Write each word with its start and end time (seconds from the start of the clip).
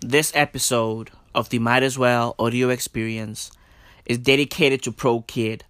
This 0.00 0.30
episode 0.32 1.10
of 1.34 1.48
the 1.48 1.58
Might 1.58 1.82
As 1.82 1.98
Well 1.98 2.36
audio 2.38 2.68
experience 2.68 3.50
is 4.06 4.16
dedicated 4.16 4.80
to 4.84 4.92
Pro 4.92 5.22
Kid, 5.22 5.64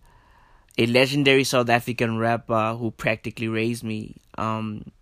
a 0.76 0.84
legendary 0.84 1.44
South 1.44 1.70
African 1.70 2.18
rapper 2.18 2.76
who 2.78 2.90
practically 2.90 3.48
raised 3.48 3.82
me. 3.82 4.16
Um, 4.36 4.92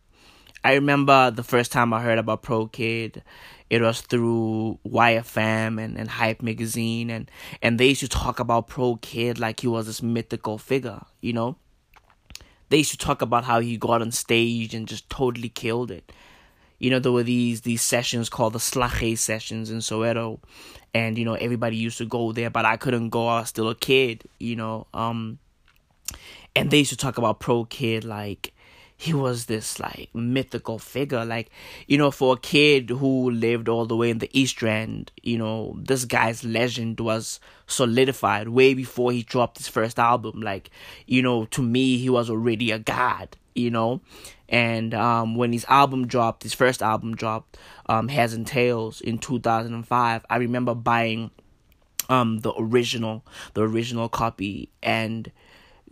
I 0.62 0.75
remember 0.75 1.33
the 1.33 1.43
first 1.43 1.73
time 1.73 1.93
I 1.93 2.03
heard 2.03 2.21
about 2.21 2.45
Pro 2.45 2.69
Kid, 2.69 3.25
it 3.69 3.83
was 3.83 4.01
through 4.01 4.79
YFM 4.86 5.82
and, 5.82 5.98
and 5.98 6.08
Hype 6.08 6.40
magazine 6.40 7.11
and, 7.11 7.29
and 7.61 7.80
they 7.80 7.88
used 7.88 8.02
to 8.02 8.08
talk 8.08 8.38
about 8.38 8.68
Pro 8.68 8.95
Kid 8.95 9.40
like 9.40 9.58
he 9.58 9.66
was 9.66 9.86
this 9.86 10.04
mythical 10.04 10.56
figure, 10.56 11.00
you 11.20 11.32
know? 11.32 11.56
They 12.68 12.79
used 12.79 12.93
to 12.93 12.98
talk 12.98 13.22
about 13.22 13.43
how 13.43 13.58
he 13.58 13.77
got 13.77 14.02
on 14.02 14.12
stage 14.12 14.72
and 14.72 14.86
just 14.86 15.11
totally 15.11 15.48
killed 15.48 15.90
it 15.90 16.12
you 16.79 16.90
know, 16.90 16.98
there 16.98 17.12
were 17.12 17.22
these 17.22 17.62
these 17.62 17.82
sessions 17.82 18.29
called 18.29 18.52
the 18.52 18.58
Slaghuis 18.58 19.18
sessions 19.18 19.70
in 19.70 19.79
Soweto, 19.79 20.40
and 20.94 21.17
you 21.18 21.25
know 21.25 21.34
everybody 21.34 21.76
used 21.76 21.98
to 21.98 22.07
go 22.07 22.32
there, 22.32 22.50
but 22.50 22.64
I 22.64 22.76
couldn't 22.76 23.11
go. 23.11 23.29
I 23.29 23.40
was 23.40 23.48
still 23.48 23.68
a 23.68 23.75
kid, 23.75 24.25
you 24.39 24.57
know. 24.57 24.86
Um, 24.93 25.39
and 26.54 26.70
they 26.70 26.79
used 26.79 26.90
to 26.90 26.96
talk 26.96 27.18
about 27.18 27.40
Pro 27.40 27.64
Kid 27.64 28.04
like 28.04 28.53
he 28.96 29.12
was 29.12 29.44
this 29.44 29.79
like 29.79 30.08
mythical 30.14 30.79
figure, 30.79 31.25
like 31.25 31.50
you 31.86 31.98
know, 31.98 32.11
for 32.11 32.34
a 32.34 32.39
kid 32.39 32.91
who 32.91 33.31
lived 33.31 33.69
all 33.69 33.86
the 33.86 33.97
way 33.97 34.11
in 34.11 34.19
the 34.19 34.31
East 34.33 34.62
End, 34.62 35.12
you 35.22 35.36
know, 35.36 35.77
this 35.78 36.05
guy's 36.05 36.45
legend 36.45 36.98
was 37.00 37.39
solidified 37.67 38.48
way 38.48 38.72
before 38.72 39.12
he 39.12 39.22
dropped 39.22 39.58
his 39.58 39.69
first 39.69 39.98
album. 39.98 40.41
Like, 40.41 40.70
you 41.06 41.22
know, 41.22 41.45
to 41.47 41.62
me, 41.62 41.98
he 41.98 42.08
was 42.08 42.31
already 42.31 42.70
a 42.70 42.78
god, 42.78 43.36
you 43.56 43.70
know 43.70 44.01
and 44.48 44.95
um, 44.95 45.34
when 45.34 45.53
his 45.53 45.65
album 45.69 46.06
dropped, 46.06 46.42
his 46.42 46.55
first 46.55 46.83
album 46.83 47.17
dropped, 47.17 47.59
um, 47.87 48.09
Heads 48.09 48.33
and 48.33 48.47
Tails 48.47 49.01
in 49.01 49.19
2005, 49.19 50.27
I 50.29 50.37
remember 50.37 50.75
buying 50.75 51.31
um, 52.09 52.39
the 52.39 52.53
original, 52.56 53.25
the 53.55 53.63
original 53.63 54.09
copy, 54.09 54.71
and 54.83 55.31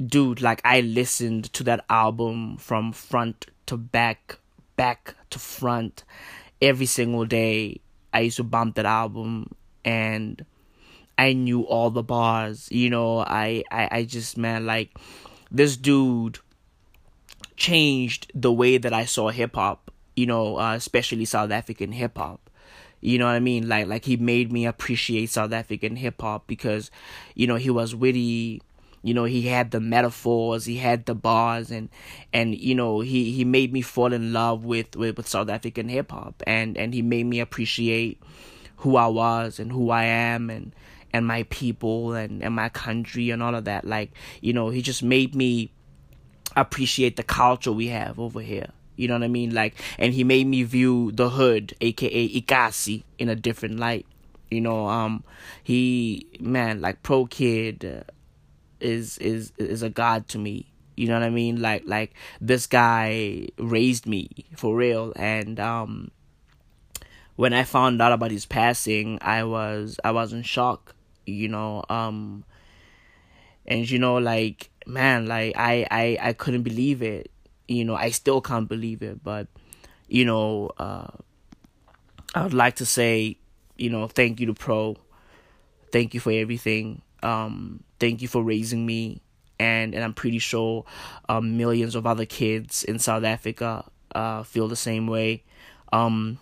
dude, 0.05 0.41
like 0.41 0.61
I 0.65 0.83
listened 0.83 1.53
to 1.55 1.65
that 1.65 1.85
album 1.91 2.57
from 2.59 2.93
front 2.93 3.47
to 3.67 3.77
back, 3.77 4.39
back 4.77 5.17
to 5.31 5.39
front, 5.39 6.05
every 6.63 6.87
single 6.87 7.25
day. 7.25 7.81
I 8.13 8.21
used 8.21 8.37
to 8.37 8.45
bump 8.45 8.77
that 8.77 8.87
album, 8.87 9.57
and 9.85 10.45
I 11.19 11.33
knew 11.33 11.63
all 11.63 11.91
the 11.91 12.05
bars. 12.05 12.69
You 12.71 12.91
know, 12.91 13.19
I, 13.19 13.65
I, 13.73 13.89
I 13.91 14.05
just 14.05 14.39
man, 14.39 14.65
like 14.65 14.97
this 15.51 15.77
dude 15.77 16.39
changed 17.57 18.31
the 18.35 18.53
way 18.53 18.79
that 18.79 18.93
I 18.93 19.05
saw 19.05 19.31
hip 19.31 19.55
hop, 19.55 19.91
you 20.17 20.27
know, 20.27 20.59
uh, 20.59 20.75
especially 20.75 21.25
South 21.25 21.51
African 21.51 21.93
hip 21.93 22.19
hop. 22.19 22.51
You 23.01 23.19
know 23.19 23.27
what 23.27 23.33
I 23.35 23.41
mean? 23.41 23.69
Like 23.69 23.87
like 23.87 24.05
he 24.05 24.17
made 24.17 24.51
me 24.51 24.65
appreciate 24.65 25.31
South 25.31 25.53
African 25.53 25.97
hip 25.97 26.21
hop 26.21 26.47
because, 26.47 26.91
you 27.35 27.47
know, 27.47 27.57
he 27.57 27.71
was 27.71 27.95
witty. 27.95 28.63
You 29.03 29.13
know, 29.13 29.25
he 29.25 29.43
had 29.43 29.71
the 29.71 29.81
metaphors, 29.81 30.65
he 30.65 30.79
had 30.79 31.05
the 31.05 31.15
bars, 31.15 31.71
and 31.71 31.91
and 32.33 32.57
you 32.57 32.75
know 32.75 33.01
he 33.01 33.33
he 33.33 33.45
made 33.45 33.71
me 33.71 33.83
fall 33.83 34.15
in 34.15 34.33
love 34.33 34.65
with 34.65 34.97
with, 34.97 35.19
with 35.19 35.29
South 35.29 35.51
African 35.51 35.91
hip 35.91 36.11
hop, 36.11 36.43
and 36.47 36.79
and 36.79 36.95
he 36.95 37.03
made 37.03 37.27
me 37.27 37.41
appreciate 37.41 38.23
who 38.77 38.97
I 38.97 39.09
was 39.09 39.59
and 39.59 39.71
who 39.71 39.91
I 39.91 40.05
am, 40.05 40.49
and 40.49 40.75
and 41.13 41.27
my 41.27 41.43
people 41.51 42.15
and 42.15 42.43
and 42.43 42.55
my 42.55 42.71
country 42.71 43.29
and 43.29 43.43
all 43.43 43.55
of 43.55 43.67
that. 43.67 43.85
Like 43.85 44.13
you 44.41 44.55
know, 44.55 44.71
he 44.71 44.81
just 44.81 45.03
made 45.03 45.35
me 45.35 45.71
appreciate 46.57 47.17
the 47.17 47.23
culture 47.23 47.73
we 47.73 47.89
have 47.89 48.19
over 48.19 48.41
here. 48.41 48.69
You 48.97 49.09
know 49.09 49.15
what 49.15 49.25
I 49.25 49.29
mean? 49.29 49.53
Like, 49.53 49.75
and 49.99 50.15
he 50.15 50.23
made 50.25 50.47
me 50.47 50.63
view 50.63 51.11
the 51.13 51.31
hood, 51.31 51.75
aka 51.81 52.29
Ikasi, 52.29 53.03
in 53.19 53.29
a 53.29 53.35
different 53.35 53.79
light. 53.79 54.07
You 54.51 54.61
know, 54.61 54.87
um, 54.87 55.25
he 55.63 56.27
man, 56.39 56.81
like 56.81 57.03
Pro 57.03 57.27
Kid, 57.27 57.85
uh, 57.85 58.11
is 58.81 59.19
is 59.19 59.53
is 59.59 59.83
a 59.83 59.91
god 59.91 60.29
to 60.29 60.39
me. 60.39 60.67
You 60.97 61.09
know 61.09 61.15
what 61.15 61.25
I 61.25 61.31
mean? 61.31 61.61
Like 61.61 61.83
like 61.87 62.15
this 62.41 62.67
guy 62.67 63.49
raised 63.59 64.07
me 64.07 64.29
for 64.57 64.77
real, 64.77 65.13
and 65.17 65.59
um, 65.59 66.13
when 67.37 67.53
I 67.53 67.65
found 67.65 68.01
out 68.01 68.13
about 68.13 68.31
his 68.31 68.47
passing, 68.47 69.19
I 69.21 69.43
was 69.43 69.99
I 70.05 70.13
was 70.13 70.33
in 70.33 70.43
shock. 70.43 70.95
You 71.27 71.49
know, 71.49 71.83
um, 71.89 72.45
and 73.67 73.89
you 73.89 73.99
know 73.99 74.17
like 74.17 74.71
man 74.87 75.27
like 75.27 75.55
i 75.57 75.87
i 75.91 76.19
i 76.21 76.33
couldn't 76.33 76.63
believe 76.63 77.03
it. 77.03 77.31
You 77.67 77.85
know 77.85 77.95
i 77.95 78.11
still 78.11 78.41
can't 78.41 78.69
believe 78.69 79.03
it. 79.03 79.23
But 79.23 79.49
you 80.09 80.25
know 80.25 80.71
uh 80.79 81.09
i 82.35 82.43
would 82.43 82.55
like 82.55 82.77
to 82.77 82.87
say 82.87 83.39
you 83.77 83.91
know 83.91 84.07
thank 84.07 84.41
you 84.41 84.47
to 84.47 84.55
pro. 84.55 84.97
Thank 85.93 86.13
you 86.13 86.21
for 86.21 86.33
everything. 86.33 87.03
Um 87.23 87.83
thank 88.01 88.21
you 88.21 88.29
for 88.29 88.43
raising 88.43 88.85
me. 88.85 89.21
And 89.59 89.95
and 89.95 90.03
i'm 90.05 90.13
pretty 90.15 90.41
sure 90.41 90.85
um 91.29 91.57
millions 91.57 91.95
of 91.95 92.07
other 92.07 92.27
kids 92.27 92.83
in 92.83 92.99
south 92.99 93.23
africa 93.25 93.85
uh 94.15 94.43
feel 94.43 94.69
the 94.69 94.77
same 94.77 95.07
way. 95.07 95.45
Um 95.93 96.39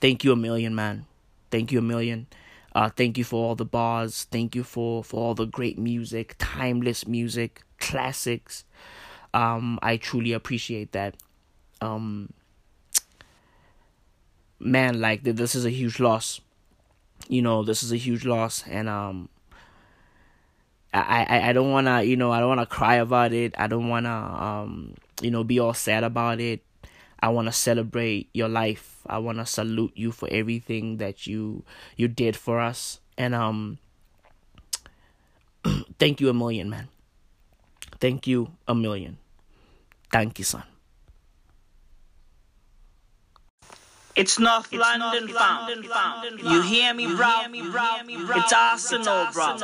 thank 0.00 0.22
you 0.22 0.32
a 0.32 0.36
million 0.36 0.74
man. 0.74 1.06
Thank 1.50 1.72
you 1.72 1.78
a 1.80 1.82
million 1.82 2.26
uh, 2.74 2.88
thank 2.90 3.18
you 3.18 3.24
for 3.24 3.44
all 3.44 3.54
the 3.54 3.64
bars. 3.64 4.26
Thank 4.30 4.54
you 4.54 4.62
for, 4.62 5.02
for 5.02 5.20
all 5.20 5.34
the 5.34 5.46
great 5.46 5.78
music, 5.78 6.36
timeless 6.38 7.06
music, 7.06 7.62
classics. 7.78 8.64
Um, 9.34 9.78
I 9.82 9.96
truly 9.96 10.32
appreciate 10.32 10.92
that. 10.92 11.16
Um, 11.80 12.32
man, 14.58 15.00
like 15.00 15.22
this 15.22 15.54
is 15.54 15.64
a 15.64 15.70
huge 15.70 15.98
loss. 15.98 16.40
You 17.28 17.42
know, 17.42 17.62
this 17.62 17.82
is 17.82 17.92
a 17.92 17.96
huge 17.96 18.24
loss, 18.24 18.64
and 18.66 18.88
um, 18.88 19.28
I 20.92 21.26
I, 21.28 21.48
I 21.50 21.52
don't 21.52 21.70
wanna 21.70 22.02
you 22.02 22.16
know 22.16 22.32
I 22.32 22.40
don't 22.40 22.48
wanna 22.48 22.66
cry 22.66 22.96
about 22.96 23.32
it. 23.32 23.54
I 23.58 23.66
don't 23.66 23.88
wanna 23.88 24.10
um 24.10 24.94
you 25.22 25.30
know 25.30 25.44
be 25.44 25.58
all 25.58 25.74
sad 25.74 26.04
about 26.04 26.40
it. 26.40 26.62
I 27.22 27.28
want 27.28 27.48
to 27.48 27.52
celebrate 27.52 28.30
your 28.32 28.48
life. 28.48 29.00
I 29.06 29.18
want 29.18 29.38
to 29.38 29.46
salute 29.46 29.92
you 29.94 30.10
for 30.12 30.28
everything 30.30 30.96
that 30.98 31.26
you 31.26 31.64
you 31.96 32.08
did 32.08 32.36
for 32.36 32.60
us. 32.60 33.00
And 33.18 33.34
um 33.34 33.78
thank 35.98 36.20
you 36.20 36.28
a 36.28 36.34
million, 36.34 36.70
man. 36.70 36.88
Thank 38.00 38.26
you 38.26 38.52
a 38.66 38.74
million. 38.74 39.18
Thank 40.10 40.38
you, 40.38 40.44
son. 40.44 40.64
It's 44.16 44.38
North 44.38 44.68
it's 44.72 44.80
London, 44.80 45.26
North 45.26 45.34
London 45.40 45.82
found. 45.84 46.40
You 46.40 46.62
hear 46.62 46.92
me, 46.92 47.06
bro? 47.14 47.30
It's 47.52 48.52
Arsenal, 48.52 49.28
bro. 49.32 49.56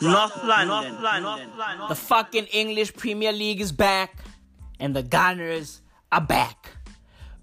North 0.00 0.42
London. 0.44 1.50
The 1.88 1.94
fucking 1.94 2.46
English 2.46 2.94
Premier 2.94 3.32
League 3.32 3.60
is 3.60 3.70
back, 3.70 4.16
and 4.80 4.96
the 4.96 5.02
Gunners 5.02 5.82
are 6.10 6.20
back. 6.20 6.70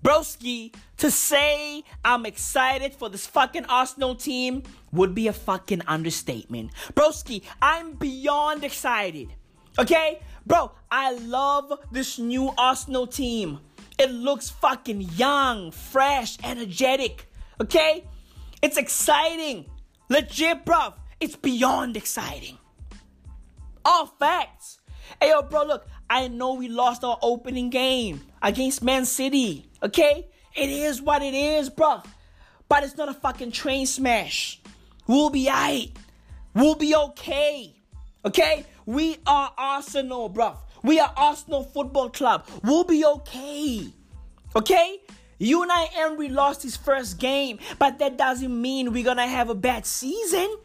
Broski, 0.03 0.73
to 0.97 1.09
say 1.09 1.83
I'm 2.03 2.25
excited 2.25 2.93
for 2.93 3.09
this 3.09 3.25
fucking 3.25 3.65
Arsenal 3.65 4.15
team 4.15 4.63
would 4.91 5.15
be 5.15 5.27
a 5.27 5.33
fucking 5.33 5.81
understatement. 5.87 6.71
Broski, 6.93 7.41
I'm 7.61 7.93
beyond 7.93 8.63
excited. 8.63 9.29
Okay? 9.79 10.21
Bro, 10.45 10.71
I 10.91 11.13
love 11.13 11.79
this 11.91 12.19
new 12.19 12.51
Arsenal 12.57 13.07
team. 13.07 13.59
It 13.97 14.11
looks 14.11 14.49
fucking 14.49 15.01
young, 15.01 15.71
fresh, 15.71 16.37
energetic. 16.43 17.27
Okay? 17.59 18.03
It's 18.61 18.77
exciting. 18.77 19.65
Legit, 20.09 20.65
bro. 20.65 20.93
It's 21.19 21.35
beyond 21.35 21.97
exciting. 21.97 22.57
All 23.83 24.05
facts. 24.05 24.79
Hey, 25.21 25.29
yo, 25.29 25.41
bro, 25.43 25.63
look, 25.63 25.87
I 26.09 26.27
know 26.27 26.53
we 26.53 26.67
lost 26.67 27.03
our 27.03 27.17
opening 27.21 27.69
game 27.69 28.21
against 28.41 28.83
Man 28.83 29.05
City. 29.05 29.69
Okay? 29.81 30.27
It 30.55 30.69
is 30.69 31.01
what 31.01 31.21
it 31.21 31.33
is, 31.33 31.69
bro. 31.69 32.01
But 32.67 32.83
it's 32.83 32.97
not 32.97 33.09
a 33.09 33.13
fucking 33.13 33.51
train 33.51 33.85
smash. 33.85 34.62
We'll 35.07 35.29
be 35.29 35.47
alright. 35.47 35.95
We'll 36.53 36.75
be 36.75 36.95
okay. 36.95 37.75
Okay? 38.23 38.65
We 38.85 39.17
are 39.25 39.51
Arsenal, 39.57 40.29
bro. 40.29 40.57
We 40.83 41.00
are 41.00 41.12
Arsenal 41.15 41.63
Football 41.63 42.09
Club. 42.09 42.47
We'll 42.63 42.83
be 42.83 43.06
okay. 43.06 43.88
Okay? 44.56 45.00
you 45.38 45.61
and 45.63 45.71
Unai 45.71 45.88
Emery 45.97 46.29
lost 46.29 46.63
his 46.63 46.77
first 46.77 47.19
game, 47.19 47.59
but 47.77 48.00
that 48.00 48.18
doesn't 48.18 48.61
mean 48.61 48.94
we're 48.94 49.03
gonna 49.03 49.27
have 49.27 49.50
a 49.50 49.56
bad 49.56 49.85
season. 49.85 50.56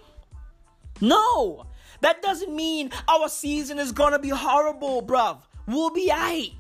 No, 1.01 1.67
that 2.01 2.23
doesn't 2.23 2.55
mean 2.55 2.91
our 3.09 3.29
season 3.29 3.79
is 3.79 3.93
gonna 3.93 4.19
be 4.19 4.31
horrible, 4.31 5.03
bruv. 5.03 5.39
We'll 5.67 5.91
be 5.91 6.09
aight. 6.09 6.55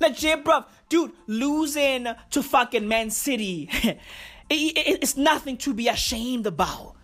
Legit, 0.00 0.44
bruv. 0.44 0.66
Dude, 0.88 1.12
losing 1.26 2.06
to 2.30 2.42
fucking 2.42 2.88
Man 2.88 3.10
City, 3.10 3.68
it's 4.50 5.16
nothing 5.16 5.56
to 5.58 5.74
be 5.74 5.88
ashamed 5.88 6.46
about. 6.46 6.96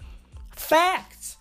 Facts. 0.51 1.37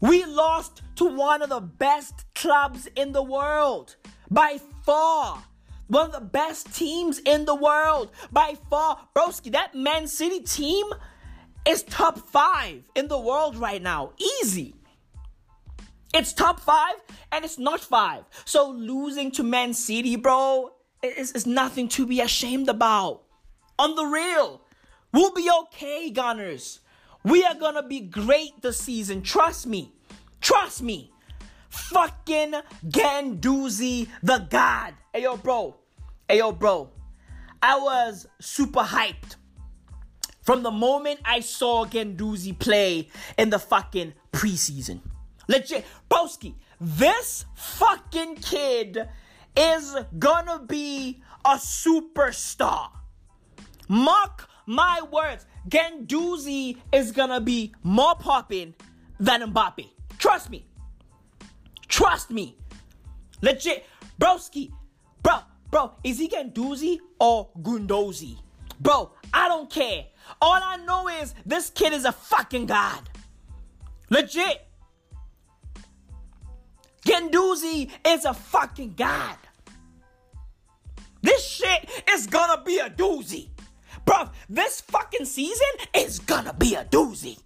We 0.00 0.24
lost 0.24 0.82
to 0.96 1.04
one 1.04 1.42
of 1.42 1.48
the 1.48 1.60
best 1.60 2.24
clubs 2.34 2.88
in 2.96 3.12
the 3.12 3.22
world. 3.22 3.96
By 4.30 4.58
far. 4.84 5.44
One 5.86 6.06
of 6.06 6.12
the 6.12 6.20
best 6.20 6.74
teams 6.74 7.18
in 7.20 7.44
the 7.44 7.54
world 7.54 8.10
by 8.32 8.56
far. 8.70 8.98
Broski, 9.14 9.52
that 9.52 9.74
Man 9.74 10.06
City 10.08 10.40
team 10.40 10.86
is 11.66 11.82
top 11.84 12.18
five 12.18 12.82
in 12.94 13.08
the 13.08 13.18
world 13.18 13.56
right 13.56 13.82
now. 13.82 14.12
Easy. 14.40 14.74
It's 16.12 16.32
top 16.32 16.60
five 16.60 16.94
and 17.30 17.44
it's 17.44 17.58
not 17.58 17.80
five. 17.80 18.24
So 18.44 18.70
losing 18.70 19.30
to 19.32 19.42
Man 19.42 19.72
City, 19.72 20.16
bro, 20.16 20.72
is, 21.02 21.32
is 21.32 21.46
nothing 21.46 21.88
to 21.88 22.06
be 22.06 22.20
ashamed 22.20 22.68
about. 22.68 23.22
On 23.78 23.96
the 23.96 24.04
real, 24.04 24.60
we'll 25.12 25.32
be 25.32 25.48
okay, 25.62 26.10
Gunners. 26.10 26.80
We 27.24 27.44
are 27.44 27.54
gonna 27.54 27.82
be 27.82 28.00
great 28.00 28.60
this 28.60 28.78
season. 28.78 29.22
Trust 29.22 29.66
me. 29.66 29.92
Trust 30.40 30.82
me. 30.82 31.12
Fucking 31.70 32.54
Guendouzi 32.86 34.08
the 34.22 34.38
God. 34.50 34.94
Hey 35.14 35.22
yo, 35.22 35.36
bro. 35.36 35.76
Hey 36.28 36.38
yo, 36.38 36.52
bro. 36.52 36.90
I 37.62 37.78
was 37.78 38.26
super 38.40 38.80
hyped 38.80 39.36
from 40.42 40.62
the 40.62 40.70
moment 40.70 41.20
I 41.24 41.40
saw 41.40 41.86
Guendouzi 41.86 42.58
play 42.58 43.08
in 43.38 43.50
the 43.50 43.58
fucking 43.58 44.12
preseason. 44.32 45.00
Legit. 45.48 45.84
Broski, 46.10 46.54
this 46.80 47.44
fucking 47.54 48.36
kid 48.36 49.08
is 49.56 49.96
gonna 50.18 50.60
be 50.60 51.22
a 51.44 51.54
superstar. 51.54 52.90
Mark 53.88 54.48
my 54.66 55.00
words. 55.10 55.46
Guendouzi 55.68 56.78
is 56.92 57.12
gonna 57.12 57.40
be 57.40 57.74
more 57.82 58.14
popping 58.16 58.74
than 59.20 59.52
Mbappe. 59.52 59.88
Trust 60.18 60.50
me. 60.50 60.64
Trust 61.88 62.30
me. 62.30 62.56
Legit. 63.40 63.84
Broski. 64.20 64.72
Bro, 65.22 65.38
bro, 65.70 65.92
is 66.02 66.18
he 66.18 66.28
Guendouzi 66.28 66.98
or 67.20 67.48
Gundozi? 67.60 68.38
Bro, 68.80 69.12
I 69.32 69.48
don't 69.48 69.70
care. 69.70 70.06
All 70.40 70.60
I 70.62 70.78
know 70.78 71.08
is 71.08 71.34
this 71.46 71.70
kid 71.70 71.92
is 71.92 72.04
a 72.04 72.12
fucking 72.12 72.66
god. 72.66 73.08
Legit. 74.10 74.66
Guendouzi 77.06 77.90
is 78.06 78.24
a 78.24 78.34
fucking 78.34 78.94
god. 78.96 79.36
This 81.22 81.46
shit 81.46 81.88
is 82.10 82.26
gonna 82.26 82.62
be 82.62 82.78
a 82.78 82.90
doozy. 82.90 83.48
Bro, 84.04 84.30
this 84.48 84.80
fucking 84.80 85.26
season 85.26 85.66
is 85.94 86.18
gonna 86.18 86.52
be 86.52 86.74
a 86.74 86.84
doozy. 86.84 87.38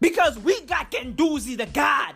Because 0.00 0.38
we 0.38 0.60
got 0.62 0.90
Guendouzi 0.90 1.56
the 1.56 1.66
God. 1.66 2.14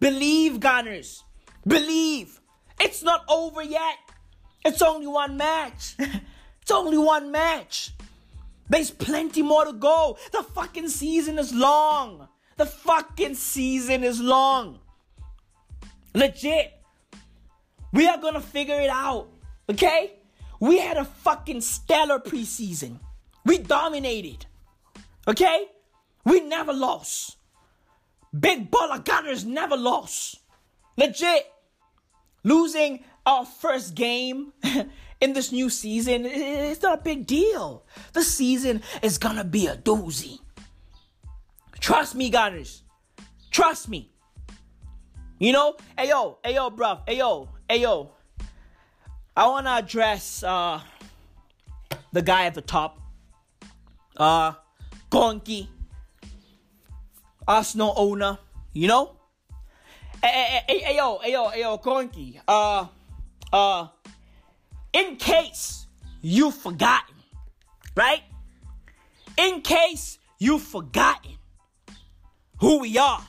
Believe, 0.00 0.60
Gunners. 0.60 1.24
Believe. 1.66 2.40
It's 2.80 3.02
not 3.02 3.24
over 3.28 3.62
yet. 3.62 3.98
It's 4.64 4.82
only 4.82 5.08
one 5.08 5.36
match. 5.36 5.96
it's 6.62 6.70
only 6.70 6.98
one 6.98 7.32
match. 7.32 7.92
There's 8.68 8.90
plenty 8.90 9.42
more 9.42 9.64
to 9.64 9.72
go. 9.72 10.18
The 10.32 10.42
fucking 10.42 10.88
season 10.88 11.38
is 11.38 11.52
long. 11.52 12.28
The 12.56 12.66
fucking 12.66 13.34
season 13.34 14.04
is 14.04 14.20
long. 14.20 14.80
Legit. 16.14 16.72
We 17.92 18.06
are 18.06 18.18
gonna 18.18 18.40
figure 18.40 18.78
it 18.80 18.90
out. 18.90 19.28
Okay? 19.68 20.14
We 20.60 20.78
had 20.78 20.96
a 20.96 21.04
fucking 21.04 21.60
stellar 21.60 22.18
preseason. 22.18 22.98
We 23.44 23.58
dominated. 23.58 24.46
Okay? 25.26 25.66
We 26.24 26.40
never 26.40 26.72
lost. 26.72 27.36
Big 28.38 28.70
baller 28.70 29.04
gunners 29.04 29.44
never 29.44 29.76
lost. 29.76 30.40
Legit. 30.96 31.46
Losing 32.44 33.04
our 33.24 33.44
first 33.44 33.94
game 33.94 34.52
in 35.20 35.32
this 35.32 35.52
new 35.52 35.70
season, 35.70 36.24
it's 36.26 36.82
not 36.82 37.00
a 37.00 37.02
big 37.02 37.26
deal. 37.26 37.84
The 38.12 38.22
season 38.22 38.82
is 39.02 39.18
gonna 39.18 39.44
be 39.44 39.66
a 39.66 39.76
doozy. 39.76 40.38
Trust 41.80 42.14
me, 42.14 42.30
gunners. 42.30 42.82
Trust 43.50 43.88
me. 43.88 44.12
You 45.40 45.52
know, 45.52 45.76
hey 45.96 46.08
yo, 46.08 46.38
hey 46.44 46.54
yo, 46.56 46.68
bruv, 46.68 47.02
hey 47.06 47.18
yo, 47.18 47.48
hey 47.68 47.80
yo. 47.82 48.10
I 49.36 49.46
wanna 49.46 49.70
address 49.70 50.42
uh 50.42 50.80
the 52.12 52.22
guy 52.22 52.46
at 52.46 52.54
the 52.54 52.60
top. 52.60 52.98
Uh 54.16 54.54
Gonki. 55.12 55.68
Arsenal 57.46 57.94
owner, 57.96 58.36
you 58.72 58.88
know? 58.88 59.14
Hey, 60.22 60.28
hey, 60.28 60.62
hey, 60.68 60.78
hey 60.80 60.96
yo, 60.96 61.18
hey 61.18 61.32
yo, 61.32 61.48
hey 61.50 61.60
yo, 61.60 61.78
Gonki. 61.78 62.40
Uh 62.48 62.86
uh 63.52 63.86
in 64.92 65.14
case 65.14 65.86
you've 66.20 66.56
forgotten, 66.56 67.14
right? 67.94 68.22
In 69.36 69.60
case 69.60 70.18
you've 70.40 70.62
forgotten 70.62 71.38
who 72.58 72.80
we 72.80 72.98
are 72.98 73.24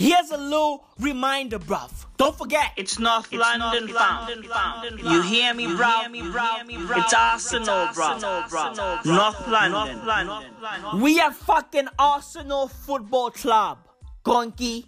Here's 0.00 0.30
a 0.30 0.38
little 0.38 0.86
reminder, 0.98 1.58
bruv. 1.58 2.06
Don't 2.16 2.34
forget. 2.34 2.72
It's 2.78 2.98
North 2.98 3.28
it's 3.30 3.38
London, 3.38 3.86
found. 3.88 4.98
You 4.98 5.20
hear 5.20 5.52
me, 5.52 5.66
bro? 5.76 6.04
It's 6.08 7.12
Arsenal, 7.12 7.90
bro. 7.92 8.18
North 9.04 9.46
London. 9.46 11.02
We 11.02 11.20
are 11.20 11.30
fucking 11.30 11.88
Arsenal 11.98 12.68
Football 12.68 13.30
Club. 13.32 13.76
Gonki. 14.24 14.86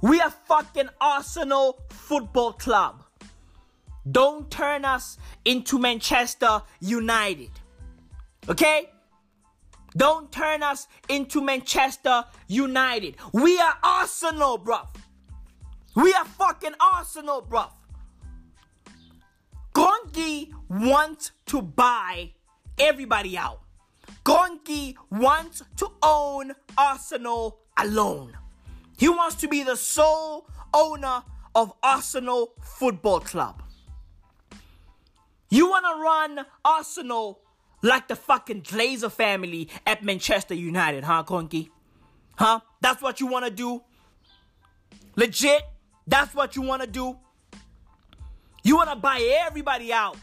We 0.00 0.22
are 0.22 0.30
fucking 0.30 0.88
Arsenal 0.98 1.78
Football 1.90 2.54
Club. 2.54 3.04
Don't 4.10 4.50
turn 4.50 4.86
us 4.86 5.18
into 5.44 5.78
Manchester 5.78 6.62
United. 6.80 7.50
Okay? 8.48 8.90
Don't 9.96 10.30
turn 10.32 10.62
us 10.62 10.88
into 11.08 11.40
Manchester 11.40 12.24
United. 12.48 13.16
We 13.32 13.58
are 13.60 13.76
Arsenal, 13.82 14.58
bruv. 14.58 14.88
We 15.94 16.12
are 16.12 16.24
fucking 16.24 16.74
Arsenal, 16.80 17.42
bruv. 17.42 17.70
Gonki 19.72 20.50
wants 20.68 21.32
to 21.46 21.62
buy 21.62 22.32
everybody 22.78 23.38
out. 23.38 23.60
Gonki 24.24 24.94
wants 25.10 25.62
to 25.76 25.90
own 26.02 26.52
Arsenal 26.76 27.60
alone. 27.76 28.36
He 28.98 29.08
wants 29.08 29.36
to 29.36 29.48
be 29.48 29.62
the 29.62 29.76
sole 29.76 30.48
owner 30.72 31.22
of 31.54 31.72
Arsenal 31.82 32.52
Football 32.60 33.20
Club. 33.20 33.62
You 35.50 35.68
want 35.68 35.84
to 35.84 36.02
run 36.02 36.46
Arsenal 36.64 37.40
like 37.84 38.08
the 38.08 38.16
fucking 38.16 38.62
Glazer 38.62 39.12
family 39.12 39.68
at 39.86 40.02
Manchester 40.02 40.54
United, 40.54 41.04
huh, 41.04 41.22
Conky? 41.22 41.70
Huh? 42.36 42.60
That's 42.80 43.02
what 43.02 43.20
you 43.20 43.26
want 43.26 43.44
to 43.44 43.50
do? 43.50 43.82
Legit? 45.16 45.62
That's 46.06 46.34
what 46.34 46.56
you 46.56 46.62
want 46.62 46.82
to 46.82 46.88
do? 46.88 47.16
You 48.62 48.76
want 48.76 48.90
to 48.90 48.96
buy 48.96 49.20
everybody 49.46 49.92
out. 49.92 50.16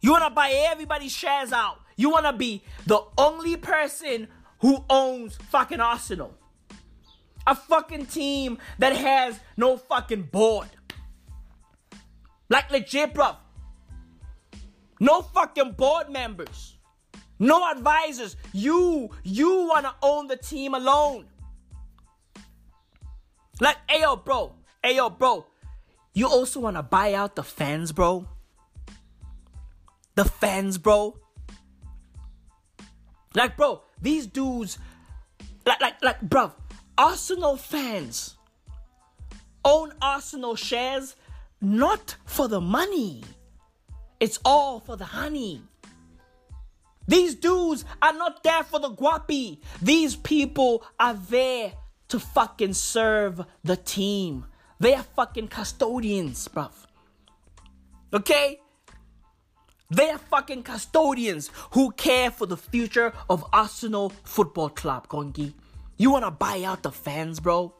You 0.00 0.10
want 0.10 0.24
to 0.24 0.30
buy 0.30 0.50
everybody's 0.70 1.12
shares 1.12 1.52
out. 1.52 1.80
You 1.96 2.10
want 2.10 2.26
to 2.26 2.32
be 2.32 2.62
the 2.86 3.00
only 3.16 3.56
person 3.56 4.28
who 4.60 4.84
owns 4.90 5.36
fucking 5.50 5.80
Arsenal. 5.80 6.34
A 7.46 7.54
fucking 7.54 8.06
team 8.06 8.58
that 8.78 8.94
has 8.94 9.38
no 9.56 9.76
fucking 9.76 10.22
board. 10.22 10.68
Like 12.48 12.70
legit, 12.70 13.14
bro. 13.14 13.36
No 15.00 15.22
fucking 15.22 15.72
board 15.72 16.10
members. 16.10 16.76
No 17.38 17.70
advisors. 17.70 18.36
You, 18.52 19.10
you 19.22 19.66
want 19.68 19.86
to 19.86 19.94
own 20.02 20.26
the 20.26 20.36
team 20.36 20.74
alone. 20.74 21.26
Like, 23.60 23.76
ayo, 23.88 24.24
bro. 24.24 24.54
Ayo, 24.84 25.16
bro. 25.16 25.46
You 26.14 26.26
also 26.28 26.60
want 26.60 26.76
to 26.76 26.82
buy 26.82 27.14
out 27.14 27.36
the 27.36 27.44
fans, 27.44 27.92
bro. 27.92 28.26
The 30.14 30.24
fans, 30.24 30.78
bro. 30.78 31.16
Like, 33.34 33.56
bro, 33.56 33.82
these 34.00 34.26
dudes, 34.26 34.78
like, 35.64 35.80
like, 35.80 36.02
like, 36.02 36.20
bro, 36.22 36.52
Arsenal 36.96 37.56
fans 37.56 38.38
own 39.64 39.92
Arsenal 40.00 40.56
shares 40.56 41.14
not 41.60 42.16
for 42.24 42.48
the 42.48 42.60
money. 42.60 43.22
It's 44.20 44.38
all 44.44 44.80
for 44.80 44.96
the 44.96 45.04
honey. 45.04 45.62
These 47.06 47.36
dudes 47.36 47.84
are 48.02 48.12
not 48.12 48.42
there 48.42 48.64
for 48.64 48.80
the 48.80 48.90
guapi. 48.90 49.58
These 49.80 50.16
people 50.16 50.84
are 51.00 51.14
there 51.14 51.72
to 52.08 52.20
fucking 52.20 52.74
serve 52.74 53.44
the 53.64 53.76
team. 53.76 54.44
They 54.78 54.94
are 54.94 55.02
fucking 55.02 55.48
custodians, 55.48 56.48
bruv. 56.48 56.72
Okay? 58.12 58.60
They 59.90 60.10
are 60.10 60.18
fucking 60.18 60.64
custodians 60.64 61.50
who 61.72 61.92
care 61.92 62.30
for 62.30 62.44
the 62.44 62.58
future 62.58 63.14
of 63.30 63.44
Arsenal 63.52 64.10
Football 64.24 64.70
Club, 64.70 65.08
Kongi. 65.08 65.54
You 65.96 66.10
wanna 66.10 66.30
buy 66.30 66.62
out 66.62 66.82
the 66.82 66.92
fans, 66.92 67.40
bro? 67.40 67.74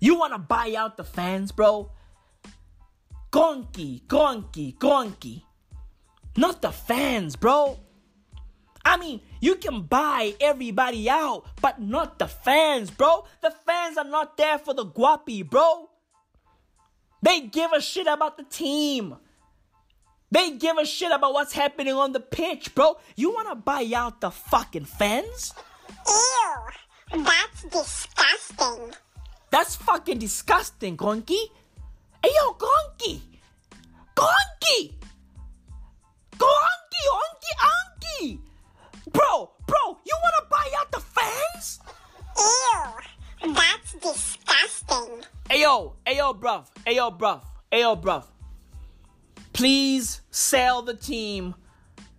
You 0.00 0.18
wanna 0.18 0.38
buy 0.38 0.74
out 0.76 0.96
the 0.96 1.04
fans, 1.04 1.52
bro? 1.52 1.90
Gonky, 3.30 4.02
Gonky, 4.06 4.76
Gonky. 4.76 5.42
Not 6.36 6.62
the 6.62 6.72
fans, 6.72 7.36
bro. 7.36 7.78
I 8.84 8.96
mean, 8.96 9.20
you 9.40 9.56
can 9.56 9.82
buy 9.82 10.34
everybody 10.40 11.08
out, 11.08 11.44
but 11.60 11.80
not 11.80 12.18
the 12.18 12.26
fans, 12.26 12.90
bro. 12.90 13.24
The 13.42 13.52
fans 13.66 13.98
are 13.98 14.04
not 14.04 14.36
there 14.36 14.58
for 14.58 14.74
the 14.74 14.86
guapi, 14.86 15.48
bro. 15.48 15.90
They 17.22 17.42
give 17.42 17.72
a 17.72 17.80
shit 17.80 18.06
about 18.06 18.38
the 18.38 18.44
team. 18.44 19.16
They 20.30 20.52
give 20.52 20.78
a 20.78 20.86
shit 20.86 21.12
about 21.12 21.34
what's 21.34 21.52
happening 21.52 21.94
on 21.94 22.12
the 22.12 22.20
pitch, 22.20 22.74
bro. 22.74 22.96
You 23.16 23.34
wanna 23.34 23.56
buy 23.56 23.90
out 23.94 24.20
the 24.20 24.30
fucking 24.30 24.86
fans? 24.86 25.52
Ew, 26.06 27.22
that's 27.24 27.62
disgusting. 27.64 28.94
That's 29.50 29.76
fucking 29.76 30.18
disgusting, 30.18 30.96
Gonky. 30.96 31.46
Hey 32.22 32.30
yo, 32.36 32.52
Gonky! 32.54 33.20
Gonky! 34.14 34.92
Gonky, 36.36 37.02
Onky, 37.20 37.52
Anky! 37.72 38.38
Bro, 39.12 39.50
bro, 39.66 39.98
you 40.04 40.16
wanna 40.22 40.46
buy 40.50 40.70
out 40.78 40.92
the 40.92 41.00
fans? 41.00 41.80
Ew, 42.36 43.54
that's 43.54 43.92
disgusting. 43.94 45.24
Ayo, 45.48 45.94
ayo, 46.06 46.38
bruv, 46.38 46.66
ayo, 46.86 47.10
bruv, 47.16 47.40
ayo, 47.72 48.00
bruv. 48.00 48.24
Please 49.52 50.20
sell 50.30 50.82
the 50.82 50.94
team 50.94 51.54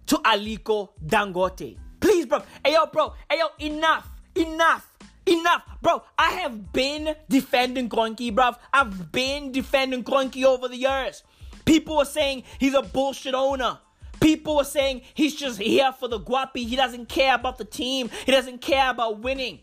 to 0.07 0.17
Aliko 0.17 0.89
Dangote. 1.05 1.77
Please, 1.99 2.25
bro. 2.25 2.41
Ayo, 2.65 2.91
bro. 2.91 3.13
Ayo, 3.29 3.49
enough, 3.59 4.07
enough, 4.35 4.90
enough, 5.31 5.63
bro. 5.81 6.03
I 6.17 6.31
have 6.31 6.73
been 6.73 7.15
defending 7.29 7.89
Kroenke, 7.89 8.33
bruv. 8.33 8.57
I've 8.73 9.11
been 9.11 9.51
defending 9.51 10.03
Kroenke 10.03 10.43
over 10.43 10.67
the 10.67 10.77
years. 10.77 11.23
People 11.65 11.97
were 11.97 12.05
saying 12.05 12.43
he's 12.59 12.73
a 12.73 12.81
bullshit 12.81 13.33
owner. 13.33 13.79
People 14.19 14.55
were 14.57 14.63
saying 14.63 15.01
he's 15.13 15.35
just 15.35 15.59
here 15.59 15.91
for 15.93 16.07
the 16.07 16.19
guapi. 16.19 16.67
He 16.67 16.75
doesn't 16.75 17.09
care 17.09 17.33
about 17.33 17.57
the 17.57 17.65
team. 17.65 18.09
He 18.25 18.31
doesn't 18.31 18.61
care 18.61 18.89
about 18.89 19.19
winning. 19.19 19.59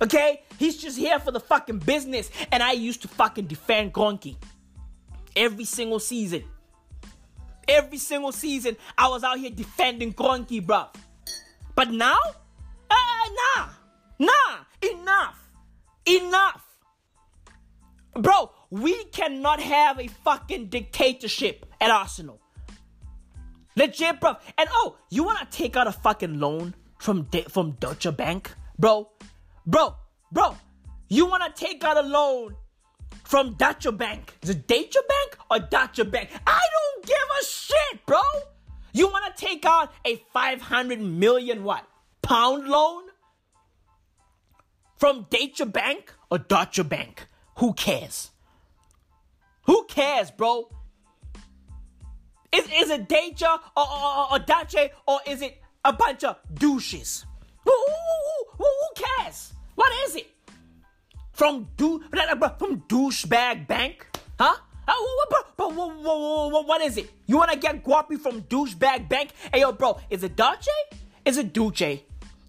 Okay? 0.00 0.42
He's 0.58 0.76
just 0.76 0.96
here 0.96 1.18
for 1.18 1.32
the 1.32 1.40
fucking 1.40 1.80
business. 1.80 2.30
And 2.52 2.62
I 2.62 2.72
used 2.72 3.02
to 3.02 3.08
fucking 3.08 3.46
defend 3.46 3.94
Kroenke 3.94 4.36
every 5.34 5.64
single 5.64 5.98
season. 5.98 6.44
Every 7.68 7.98
single 7.98 8.30
season, 8.30 8.76
I 8.96 9.08
was 9.08 9.24
out 9.24 9.38
here 9.38 9.50
defending 9.50 10.14
Kroenke, 10.14 10.64
bruv. 10.64 10.94
But 11.74 11.90
now? 11.90 12.18
Uh, 12.88 12.94
nah. 13.56 13.68
Nah. 14.20 14.58
Enough. 14.92 15.38
Enough. 16.06 16.62
Bro, 18.14 18.50
we 18.70 19.04
cannot 19.04 19.60
have 19.60 20.00
a 20.00 20.06
fucking 20.08 20.68
dictatorship 20.68 21.66
at 21.80 21.90
Arsenal. 21.90 22.40
Legit, 23.76 24.20
bro. 24.20 24.36
And 24.56 24.68
oh, 24.72 24.96
you 25.10 25.22
wanna 25.22 25.46
take 25.50 25.76
out 25.76 25.86
a 25.86 25.92
fucking 25.92 26.40
loan 26.40 26.74
from 26.98 27.24
De- 27.24 27.42
from 27.42 27.72
Deutsche 27.72 28.16
Bank, 28.16 28.50
bro? 28.78 29.10
Bro, 29.66 29.96
bro, 30.32 30.56
you 31.08 31.26
wanna 31.26 31.52
take 31.54 31.84
out 31.84 31.98
a 31.98 32.06
loan 32.08 32.56
from 33.24 33.54
Deutsche 33.54 33.94
Bank? 33.96 34.34
Is 34.42 34.50
it 34.50 34.66
Deutsche 34.66 34.96
Bank 35.08 35.38
or 35.50 35.58
Deutsche 35.58 36.10
Bank? 36.10 36.30
I 36.46 36.60
don't 36.74 37.06
give 37.06 37.16
a 37.16 37.44
shit, 37.44 38.06
bro. 38.06 38.20
You 38.92 39.08
wanna 39.10 39.34
take 39.36 39.66
out 39.66 39.92
a 40.06 40.16
500 40.32 41.00
million 41.00 41.62
what 41.64 41.84
pound 42.22 42.66
loan 42.66 43.05
from 44.96 45.26
Deutsche 45.30 45.70
Bank 45.72 46.12
or 46.30 46.38
Deutsche 46.38 46.88
Bank? 46.88 47.26
Who 47.56 47.72
cares? 47.72 48.30
Who 49.64 49.84
cares, 49.84 50.30
bro? 50.30 50.68
Is, 52.52 52.64
is 52.72 52.90
it 52.90 53.08
Danger 53.08 53.48
or, 53.76 53.84
or, 53.84 54.32
or 54.32 54.40
or 55.06 55.20
is 55.26 55.42
it 55.42 55.62
a 55.84 55.92
bunch 55.92 56.24
of 56.24 56.36
douches? 56.54 57.26
Who, 57.64 57.72
who, 57.72 58.46
who, 58.56 58.64
who 58.64 59.02
cares? 59.04 59.52
What 59.74 59.92
is 60.06 60.16
it? 60.16 60.30
From 61.32 61.68
do 61.76 62.02
from 62.10 62.80
douchebag 62.88 63.66
bank? 63.66 64.06
Huh? 64.38 64.56
Uh, 64.88 64.94
but 65.56 65.74
what 65.74 66.80
is 66.80 66.96
it? 66.96 67.10
You 67.26 67.36
wanna 67.36 67.56
get 67.56 67.84
guapi 67.84 68.18
from 68.18 68.42
douchebag 68.42 69.08
bank? 69.08 69.30
Hey 69.52 69.60
yo, 69.60 69.72
bro, 69.72 69.98
is 70.08 70.22
it 70.22 70.36
Dace? 70.36 70.68
Is 71.24 71.36
it 71.36 71.52
Duce? 71.52 72.00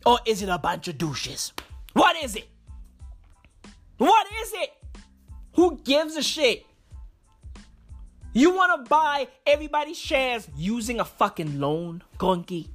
Or 0.06 0.20
is 0.26 0.42
it 0.42 0.50
a 0.50 0.58
bunch 0.58 0.88
of 0.88 0.98
douches? 0.98 1.52
What 1.98 2.16
is 2.24 2.36
it? 2.36 2.48
What 3.98 4.28
is 4.44 4.54
it? 4.54 4.70
Who 5.56 5.80
gives 5.84 6.16
a 6.16 6.22
shit? 6.22 6.64
You 8.34 8.54
want 8.54 8.86
to 8.86 8.88
buy 8.88 9.28
everybody's 9.48 9.98
shares 9.98 10.48
using 10.56 11.00
a 11.00 11.06
fucking 11.06 11.60
loan, 11.60 12.04
Gonky? 12.20 12.68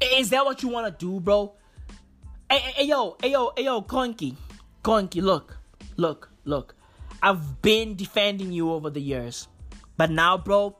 Is 0.00 0.30
that 0.30 0.46
what 0.46 0.62
you 0.62 0.70
want 0.70 0.86
to 0.86 1.06
do, 1.06 1.20
bro? 1.20 1.52
Hey, 2.50 2.58
hey, 2.60 2.72
hey, 2.76 2.84
yo, 2.84 3.18
hey, 3.20 3.32
yo, 3.32 3.52
hey, 3.54 3.64
yo, 3.64 3.82
Gonky. 3.82 4.34
Gonky, 4.82 5.20
look, 5.20 5.58
look, 5.98 6.30
look. 6.46 6.74
I've 7.22 7.60
been 7.60 7.96
defending 7.96 8.50
you 8.50 8.72
over 8.72 8.88
the 8.88 9.02
years. 9.02 9.46
But 9.98 10.10
now, 10.10 10.38
bro, 10.38 10.74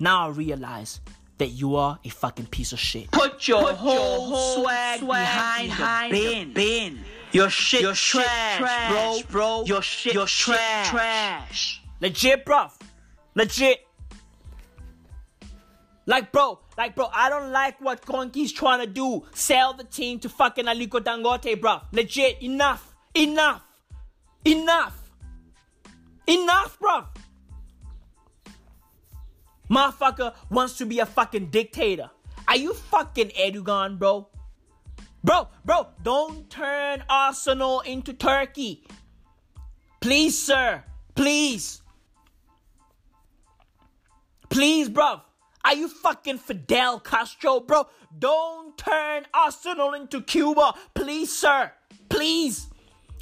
now 0.00 0.26
I 0.26 0.30
realize 0.30 1.00
that 1.42 1.48
you 1.48 1.74
are 1.74 1.98
a 2.04 2.08
fucking 2.08 2.46
piece 2.46 2.72
of 2.72 2.78
shit. 2.78 3.10
Put 3.10 3.48
your, 3.48 3.62
Put 3.64 3.74
whole, 3.74 3.94
your 3.94 4.28
whole 4.28 4.62
swag, 4.62 5.00
swag 5.00 5.26
behind, 5.26 5.68
behind 5.68 6.14
the 6.14 6.20
bin. 6.20 6.52
bin. 6.52 7.04
Your 7.32 7.50
shit, 7.50 7.80
your 7.80 7.96
shit 7.96 8.22
trash, 8.22 8.58
trash, 8.58 9.22
bro. 9.22 9.30
bro. 9.30 9.64
Your 9.66 9.82
shit, 9.82 10.14
your 10.14 10.28
shit 10.28 10.54
trash. 10.54 10.90
trash. 10.90 11.82
Legit, 12.00 12.44
bro. 12.44 12.68
Legit. 13.34 13.84
Like, 16.06 16.30
bro, 16.30 16.60
like, 16.78 16.94
bro, 16.94 17.08
I 17.12 17.28
don't 17.28 17.50
like 17.50 17.80
what 17.80 18.06
Kroenke's 18.06 18.52
trying 18.52 18.78
to 18.80 18.86
do. 18.86 19.24
Sell 19.34 19.72
the 19.72 19.84
team 19.84 20.20
to 20.20 20.28
fucking 20.28 20.66
Aliko 20.66 21.00
Dangote, 21.00 21.60
bro. 21.60 21.80
Legit, 21.90 22.40
enough, 22.40 22.94
enough, 23.14 23.62
enough, 24.44 25.10
enough, 26.28 26.78
bro. 26.78 27.04
Motherfucker 29.72 30.34
wants 30.50 30.76
to 30.78 30.86
be 30.86 30.98
a 30.98 31.06
fucking 31.06 31.46
dictator. 31.46 32.10
Are 32.46 32.56
you 32.56 32.74
fucking 32.74 33.28
Erdogan, 33.30 33.98
bro? 33.98 34.28
Bro, 35.24 35.48
bro, 35.64 35.86
don't 36.02 36.50
turn 36.50 37.02
Arsenal 37.08 37.80
into 37.80 38.12
Turkey. 38.12 38.84
Please, 40.00 40.38
sir. 40.38 40.84
Please. 41.14 41.80
Please, 44.50 44.90
bro. 44.90 45.22
Are 45.64 45.74
you 45.74 45.88
fucking 45.88 46.38
Fidel 46.38 47.00
Castro, 47.00 47.60
bro? 47.60 47.86
Don't 48.18 48.76
turn 48.76 49.24
Arsenal 49.32 49.94
into 49.94 50.20
Cuba. 50.20 50.74
Please, 50.94 51.32
sir. 51.34 51.72
Please. 52.10 52.66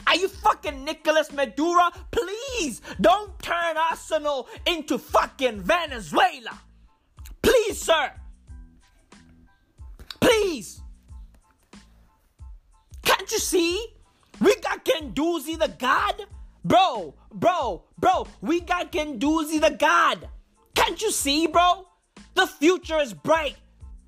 Are 0.07 0.17
you 0.17 0.29
fucking 0.29 0.85
Nicolas 0.85 1.33
Maduro? 1.33 1.85
Please 2.11 2.81
don't 3.01 3.39
turn 3.41 3.77
Arsenal 3.91 4.49
into 4.67 4.99
fucking 4.99 5.61
Venezuela. 5.61 6.61
Please, 7.43 7.81
sir. 7.81 8.13
Please. 10.21 10.81
Can't 13.03 13.31
you 13.31 13.39
see? 13.39 13.87
We 14.41 14.57
got 14.57 14.85
Guendouzi 14.85 15.59
the 15.59 15.69
God. 15.79 16.23
Bro, 16.65 17.15
bro, 17.33 17.85
bro, 17.99 18.27
we 18.41 18.61
got 18.61 18.93
Guendouzi 18.93 19.61
the 19.61 19.77
God. 19.79 20.29
Can't 20.75 21.01
you 21.01 21.11
see, 21.11 21.47
bro? 21.47 21.87
The 22.35 22.47
future 22.47 22.99
is 23.01 23.15
bright. 23.15 23.57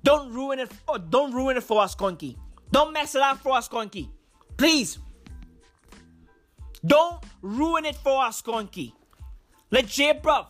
Don't 0.03 0.33
ruin 0.33 0.59
it. 0.59 0.71
For, 0.71 0.75
oh, 0.89 0.97
don't 0.97 1.33
ruin 1.33 1.57
it 1.57 1.63
for 1.63 1.81
us, 1.81 1.95
Konki. 1.95 2.35
Don't 2.71 2.93
mess 2.93 3.15
it 3.15 3.21
up 3.21 3.39
for 3.39 3.55
us, 3.55 3.67
Konki. 3.67 4.09
Please. 4.57 4.97
Don't 6.85 7.23
ruin 7.41 7.85
it 7.85 7.95
for 7.95 8.23
us. 8.23 8.43
Legit, 9.71 10.21
bro. 10.21 10.47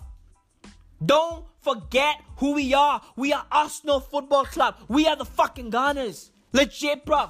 Don't 1.05 1.45
forget 1.61 2.21
who 2.37 2.53
we 2.53 2.73
are. 2.73 3.01
We 3.15 3.33
are 3.33 3.45
Arsenal 3.51 3.99
Football 3.99 4.45
Club. 4.45 4.75
We 4.87 5.07
are 5.07 5.15
the 5.15 5.25
fucking 5.25 5.69
Gunners. 5.69 6.31
Legit, 6.51 7.05
bro. 7.05 7.29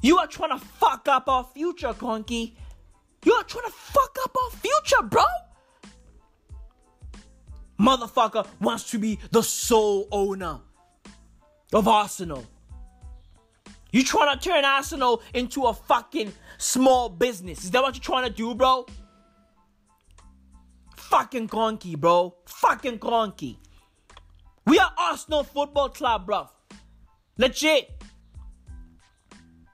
You 0.00 0.18
are 0.18 0.26
trying 0.26 0.58
to 0.58 0.64
fuck 0.64 1.08
up 1.08 1.28
our 1.28 1.44
future, 1.44 1.92
Konki. 1.92 2.54
You 3.24 3.32
are 3.34 3.44
trying 3.44 3.66
to 3.66 3.72
fuck 3.72 4.16
up 4.24 4.36
our 4.42 4.50
future, 4.50 5.02
bro. 5.02 5.24
Motherfucker 7.80 8.46
wants 8.60 8.90
to 8.90 8.98
be 8.98 9.18
the 9.30 9.42
sole 9.42 10.08
owner 10.10 10.60
of 11.72 11.86
Arsenal. 11.86 12.44
You 13.98 14.04
trying 14.04 14.38
to 14.38 14.48
turn 14.48 14.64
Arsenal 14.64 15.24
into 15.34 15.64
a 15.64 15.74
fucking 15.74 16.32
small 16.56 17.08
business. 17.08 17.64
Is 17.64 17.72
that 17.72 17.82
what 17.82 17.96
you're 17.96 18.00
trying 18.00 18.28
to 18.28 18.32
do, 18.32 18.54
bro? 18.54 18.86
Fucking 20.96 21.48
conky, 21.48 21.96
bro. 21.96 22.36
Fucking 22.46 23.00
conky. 23.00 23.58
We 24.66 24.78
are 24.78 24.92
Arsenal 24.96 25.42
Football 25.42 25.88
Club, 25.88 26.26
bro. 26.26 26.46
Legit. 27.38 28.00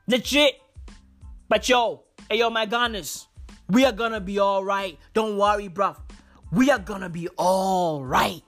Legit. 0.08 0.54
But 1.46 1.68
yo, 1.68 2.04
hey 2.30 2.38
yo, 2.38 2.48
my 2.48 2.64
gunners, 2.64 3.28
we 3.68 3.84
are 3.84 3.92
gonna 3.92 4.22
be 4.22 4.40
alright. 4.40 4.98
Don't 5.12 5.36
worry, 5.36 5.68
bro. 5.68 5.96
we 6.50 6.70
are 6.70 6.78
gonna 6.78 7.10
be 7.10 7.28
all 7.36 8.02
right. 8.02 8.40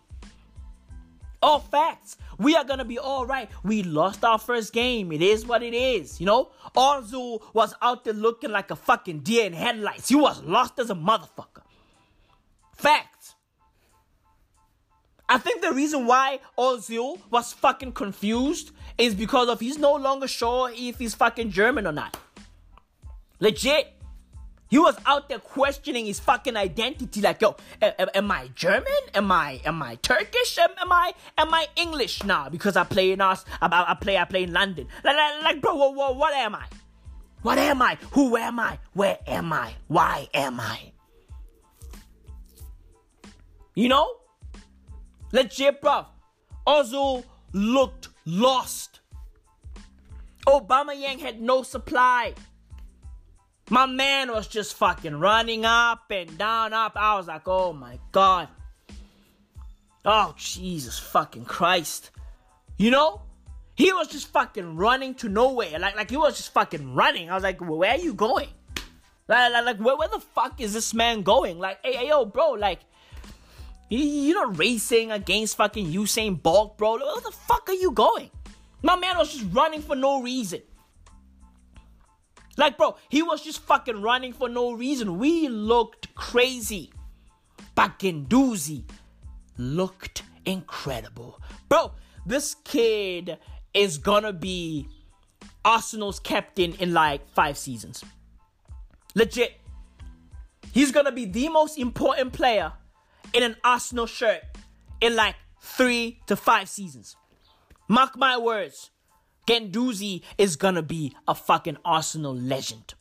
All 1.43 1.61
facts. 1.61 2.17
We 2.39 2.57
are 2.57 2.65
gonna 2.65 2.85
be 2.85 2.99
all 2.99 3.27
right. 3.27 3.51
We 3.63 3.83
lost 3.83 4.25
our 4.25 4.39
first 4.39 4.73
game. 4.73 5.13
It 5.13 5.23
is 5.23 5.47
what 5.47 5.63
it 5.63 5.75
is. 5.75 6.21
You 6.21 6.27
know, 6.27 6.51
Ozil 6.77 7.43
was 7.55 7.75
out 7.83 8.05
there 8.05 8.15
looking 8.15 8.51
like 8.51 8.71
a 8.71 8.77
fucking 8.77 9.21
deer 9.21 9.47
in 9.47 9.53
headlights. 9.53 10.09
He 10.09 10.17
was 10.17 10.43
lost 10.43 10.79
as 10.79 10.91
a 10.91 10.95
motherfucker. 10.95 11.63
Facts. 12.75 13.35
I 15.29 15.39
think 15.39 15.61
the 15.61 15.73
reason 15.73 16.07
why 16.07 16.41
Ozil 16.57 17.19
was 17.31 17.53
fucking 17.53 17.93
confused 17.93 18.71
is 18.97 19.15
because 19.15 19.49
of 19.49 19.61
he's 19.61 19.79
no 19.79 19.95
longer 19.95 20.29
sure 20.29 20.71
if 20.73 20.99
he's 20.99 21.15
fucking 21.15 21.51
German 21.51 21.87
or 21.87 21.93
not. 21.93 22.17
Legit. 23.41 23.96
He 24.69 24.79
was 24.79 24.97
out 25.07 25.29
there 25.29 25.39
questioning 25.39 26.07
his 26.07 26.19
fucking 26.19 26.57
identity, 26.57 27.21
like, 27.21 27.41
yo, 27.41 27.57
am, 27.81 28.09
am 28.15 28.31
I 28.31 28.51
German? 28.55 28.87
Am 29.15 29.31
I 29.31 29.61
am 29.65 29.83
I 29.83 29.95
Turkish? 29.97 30.59
Am, 30.59 30.71
am 30.81 30.91
I 30.91 31.13
am 31.39 31.55
I 31.55 31.67
English 31.77 32.25
now? 32.25 32.49
Because 32.49 32.77
I 32.77 32.85
play 32.85 33.13
in 33.13 33.21
us, 33.21 33.45
I, 33.63 33.69
I 33.89 33.95
play 33.95 34.19
I 34.19 34.25
play 34.25 34.43
in 34.43 34.53
London. 34.53 34.89
Like, 35.05 35.17
like, 35.17 35.43
like 35.43 35.61
bro, 35.61 35.75
what, 35.77 35.95
what, 35.95 36.17
what 36.17 36.35
am 36.35 36.55
I? 36.55 36.65
What 37.43 37.59
am 37.59 37.81
I? 37.81 37.97
Who 38.13 38.37
am 38.37 38.59
I? 38.59 38.79
Where 38.93 39.19
am 39.27 39.53
I? 39.53 39.75
Why 39.87 40.29
am 40.35 40.59
I? 40.59 40.93
You 43.75 43.89
know? 43.89 44.17
Legit, 45.33 45.81
bro. 45.81 46.07
Ozil 46.67 47.25
looked 47.53 48.09
lost. 48.25 49.01
Aubameyang 50.47 51.21
had 51.21 51.41
no 51.41 51.63
supply. 51.63 52.35
My 53.69 53.87
man 53.87 54.31
was 54.31 54.47
just 54.47 54.77
fucking 54.77 55.17
running 55.17 55.65
up 55.65 56.11
and 56.11 56.39
down, 56.39 56.73
up. 56.73 56.93
I 56.95 57.17
was 57.17 57.27
like, 57.27 57.47
oh 57.47 57.73
my 57.73 57.99
god. 58.13 58.49
Oh, 60.05 60.35
Jesus 60.37 60.99
fucking 60.99 61.47
Christ. 61.47 62.11
You 62.77 62.93
know? 62.93 63.23
He 63.75 63.93
was 63.93 64.09
just 64.09 64.29
fucking 64.29 64.77
running 64.77 65.15
to 65.17 65.29
nowhere. 65.29 65.79
Like, 65.79 65.97
like 65.97 66.11
he 66.11 66.17
was 66.17 66.37
just 66.37 66.53
fucking 66.53 66.95
running. 66.95 67.29
I 67.29 67.35
was 67.35 67.43
like, 67.43 67.61
well, 67.61 67.79
where 67.79 67.91
are 67.91 67.99
you 67.99 68.15
going? 68.15 68.49
Like, 69.29 69.53
like, 69.53 69.65
like 69.65 69.79
where, 69.79 69.97
where 69.97 70.09
the 70.09 70.21
fuck 70.21 70.61
is 70.61 70.73
this 70.73 70.95
man 70.95 71.23
going? 71.23 71.59
Like, 71.59 71.79
hey, 71.85 71.95
hey 71.95 72.09
yo, 72.09 72.25
bro, 72.25 72.53
like, 72.53 72.81
you're 73.89 74.35
not 74.35 74.59
racing 74.59 75.11
against 75.11 75.57
fucking 75.57 75.93
Usain 75.93 76.41
Bolt, 76.41 76.79
bro. 76.79 76.97
Where 76.97 77.21
the 77.21 77.33
fuck 77.33 77.69
are 77.69 77.75
you 77.75 77.91
going? 77.91 78.31
My 78.83 78.97
man 78.97 79.19
was 79.19 79.33
just 79.33 79.53
running 79.53 79.83
for 79.83 79.97
no 79.97 80.23
reason. 80.23 80.63
Like, 82.57 82.79
bro, 82.79 82.97
he 83.09 83.23
was 83.23 83.43
just 83.43 83.61
fucking 83.61 84.01
running 84.01 84.33
for 84.33 84.49
no 84.49 84.73
reason. 84.73 85.19
We 85.19 85.49
looked 85.49 86.15
crazy. 86.15 86.91
Guendouzi 87.77 88.85
looked 89.59 90.23
incredible. 90.45 91.41
Bro, 91.69 91.93
this 92.25 92.57
kid 92.65 93.39
is 93.75 93.99
gonna 93.99 94.33
be 94.33 94.89
Arsenal's 95.65 96.19
captain 96.19 96.75
in 96.75 96.95
like 96.95 97.29
five 97.31 97.59
seasons. 97.59 98.03
Legit. 99.15 99.61
He's 100.73 100.93
gonna 100.93 101.13
be 101.13 101.25
the 101.25 101.49
most 101.49 101.79
important 101.79 102.33
player 102.33 102.73
in 103.33 103.43
an 103.43 103.57
Arsenal 103.65 104.07
shirt 104.07 104.43
in 105.01 105.17
like 105.17 105.37
three 105.61 106.21
to 106.27 106.37
five 106.37 106.69
seasons. 106.69 107.17
Mark 107.89 108.17
my 108.17 108.37
words. 108.37 108.91
Guendouzi 109.47 110.23
is 110.39 110.57
gonna 110.57 110.83
be 110.83 111.15
a 111.29 111.35
fucking 111.35 111.79
Arsenal 111.85 112.35
legend. 112.35 112.95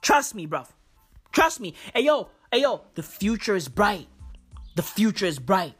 Trust 0.00 0.34
me, 0.34 0.46
bruv. 0.46 0.68
Trust 1.32 1.60
me. 1.60 1.74
Hey 1.94 2.04
yo, 2.04 2.30
hey 2.50 2.62
yo, 2.62 2.82
the 2.94 3.02
future 3.02 3.54
is 3.54 3.68
bright. 3.68 4.08
The 4.74 4.82
future 4.82 5.26
is 5.26 5.38
bright. 5.38 5.74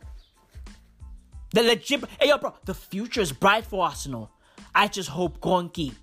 The 1.53 1.63
legit, 1.63 2.05
hey 2.21 2.29
yo, 2.29 2.39
bro, 2.39 2.55
the 2.65 2.75
future 2.75 3.21
is 3.23 3.33
bright 3.33 3.65
for 3.65 3.85
Arsenal. 3.85 4.31
I 4.75 4.89
just 4.89 5.09
hope 5.09 5.41
Kroenke 5.41 5.95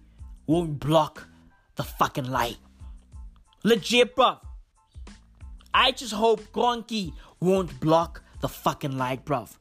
won't 0.48 0.80
block 0.80 1.28
the 1.76 1.84
fucking 1.84 2.26
light. 2.26 2.58
Legit, 3.64 4.16
bro. 4.16 4.38
I 5.74 5.92
just 5.92 6.14
hope 6.14 6.42
Kroenke 6.52 7.14
won't 7.40 7.80
block 7.80 8.24
the 8.42 8.48
fucking 8.48 8.98
light, 8.98 9.26
bruv. 9.26 9.56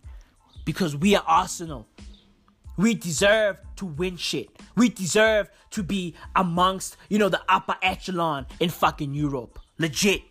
Because 0.65 0.97
we 0.97 1.17
are 1.17 1.25
Arsenal. 1.27 1.87
We 2.77 2.95
deserve 2.95 3.59
to 3.77 3.87
win 3.87 4.17
shit. 4.17 4.49
We 4.77 4.89
deserve 4.89 5.51
to 5.71 5.83
be 5.83 6.15
amongst, 6.37 6.97
you 7.09 7.19
know, 7.19 7.29
the 7.29 7.43
upper 7.49 7.77
echelon 7.83 8.47
in 8.61 8.71
fucking 8.71 9.15
Europe. 9.15 9.59
Legit. 9.79 10.23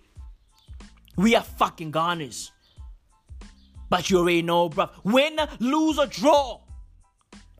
We 1.17 1.35
are 1.35 1.43
fucking 1.43 1.91
goners. 1.91 2.51
But 3.89 4.09
you 4.09 4.19
already 4.19 4.41
know, 4.41 4.69
bro. 4.69 4.89
Win, 5.03 5.37
lose, 5.59 5.99
or 5.99 6.07
draw. 6.07 6.61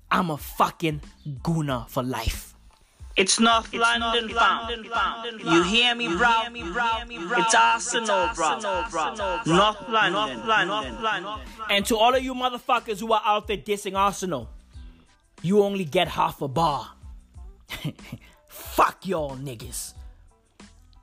I'm 0.10 0.30
a 0.30 0.38
fucking 0.38 1.02
gooner 1.42 1.88
for 1.90 2.04
life. 2.04 2.56
It's 3.18 3.40
North 3.40 3.68
it's 3.74 3.82
London, 3.82 4.28
North 4.28 4.36
London, 4.36 4.86
found. 4.90 5.42
You 5.42 5.64
hear 5.64 5.94
me, 5.96 6.08
bro? 6.16 6.44
It's 6.54 7.54
Arsenal, 7.54 8.30
bro. 8.34 8.60
North 8.60 8.94
London, 9.90 10.48
North 10.48 11.02
London. 11.02 11.40
And 11.70 11.86
to 11.88 11.98
all 11.98 12.16
of 12.16 12.24
you 12.24 12.34
motherfuckers 12.34 13.02
who 13.02 13.12
are 13.12 13.22
out 13.26 13.48
there 13.48 13.58
dissing 13.58 13.98
Arsenal, 13.98 14.50
you 15.42 15.64
only 15.64 15.86
get 15.86 16.08
half 16.08 16.42
a 16.42 16.48
bar. 16.48 16.90
Fuck 18.48 19.06
y'all 19.06 19.36
niggas. 19.38 19.94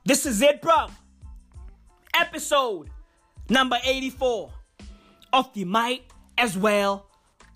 This 0.05 0.25
is 0.25 0.41
it, 0.41 0.61
bro. 0.61 0.87
Episode 2.15 2.89
number 3.49 3.77
84 3.83 4.51
of 5.33 5.53
the 5.53 5.65
Might 5.65 6.03
as 6.37 6.57
Well 6.57 7.07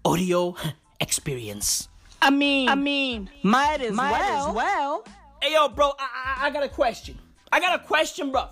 audio 0.05 0.55
experience. 0.99 1.89
I 2.21 2.29
mean, 2.29 2.69
I 2.69 2.75
mean, 2.75 3.29
might 3.43 3.81
as 3.81 3.93
might 3.93 4.11
well. 4.11 4.47
As 4.49 4.55
well. 4.55 5.05
Hey, 5.41 5.53
yo, 5.53 5.67
bro, 5.69 5.91
I, 5.99 6.37
I, 6.39 6.47
I 6.47 6.49
got 6.51 6.63
a 6.63 6.69
question. 6.69 7.17
I 7.51 7.59
got 7.59 7.75
a 7.79 7.83
question, 7.83 8.31
bro. 8.31 8.47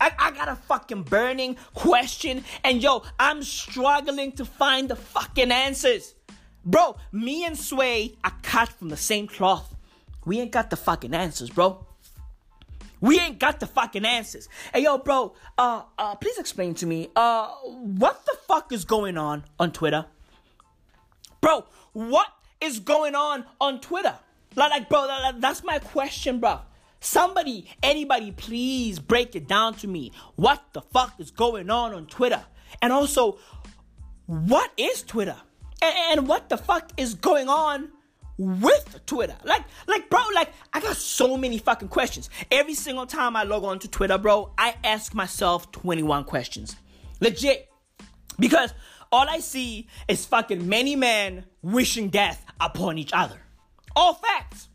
I, 0.00 0.12
I 0.18 0.30
got 0.30 0.48
a 0.48 0.56
fucking 0.56 1.02
burning 1.04 1.56
question, 1.74 2.44
and 2.64 2.82
yo, 2.82 3.02
I'm 3.18 3.42
struggling 3.42 4.32
to 4.32 4.44
find 4.44 4.88
the 4.88 4.96
fucking 4.96 5.50
answers. 5.50 6.14
Bro, 6.64 6.96
me 7.10 7.44
and 7.44 7.58
Sway 7.58 8.14
are 8.22 8.32
cut 8.42 8.68
from 8.68 8.88
the 8.88 8.96
same 8.96 9.26
cloth. 9.26 9.74
We 10.24 10.40
ain't 10.40 10.52
got 10.52 10.70
the 10.70 10.76
fucking 10.76 11.12
answers, 11.12 11.50
bro. 11.50 11.84
We 13.00 13.18
ain't 13.18 13.40
got 13.40 13.58
the 13.58 13.66
fucking 13.66 14.04
answers. 14.04 14.48
Hey 14.72 14.84
yo, 14.84 14.98
bro, 14.98 15.34
uh, 15.58 15.82
uh, 15.98 16.14
please 16.14 16.38
explain 16.38 16.74
to 16.76 16.86
me, 16.86 17.10
uh, 17.16 17.48
what 17.48 18.24
the 18.26 18.36
fuck 18.46 18.72
is 18.72 18.84
going 18.84 19.18
on 19.18 19.42
on 19.58 19.72
Twitter? 19.72 20.06
Bro, 21.40 21.64
what 21.92 22.28
is 22.60 22.78
going 22.78 23.16
on 23.16 23.44
on 23.60 23.80
Twitter? 23.80 24.14
Like, 24.54 24.70
like 24.70 24.88
bro, 24.88 25.08
that, 25.08 25.40
that's 25.40 25.64
my 25.64 25.80
question, 25.80 26.38
bro. 26.38 26.60
Somebody, 27.00 27.68
anybody, 27.82 28.30
please 28.30 29.00
break 29.00 29.34
it 29.34 29.48
down 29.48 29.74
to 29.74 29.88
me. 29.88 30.12
What 30.36 30.62
the 30.72 30.82
fuck 30.82 31.18
is 31.18 31.32
going 31.32 31.68
on 31.70 31.92
on 31.92 32.06
Twitter? 32.06 32.44
And 32.80 32.92
also, 32.92 33.38
what 34.26 34.70
is 34.76 35.02
Twitter? 35.02 35.36
And, 35.82 36.18
and 36.18 36.28
what 36.28 36.48
the 36.48 36.56
fuck 36.56 36.92
is 36.96 37.14
going 37.14 37.48
on 37.48 37.90
with 38.38 39.00
Twitter? 39.04 39.36
Like, 39.44 39.64
like, 39.86 40.08
bro, 40.08 40.20
like, 40.34 40.50
I 40.72 40.80
got 40.80 40.96
so 40.96 41.36
many 41.36 41.58
fucking 41.58 41.88
questions. 41.88 42.30
Every 42.50 42.74
single 42.74 43.06
time 43.06 43.36
I 43.36 43.42
log 43.42 43.64
on 43.64 43.80
to 43.80 43.88
Twitter, 43.88 44.16
bro, 44.16 44.52
I 44.56 44.76
ask 44.84 45.12
myself 45.12 45.72
21 45.72 46.24
questions. 46.24 46.76
Legit. 47.20 47.68
Because 48.38 48.72
all 49.10 49.28
I 49.28 49.40
see 49.40 49.88
is 50.08 50.24
fucking 50.24 50.66
many 50.68 50.96
men 50.96 51.44
wishing 51.60 52.08
death 52.08 52.46
upon 52.60 52.96
each 52.96 53.12
other. 53.12 53.40
All 53.94 54.14
facts. 54.14 54.68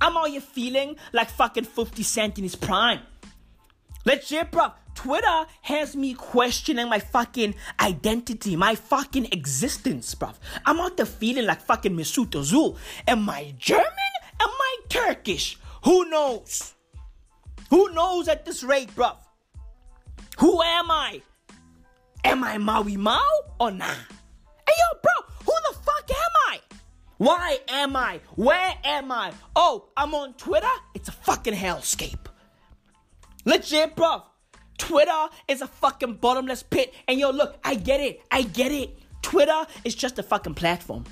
I'm 0.00 0.16
all 0.16 0.26
you 0.26 0.40
feeling 0.40 0.96
like 1.12 1.28
fucking 1.28 1.64
50 1.64 2.02
Cent 2.02 2.38
in 2.38 2.44
his 2.44 2.56
prime. 2.56 3.00
Legit, 4.04 4.50
bro. 4.50 4.72
Twitter 4.94 5.46
has 5.62 5.96
me 5.96 6.14
questioning 6.14 6.88
my 6.88 6.98
fucking 6.98 7.54
identity, 7.80 8.56
my 8.56 8.74
fucking 8.74 9.26
existence, 9.32 10.14
bruv. 10.14 10.34
I'm 10.64 10.80
out 10.80 10.96
there 10.96 11.06
feeling 11.06 11.46
like 11.46 11.62
fucking 11.62 11.96
Mesut 11.96 12.30
Ozil. 12.30 12.76
Am 13.06 13.28
I 13.28 13.54
German? 13.58 14.12
Am 14.40 14.50
I 14.50 14.76
Turkish? 14.88 15.58
Who 15.84 16.08
knows? 16.08 16.74
Who 17.70 17.92
knows 17.92 18.28
at 18.28 18.44
this 18.44 18.62
rate, 18.62 18.94
bruv? 18.94 19.16
Who 20.38 20.62
am 20.62 20.90
I? 20.90 21.22
Am 22.24 22.44
I 22.44 22.58
Maui 22.58 22.96
Mao 22.96 23.20
or 23.58 23.70
nah? 23.70 23.86
Hey 23.86 24.74
yo, 24.78 24.98
bro, 25.02 25.12
who 25.44 25.52
the 25.68 25.78
fuck 25.78 26.10
am 26.10 26.32
I? 26.48 26.60
Why 27.18 27.58
am 27.68 27.96
I? 27.96 28.20
Where 28.36 28.74
am 28.84 29.12
I? 29.12 29.32
Oh, 29.56 29.88
I'm 29.96 30.14
on 30.14 30.34
Twitter? 30.34 30.66
It's 30.94 31.08
a 31.08 31.12
fucking 31.12 31.54
hellscape. 31.54 32.26
Legit, 33.44 33.96
bruv. 33.96 34.22
Twitter 34.78 35.28
is 35.48 35.62
a 35.62 35.66
fucking 35.66 36.14
bottomless 36.14 36.62
pit. 36.62 36.94
And 37.06 37.18
yo, 37.18 37.30
look, 37.30 37.58
I 37.64 37.74
get 37.74 38.00
it. 38.00 38.20
I 38.30 38.42
get 38.42 38.72
it. 38.72 38.98
Twitter 39.22 39.66
is 39.84 39.94
just 39.94 40.18
a 40.18 40.22
fucking 40.22 40.54
platform. 40.54 41.04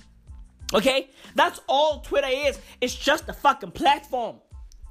Okay? 0.75 1.11
That's 1.35 1.61
all 1.69 2.01
Twitter 2.01 2.29
is. 2.31 2.59
It's 2.81 2.95
just 2.95 3.29
a 3.29 3.33
fucking 3.33 3.73
platform. 3.73 4.37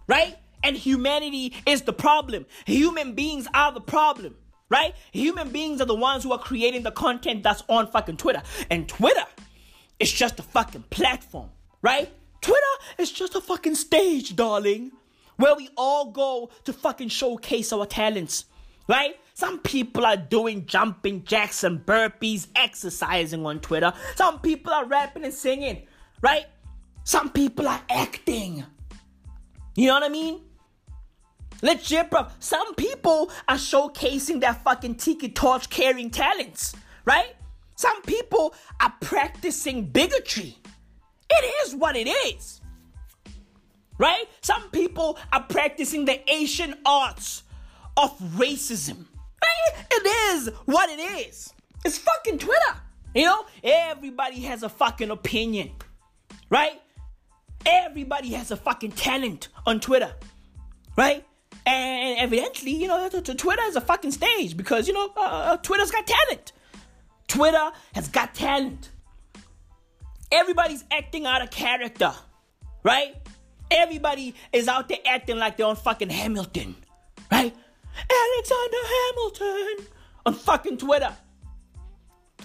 Right? 0.08 0.38
And 0.64 0.76
humanity 0.76 1.54
is 1.66 1.84
the 1.84 1.94
problem. 1.94 2.46
Human 2.66 3.14
beings 3.14 3.48
are 3.54 3.72
the 3.72 3.82
problem. 3.82 4.36
right? 4.70 4.96
Human 5.12 5.50
beings 5.50 5.82
are 5.82 5.86
the 5.86 5.96
ones 5.96 6.24
who 6.24 6.32
are 6.32 6.40
creating 6.40 6.84
the 6.84 6.92
content 6.92 7.44
that's 7.44 7.64
on 7.68 7.88
fucking 7.88 8.18
Twitter. 8.18 8.42
And 8.70 8.88
Twitter 8.88 9.26
is 10.00 10.12
just 10.12 10.40
a 10.40 10.44
fucking 10.44 10.84
platform, 10.90 11.50
right? 11.82 12.10
Twitter 12.42 12.60
is 12.98 13.12
just 13.12 13.36
a 13.36 13.42
fucking 13.42 13.76
stage, 13.76 14.36
darling, 14.36 14.92
where 15.38 15.56
we 15.56 15.70
all 15.76 16.12
go 16.12 16.50
to 16.66 16.74
fucking 16.74 17.10
showcase 17.10 17.74
our 17.74 17.86
talents, 17.86 18.46
right? 18.90 19.16
Some 19.36 19.60
people 19.60 20.06
are 20.06 20.18
doing 20.18 20.66
jumping 20.66 21.24
jacks 21.24 21.64
and 21.64 21.86
burpees, 21.86 22.48
exercising 22.56 23.46
on 23.46 23.60
Twitter. 23.60 23.94
Some 24.16 24.40
people 24.40 24.74
are 24.74 24.86
rapping 24.86 25.24
and 25.24 25.34
singing, 25.34 25.88
right? 26.22 26.48
Some 27.04 27.30
people 27.30 27.68
are 27.68 27.82
acting. 27.90 28.66
You 29.76 29.88
know 29.88 29.94
what 29.94 30.04
I 30.04 30.10
mean? 30.10 30.42
Legit, 31.62 32.10
bro. 32.10 32.28
Some 32.40 32.74
people 32.76 33.32
are 33.48 33.58
showcasing 33.58 34.42
their 34.42 34.56
fucking 34.56 34.96
tiki 34.96 35.30
torch 35.30 35.70
carrying 35.70 36.10
talents, 36.10 36.76
right? 37.06 37.36
Some 37.76 38.02
people 38.02 38.56
are 38.82 38.94
practicing 39.02 39.86
bigotry. 39.86 40.58
It 41.30 41.54
is 41.66 41.76
what 41.76 41.96
it 41.96 42.08
is. 42.08 42.60
Right? 44.00 44.26
Some 44.42 44.70
people 44.72 45.20
are 45.32 45.44
practicing 45.44 46.06
the 46.06 46.20
Asian 46.34 46.76
arts 46.86 47.44
of 48.00 48.18
racism. 48.38 49.06
It 49.92 50.06
is 50.06 50.50
what 50.66 50.90
it 50.90 51.00
is. 51.00 51.54
It's 51.84 51.98
fucking 51.98 52.40
Twitter. 52.40 52.76
You 53.14 53.26
know, 53.26 53.46
everybody 53.64 54.42
has 54.42 54.64
a 54.64 54.70
fucking 54.70 55.10
opinion. 55.10 55.72
Right? 56.50 56.82
Everybody 57.66 58.30
has 58.34 58.52
a 58.52 58.58
fucking 58.58 58.92
talent 58.92 59.50
on 59.66 59.80
Twitter. 59.80 60.14
Right? 60.96 61.26
And 61.66 62.18
evidently, 62.20 62.72
you 62.72 62.88
know, 62.88 63.10
Twitter 63.10 63.64
is 63.64 63.76
a 63.76 63.82
fucking 63.82 64.12
stage 64.12 64.56
because, 64.56 64.88
you 64.88 64.94
know, 64.94 65.12
uh, 65.16 65.20
uh, 65.22 65.58
Twitter's 65.58 65.92
got 65.92 66.08
talent. 66.08 66.54
Twitter 67.28 67.72
has 67.94 68.08
got 68.08 68.34
talent. 68.34 68.90
Everybody's 70.32 70.84
acting 70.92 71.26
out 71.26 71.42
of 71.42 71.52
character, 71.52 72.14
right? 72.84 73.16
Everybody 73.72 74.36
is 74.52 74.68
out 74.68 74.90
there 74.90 74.98
acting 75.06 75.38
like 75.38 75.58
they're 75.58 75.68
on 75.68 75.76
fucking 75.76 76.10
Hamilton, 76.10 76.76
right? 77.32 77.56
Alexander 78.10 78.78
Hamilton 78.86 79.88
on 80.26 80.34
fucking 80.34 80.78
Twitter. 80.78 81.16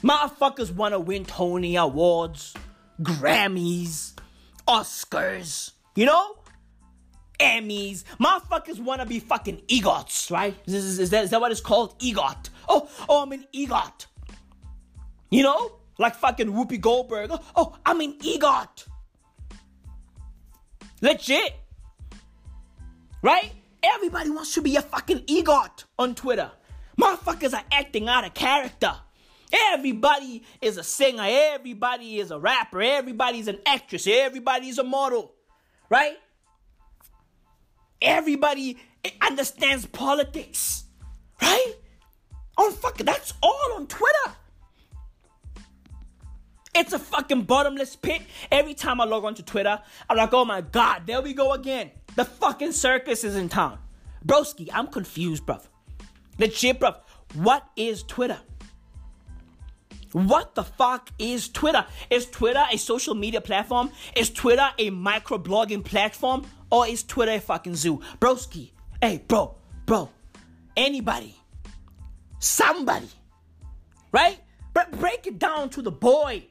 Motherfuckers 0.03 0.75
want 0.75 0.93
to 0.93 1.01
win 1.01 1.25
Tony 1.25 1.77
Awards, 1.77 2.55
Grammys, 3.01 4.13
Oscars, 4.67 5.73
you 5.95 6.07
know? 6.07 6.37
Emmys. 7.41 8.05
Motherfuckers 8.21 8.79
want 8.81 9.01
to 9.01 9.07
be 9.07 9.19
fucking 9.21 9.63
EGOTs, 9.69 10.31
right? 10.31 10.55
Is, 10.67 10.75
is, 10.75 10.99
is, 10.99 11.11
that, 11.11 11.25
is 11.25 11.31
that 11.31 11.41
what 11.41 11.51
it's 11.51 11.61
called? 11.61 11.99
EGOT. 11.99 12.51
Oh, 12.69 12.89
oh, 13.09 13.23
I'm 13.23 13.33
an 13.33 13.47
EGOT. 13.53 14.07
You 15.31 15.43
know? 15.43 15.73
Like 15.99 16.17
fucking 16.17 16.49
Whoopi 16.49 16.81
Goldberg. 16.81 17.31
Oh, 17.33 17.41
oh 17.57 17.77
I'm 17.85 18.01
an 18.01 18.19
EGOT. 18.19 18.87
Legit. 21.01 21.55
Right? 23.23 23.53
Everybody 23.85 24.31
wants 24.31 24.55
to 24.55 24.63
be 24.63 24.77
a 24.77 24.83
fucking 24.83 25.21
EGOT 25.27 25.85
on 25.99 26.15
Twitter. 26.15 26.51
Motherfuckers 26.99 27.53
are 27.53 27.65
acting 27.71 28.09
out 28.09 28.25
of 28.25 28.33
character. 28.33 28.95
Everybody 29.53 30.43
is 30.63 30.79
a 30.79 30.83
singer. 30.83 31.25
Everybody 31.27 32.19
is 32.19 32.31
a 32.31 32.39
rapper. 32.39 32.81
Everybody's 32.81 33.47
an 33.47 33.59
actress. 33.67 34.07
Everybody's 34.07 34.79
a 34.79 34.85
model. 34.85 35.35
Right? 35.91 36.17
Everybody 38.01 38.79
understands 39.21 39.85
politics. 39.87 40.85
Right? 41.43 41.75
On 42.57 42.73
fucking, 42.73 43.05
that's 43.05 43.35
all 43.43 43.73
on 43.75 43.87
Twitter. 43.87 44.37
It's 46.75 46.93
a 46.93 46.99
fucking 46.99 47.43
bottomless 47.43 47.95
pit. 47.97 48.23
Every 48.51 48.75
time 48.75 49.01
I 49.01 49.05
log 49.05 49.25
on 49.25 49.35
to 49.37 49.43
Twitter, 49.43 49.81
I'm 50.11 50.17
like, 50.17 50.33
oh 50.35 50.45
my 50.45 50.61
god, 50.61 51.07
there 51.07 51.23
we 51.23 51.33
go 51.33 51.53
again. 51.53 51.91
The 52.17 52.25
fucking 52.25 52.73
circus 52.73 53.23
is 53.23 53.37
in 53.37 53.49
town. 53.49 53.79
Broski, 54.27 54.69
I'm 54.73 54.89
confused, 54.89 55.47
bruv. 55.47 55.63
Legit, 56.39 56.81
bruv. 56.81 56.97
What 57.35 57.65
is 57.77 58.03
Twitter? 58.03 58.39
What 60.13 60.55
the 60.55 60.63
fuck 60.65 61.11
is 61.19 61.49
Twitter? 61.49 61.85
Is 62.09 62.27
Twitter 62.27 62.65
a 62.73 62.77
social 62.77 63.15
media 63.15 63.41
platform? 63.41 63.91
Is 64.17 64.31
Twitter 64.31 64.69
a 64.79 64.91
microblogging 64.91 65.85
platform? 65.85 66.47
Or 66.71 66.87
is 66.87 67.03
Twitter 67.03 67.33
a 67.33 67.41
fucking 67.41 67.75
zoo? 67.77 68.01
Broski, 68.21 68.71
hey, 69.01 69.23
bro, 69.29 69.57
bro, 69.87 70.09
anybody, 70.77 71.37
somebody, 72.39 73.09
right? 74.13 74.39
Break 74.93 75.27
it 75.27 75.39
down 75.39 75.71
to 75.71 75.83
the 75.83 75.93
boy. 75.93 76.47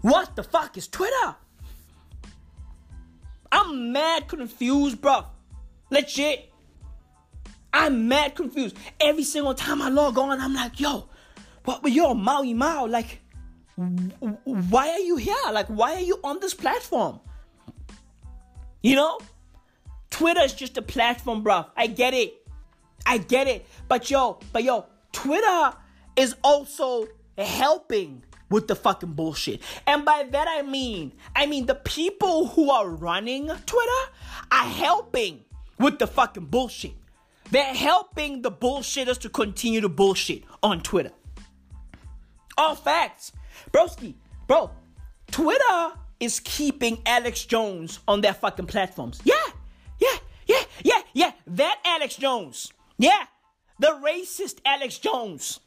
What 0.00 0.36
the 0.36 0.42
fuck 0.42 0.76
is 0.76 0.88
Twitter? 0.88 1.36
I'm 3.52 3.92
mad 3.92 4.28
confused, 4.28 5.00
bro. 5.00 5.24
Legit. 5.90 6.52
I'm 7.72 8.08
mad 8.08 8.34
confused. 8.34 8.76
Every 8.98 9.24
single 9.24 9.54
time 9.54 9.82
I 9.82 9.88
log 9.88 10.18
on, 10.18 10.40
I'm 10.40 10.54
like, 10.54 10.80
yo, 10.80 11.08
what 11.64 11.82
but 11.82 11.92
you're 11.92 12.14
Maui 12.14 12.54
Mao. 12.54 12.86
Like, 12.86 13.20
why 13.76 14.90
are 14.90 14.98
you 14.98 15.16
here? 15.16 15.34
Like, 15.52 15.66
why 15.66 15.94
are 15.94 16.00
you 16.00 16.18
on 16.24 16.40
this 16.40 16.54
platform? 16.54 17.20
You 18.82 18.96
know? 18.96 19.18
Twitter 20.10 20.42
is 20.42 20.52
just 20.52 20.76
a 20.76 20.82
platform, 20.82 21.42
bro. 21.42 21.66
I 21.76 21.86
get 21.86 22.14
it. 22.14 22.34
I 23.06 23.18
get 23.18 23.46
it. 23.46 23.66
But 23.88 24.10
yo, 24.10 24.38
but 24.52 24.64
yo, 24.64 24.86
Twitter 25.12 25.72
is 26.16 26.34
also 26.42 27.06
helping 27.38 28.22
with 28.50 28.68
the 28.68 28.74
fucking 28.74 29.12
bullshit. 29.12 29.62
And 29.86 30.04
by 30.04 30.26
that 30.30 30.46
I 30.48 30.62
mean, 30.62 31.12
I 31.34 31.46
mean 31.46 31.66
the 31.66 31.74
people 31.74 32.48
who 32.48 32.70
are 32.70 32.88
running 32.88 33.46
Twitter 33.46 34.12
are 34.52 34.68
helping 34.68 35.44
with 35.78 35.98
the 35.98 36.06
fucking 36.06 36.46
bullshit. 36.46 36.92
They're 37.50 37.74
helping 37.74 38.42
the 38.42 38.52
bullshitters 38.52 39.18
to 39.20 39.28
continue 39.28 39.80
to 39.80 39.88
bullshit 39.88 40.44
on 40.62 40.82
Twitter. 40.82 41.12
All 42.58 42.74
facts. 42.74 43.32
Broski, 43.72 44.14
bro, 44.46 44.70
Twitter 45.30 45.92
is 46.20 46.40
keeping 46.40 47.00
Alex 47.06 47.44
Jones 47.44 48.00
on 48.06 48.20
their 48.20 48.34
fucking 48.34 48.66
platforms. 48.66 49.20
Yeah, 49.24 49.34
yeah, 49.98 50.16
yeah, 50.46 50.62
yeah, 50.84 51.00
yeah. 51.14 51.32
That 51.46 51.80
Alex 51.84 52.16
Jones. 52.16 52.72
Yeah, 52.98 53.24
the 53.78 53.98
racist 54.04 54.58
Alex 54.64 54.98
Jones. 54.98 55.60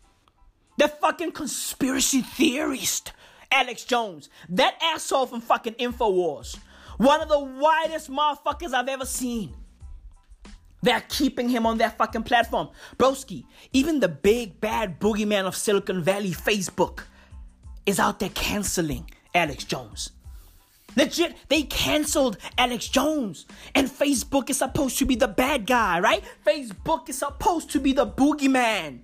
The 0.78 0.88
fucking 0.88 1.32
conspiracy 1.34 2.22
theorist, 2.22 3.14
Alex 3.52 3.84
Jones. 3.86 4.30
That 4.50 4.78
asshole 4.82 5.28
from 5.28 5.42
fucking 5.42 5.76
InfoWars. 5.76 6.58
One 6.98 7.22
of 7.22 7.30
the 7.30 7.40
widest 7.40 8.10
motherfuckers 8.10 8.74
I've 8.74 8.88
ever 8.88 9.06
seen. 9.06 9.54
They're 10.82 11.04
keeping 11.08 11.48
him 11.48 11.66
on 11.66 11.78
their 11.78 11.92
fucking 11.92 12.24
platform. 12.24 12.70
Broski, 12.98 13.46
even 13.72 14.00
the 14.00 14.10
big 14.10 14.60
bad 14.60 15.00
boogeyman 15.00 15.46
of 15.46 15.56
Silicon 15.56 16.04
Valley, 16.04 16.32
Facebook, 16.32 17.04
is 17.86 18.00
out 18.00 18.20
there 18.20 18.30
canceling 18.30 19.10
Alex 19.34 19.64
Jones. 19.64 20.12
Legit, 20.96 21.36
they 21.50 21.64
canceled 21.64 22.38
Alex 22.58 22.88
Jones. 22.88 23.46
And 23.74 23.88
Facebook 23.88 24.50
is 24.50 24.58
supposed 24.58 24.98
to 25.00 25.06
be 25.06 25.16
the 25.16 25.28
bad 25.28 25.66
guy, 25.66 26.00
right? 26.00 26.24
Facebook 26.46 27.10
is 27.10 27.18
supposed 27.18 27.72
to 27.72 27.80
be 27.80 27.94
the 27.94 28.06
boogeyman, 28.06 29.00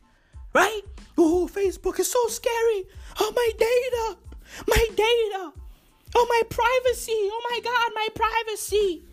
right? 0.53 0.81
Oh, 1.17 1.49
Facebook 1.51 1.99
is 1.99 2.11
so 2.11 2.27
scary. 2.27 2.85
Oh, 3.19 3.33
my 3.35 3.51
data. 3.57 4.17
My 4.67 4.85
data. 4.95 5.53
Oh, 6.15 6.27
my 6.29 6.41
privacy. 6.49 7.11
Oh, 7.11 7.41
my 7.51 7.59
God, 7.63 7.91
my 7.93 8.07
privacy. 8.15 9.05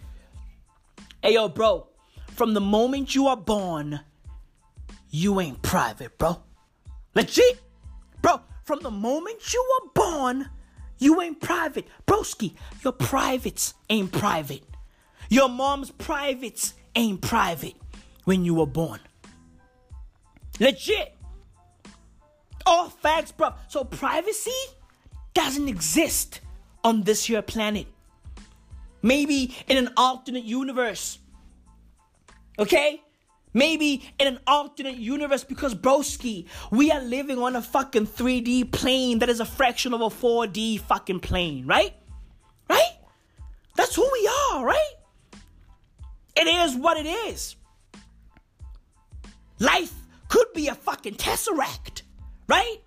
Hey, 1.22 1.34
yo, 1.34 1.48
bro. 1.48 1.88
From 2.28 2.54
the 2.54 2.60
moment 2.60 3.14
you 3.14 3.28
are 3.28 3.36
born, 3.36 4.00
you 5.10 5.40
ain't 5.40 5.62
private, 5.62 6.18
bro. 6.18 6.42
Legit. 7.14 7.60
Bro, 8.20 8.42
from 8.64 8.80
the 8.82 8.90
moment 8.90 9.54
you 9.54 9.66
were 9.70 9.90
born, 9.94 10.50
you 10.98 11.20
ain't 11.22 11.40
private. 11.40 11.88
Broski, 12.06 12.54
your 12.84 12.92
privates 12.92 13.74
ain't 13.88 14.12
private. 14.12 14.62
Your 15.30 15.48
mom's 15.48 15.90
privates 15.90 16.74
ain't 16.94 17.22
private 17.22 17.74
when 18.24 18.44
you 18.44 18.54
were 18.54 18.66
born. 18.66 19.00
Legit. 20.60 21.15
All 22.66 22.88
facts, 22.88 23.32
bro. 23.32 23.54
So 23.68 23.84
privacy 23.84 24.50
doesn't 25.34 25.68
exist 25.68 26.40
on 26.82 27.02
this 27.02 27.24
here 27.24 27.42
planet. 27.42 27.86
Maybe 29.02 29.54
in 29.68 29.76
an 29.76 29.90
alternate 29.96 30.44
universe. 30.44 31.18
Okay? 32.58 33.02
Maybe 33.54 34.02
in 34.18 34.26
an 34.26 34.40
alternate 34.46 34.96
universe 34.96 35.44
because 35.44 35.74
broski, 35.74 36.46
we 36.70 36.90
are 36.90 37.00
living 37.00 37.38
on 37.38 37.56
a 37.56 37.62
fucking 37.62 38.06
3D 38.06 38.70
plane 38.70 39.20
that 39.20 39.28
is 39.28 39.40
a 39.40 39.46
fraction 39.46 39.94
of 39.94 40.00
a 40.00 40.08
4D 40.08 40.80
fucking 40.80 41.20
plane, 41.20 41.66
right? 41.66 41.94
Right? 42.68 42.98
That's 43.76 43.94
who 43.94 44.06
we 44.12 44.30
are, 44.52 44.64
right? 44.64 44.92
It 46.36 46.46
is 46.46 46.74
what 46.76 46.98
it 46.98 47.06
is. 47.06 47.56
Life 49.58 49.94
could 50.28 50.52
be 50.54 50.68
a 50.68 50.74
fucking 50.74 51.14
tesseract, 51.14 52.02
right? 52.48 52.78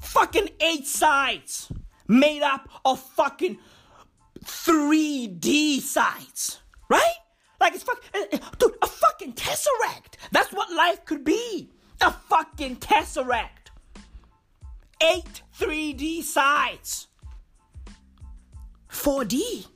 Fucking 0.00 0.50
eight 0.60 0.86
sides 0.86 1.72
made 2.08 2.42
up 2.42 2.68
of 2.84 3.00
fucking 3.00 3.58
3D 4.44 5.80
sides, 5.80 6.60
right? 6.88 7.14
Like 7.60 7.74
it's 7.74 7.82
fuck, 7.82 8.02
eh, 8.12 8.26
eh, 8.32 8.38
dude, 8.58 8.76
a 8.82 8.86
fucking 8.86 9.32
tesseract. 9.32 10.16
That's 10.32 10.52
what 10.52 10.70
life 10.72 11.04
could 11.04 11.24
be. 11.24 11.70
A 12.00 12.10
fucking 12.10 12.76
tesseract. 12.76 13.70
Eight 15.02 15.42
3D 15.58 16.22
sides. 16.22 17.08
4D, 18.90 19.66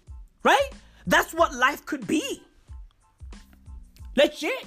right? 0.42 0.70
That's 1.06 1.32
what 1.32 1.54
life 1.54 1.84
could 1.86 2.06
be. 2.06 2.42
Legit. 4.16 4.64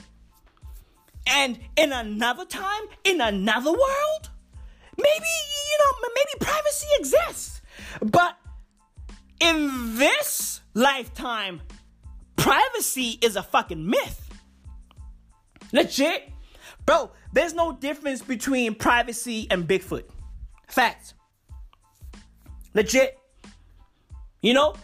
And 1.27 1.59
in 1.75 1.91
another 1.91 2.45
time, 2.45 2.83
in 3.03 3.21
another 3.21 3.71
world, 3.71 4.29
maybe, 4.97 5.25
you 5.25 5.79
know, 5.79 6.09
maybe 6.15 6.45
privacy 6.45 6.87
exists. 6.99 7.61
But 8.01 8.37
in 9.39 9.97
this 9.97 10.61
lifetime, 10.73 11.61
privacy 12.35 13.17
is 13.21 13.35
a 13.35 13.43
fucking 13.43 13.85
myth. 13.85 14.29
Legit. 15.71 16.31
Bro, 16.85 17.11
there's 17.31 17.53
no 17.53 17.73
difference 17.73 18.21
between 18.21 18.75
privacy 18.75 19.47
and 19.51 19.67
Bigfoot. 19.67 20.03
Facts. 20.67 21.13
Legit. 22.73 23.19
You 24.41 24.53
know? 24.53 24.75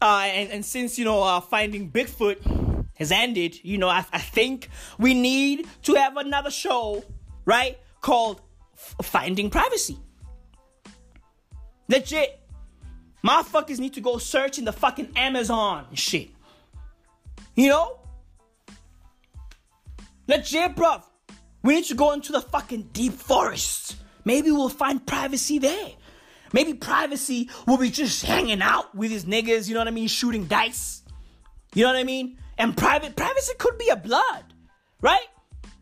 Uh, 0.00 0.22
and, 0.26 0.50
and 0.50 0.64
since, 0.64 0.98
you 0.98 1.04
know, 1.04 1.22
uh, 1.22 1.40
finding 1.40 1.90
Bigfoot 1.90 2.67
has 2.98 3.12
ended, 3.12 3.58
you 3.62 3.78
know, 3.78 3.88
I, 3.88 4.04
I 4.12 4.18
think 4.18 4.68
we 4.98 5.14
need 5.14 5.66
to 5.84 5.94
have 5.94 6.16
another 6.16 6.50
show, 6.50 7.04
right? 7.44 7.78
Called 8.00 8.40
F- 8.74 8.96
Finding 9.02 9.50
Privacy. 9.50 9.98
Legit. 11.88 12.40
Motherfuckers 13.24 13.78
need 13.78 13.94
to 13.94 14.00
go 14.00 14.18
search 14.18 14.58
in 14.58 14.64
the 14.64 14.72
fucking 14.72 15.12
Amazon 15.16 15.86
and 15.88 15.98
shit. 15.98 16.30
You 17.54 17.68
know? 17.68 17.98
Legit, 20.26 20.76
bruv. 20.76 21.02
We 21.62 21.76
need 21.76 21.84
to 21.86 21.94
go 21.94 22.12
into 22.12 22.32
the 22.32 22.40
fucking 22.40 22.90
deep 22.92 23.14
forests. 23.14 23.96
Maybe 24.24 24.50
we'll 24.50 24.68
find 24.68 25.04
privacy 25.04 25.58
there. 25.58 25.90
Maybe 26.52 26.74
privacy 26.74 27.50
will 27.66 27.78
be 27.78 27.90
just 27.90 28.24
hanging 28.24 28.62
out 28.62 28.94
with 28.94 29.10
his 29.10 29.24
niggas, 29.24 29.68
you 29.68 29.74
know 29.74 29.80
what 29.80 29.88
I 29.88 29.92
mean? 29.92 30.08
Shooting 30.08 30.46
dice. 30.46 31.02
You 31.74 31.82
know 31.82 31.92
what 31.92 31.98
I 31.98 32.04
mean? 32.04 32.38
And 32.58 32.76
private 32.76 33.16
privacy 33.16 33.52
could 33.58 33.78
be 33.78 33.88
a 33.88 33.96
blood, 33.96 34.44
right? 35.00 35.26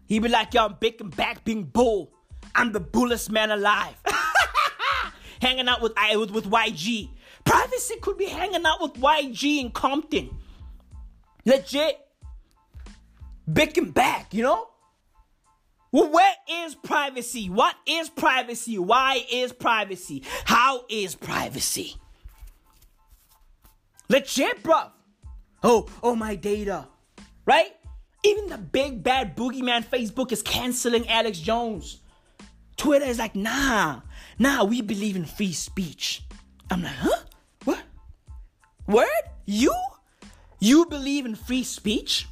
He'd 0.06 0.22
be 0.22 0.28
like, 0.28 0.54
yo, 0.54 0.66
I'm 0.66 0.76
big 0.78 1.00
and 1.00 1.14
back 1.14 1.44
being 1.44 1.64
bull. 1.64 2.12
I'm 2.54 2.72
the 2.72 2.80
bullest 2.80 3.30
man 3.30 3.50
alive. 3.50 3.96
hanging 5.40 5.68
out 5.68 5.82
with, 5.82 5.92
with, 6.14 6.30
with 6.30 6.44
YG. 6.50 7.10
Privacy 7.44 7.96
could 8.00 8.18
be 8.18 8.26
hanging 8.26 8.64
out 8.64 8.80
with 8.80 8.94
YG 8.94 9.60
in 9.60 9.70
Compton. 9.70 10.30
Legit. 11.44 11.98
Big 13.50 13.78
and 13.78 13.94
back, 13.94 14.34
you 14.34 14.42
know? 14.42 14.68
Well, 15.92 16.10
where 16.10 16.34
is 16.50 16.74
privacy? 16.74 17.48
What 17.48 17.76
is 17.86 18.10
privacy? 18.10 18.78
Why 18.78 19.24
is 19.30 19.52
privacy? 19.52 20.24
How 20.44 20.84
is 20.90 21.14
privacy? 21.14 21.96
Legit, 24.08 24.62
bro. 24.62 24.90
Oh, 25.62 25.86
oh, 26.02 26.14
my 26.14 26.34
data. 26.34 26.86
Right? 27.44 27.72
Even 28.22 28.48
the 28.48 28.58
big 28.58 29.02
bad 29.02 29.36
boogeyman 29.36 29.84
Facebook 29.84 30.32
is 30.32 30.42
canceling 30.42 31.08
Alex 31.08 31.38
Jones. 31.38 32.00
Twitter 32.76 33.06
is 33.06 33.18
like, 33.18 33.34
nah, 33.34 34.00
nah, 34.38 34.64
we 34.64 34.82
believe 34.82 35.16
in 35.16 35.24
free 35.24 35.52
speech. 35.52 36.22
I'm 36.70 36.82
like, 36.82 36.94
huh? 36.94 37.22
What? 37.64 37.82
Word? 38.86 39.06
You? 39.46 39.74
You 40.60 40.86
believe 40.86 41.26
in 41.26 41.34
free 41.34 41.62
speech? 41.62 42.26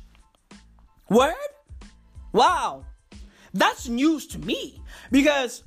Word? 1.08 1.34
Wow. 2.32 2.84
That's 3.52 3.88
news 3.88 4.26
to 4.28 4.38
me 4.38 4.82
because 5.10 5.62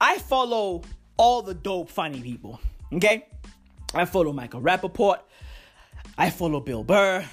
I 0.00 0.18
follow 0.18 0.82
all 1.16 1.42
the 1.42 1.54
dope 1.54 1.90
funny 1.90 2.20
people. 2.20 2.60
Okay? 2.92 3.26
I 3.92 4.04
follow 4.04 4.32
Michael 4.32 4.60
Rapaport. 4.60 5.18
I 6.16 6.30
follow 6.30 6.60
Bill 6.60 6.84
Burr. 6.84 7.24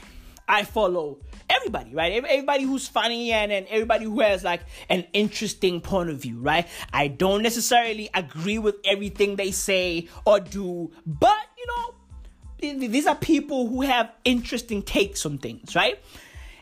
I 0.47 0.63
follow 0.63 1.19
everybody, 1.49 1.95
right? 1.95 2.11
Everybody 2.11 2.63
who's 2.63 2.87
funny 2.87 3.31
and, 3.31 3.51
and 3.51 3.65
everybody 3.67 4.03
who 4.05 4.19
has 4.19 4.43
like 4.43 4.61
an 4.89 5.05
interesting 5.13 5.79
point 5.79 6.09
of 6.09 6.17
view, 6.17 6.39
right? 6.39 6.67
I 6.91 7.07
don't 7.07 7.41
necessarily 7.41 8.09
agree 8.13 8.57
with 8.57 8.75
everything 8.83 9.37
they 9.37 9.51
say 9.51 10.09
or 10.25 10.41
do, 10.41 10.91
but 11.05 11.37
you 11.57 11.67
know, 11.67 12.87
these 12.87 13.07
are 13.07 13.15
people 13.15 13.67
who 13.67 13.81
have 13.81 14.11
interesting 14.25 14.83
takes 14.83 15.25
on 15.25 15.37
things, 15.37 15.73
right? 15.75 15.99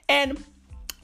And 0.08 0.44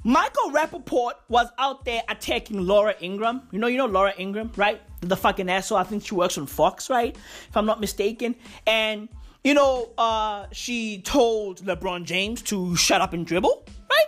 Michael 0.04 0.52
Rapaport 0.52 1.14
was 1.28 1.48
out 1.58 1.86
there 1.86 2.04
attacking 2.08 2.66
Laura 2.66 2.94
Ingraham. 3.02 3.42
You 3.52 3.58
know, 3.58 3.66
you 3.66 3.78
know 3.78 3.88
Laura 3.88 4.14
Ingraham, 4.20 4.52
right? 4.56 4.80
The 5.02 5.18
fucking 5.18 5.50
asshole. 5.50 5.80
I 5.80 5.84
think 5.84 6.06
she 6.06 6.14
works 6.14 6.38
on 6.38 6.46
Fox, 6.46 6.92
right? 6.92 7.16
If 7.50 7.58
I'm 7.58 7.66
not 7.66 7.82
mistaken. 7.82 8.36
And 8.68 9.10
you 9.46 9.54
know, 9.54 9.92
uh, 9.96 10.48
she 10.52 11.02
told 11.04 11.62
LeBron 11.62 12.04
James 12.04 12.42
to 12.42 12.76
shut 12.76 13.00
up 13.00 13.14
and 13.14 13.28
dribble, 13.28 13.64
right? 13.90 14.08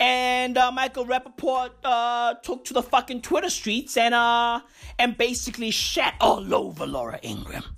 And 0.00 0.56
uh, 0.56 0.72
Michael 0.72 1.04
Rapaport 1.04 1.72
uh, 1.84 2.34
took 2.42 2.64
to 2.64 2.74
the 2.74 2.82
fucking 2.82 3.20
Twitter 3.20 3.50
streets 3.50 3.98
and 3.98 4.14
uh, 4.14 4.60
and 4.98 5.16
basically 5.18 5.70
shat 5.70 6.14
all 6.22 6.54
over 6.54 6.86
Laura 6.86 7.20
Ingraham, 7.22 7.76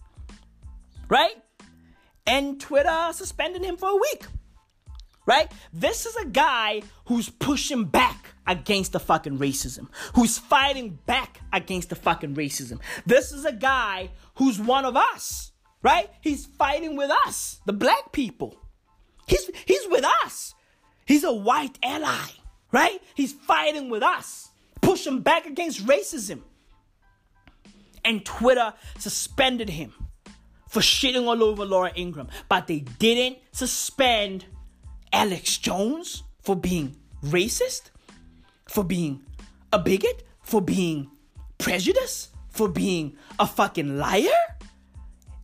right? 1.08 1.34
And 2.28 2.60
Twitter 2.60 3.10
suspended 3.12 3.64
him 3.64 3.76
for 3.76 3.90
a 3.90 3.96
week 3.96 4.26
right? 5.26 5.50
This 5.72 6.04
is 6.04 6.16
a 6.16 6.26
guy 6.26 6.82
who's 7.06 7.30
pushing 7.30 7.84
back 7.86 8.34
against 8.46 8.92
the 8.92 9.00
fucking 9.00 9.38
racism, 9.38 9.88
who's 10.14 10.36
fighting 10.36 10.98
back 11.06 11.40
against 11.50 11.88
the 11.88 11.96
fucking 11.96 12.34
racism. 12.34 12.78
This 13.06 13.32
is 13.32 13.46
a 13.46 13.52
guy 13.52 14.10
who's 14.34 14.60
one 14.60 14.84
of 14.84 14.96
us, 14.96 15.52
right? 15.84 16.10
He's 16.22 16.46
fighting 16.46 16.96
with 16.96 17.10
us, 17.26 17.60
the 17.66 17.72
black 17.72 18.10
people. 18.10 18.56
He's 19.28 19.48
he's 19.66 19.86
with 19.88 20.04
us. 20.24 20.54
He's 21.06 21.22
a 21.22 21.32
white 21.32 21.78
ally, 21.82 22.30
right? 22.72 23.00
He's 23.14 23.32
fighting 23.32 23.90
with 23.90 24.02
us, 24.02 24.48
pushing 24.80 25.20
back 25.20 25.46
against 25.46 25.86
racism. 25.86 26.40
And 28.04 28.24
Twitter 28.24 28.74
suspended 28.98 29.68
him 29.70 29.92
for 30.68 30.80
shitting 30.80 31.26
all 31.26 31.42
over 31.42 31.64
Laura 31.64 31.92
Ingraham, 31.96 32.28
but 32.48 32.66
they 32.66 32.80
didn't 32.80 33.38
suspend 33.52 34.46
Alex 35.12 35.58
Jones 35.58 36.24
for 36.42 36.56
being 36.56 36.96
racist, 37.24 37.90
for 38.68 38.84
being 38.84 39.22
a 39.72 39.78
bigot, 39.78 40.24
for 40.42 40.60
being 40.60 41.10
prejudiced, 41.58 42.30
for 42.50 42.68
being 42.68 43.16
a 43.38 43.46
fucking 43.46 43.98
liar, 43.98 44.28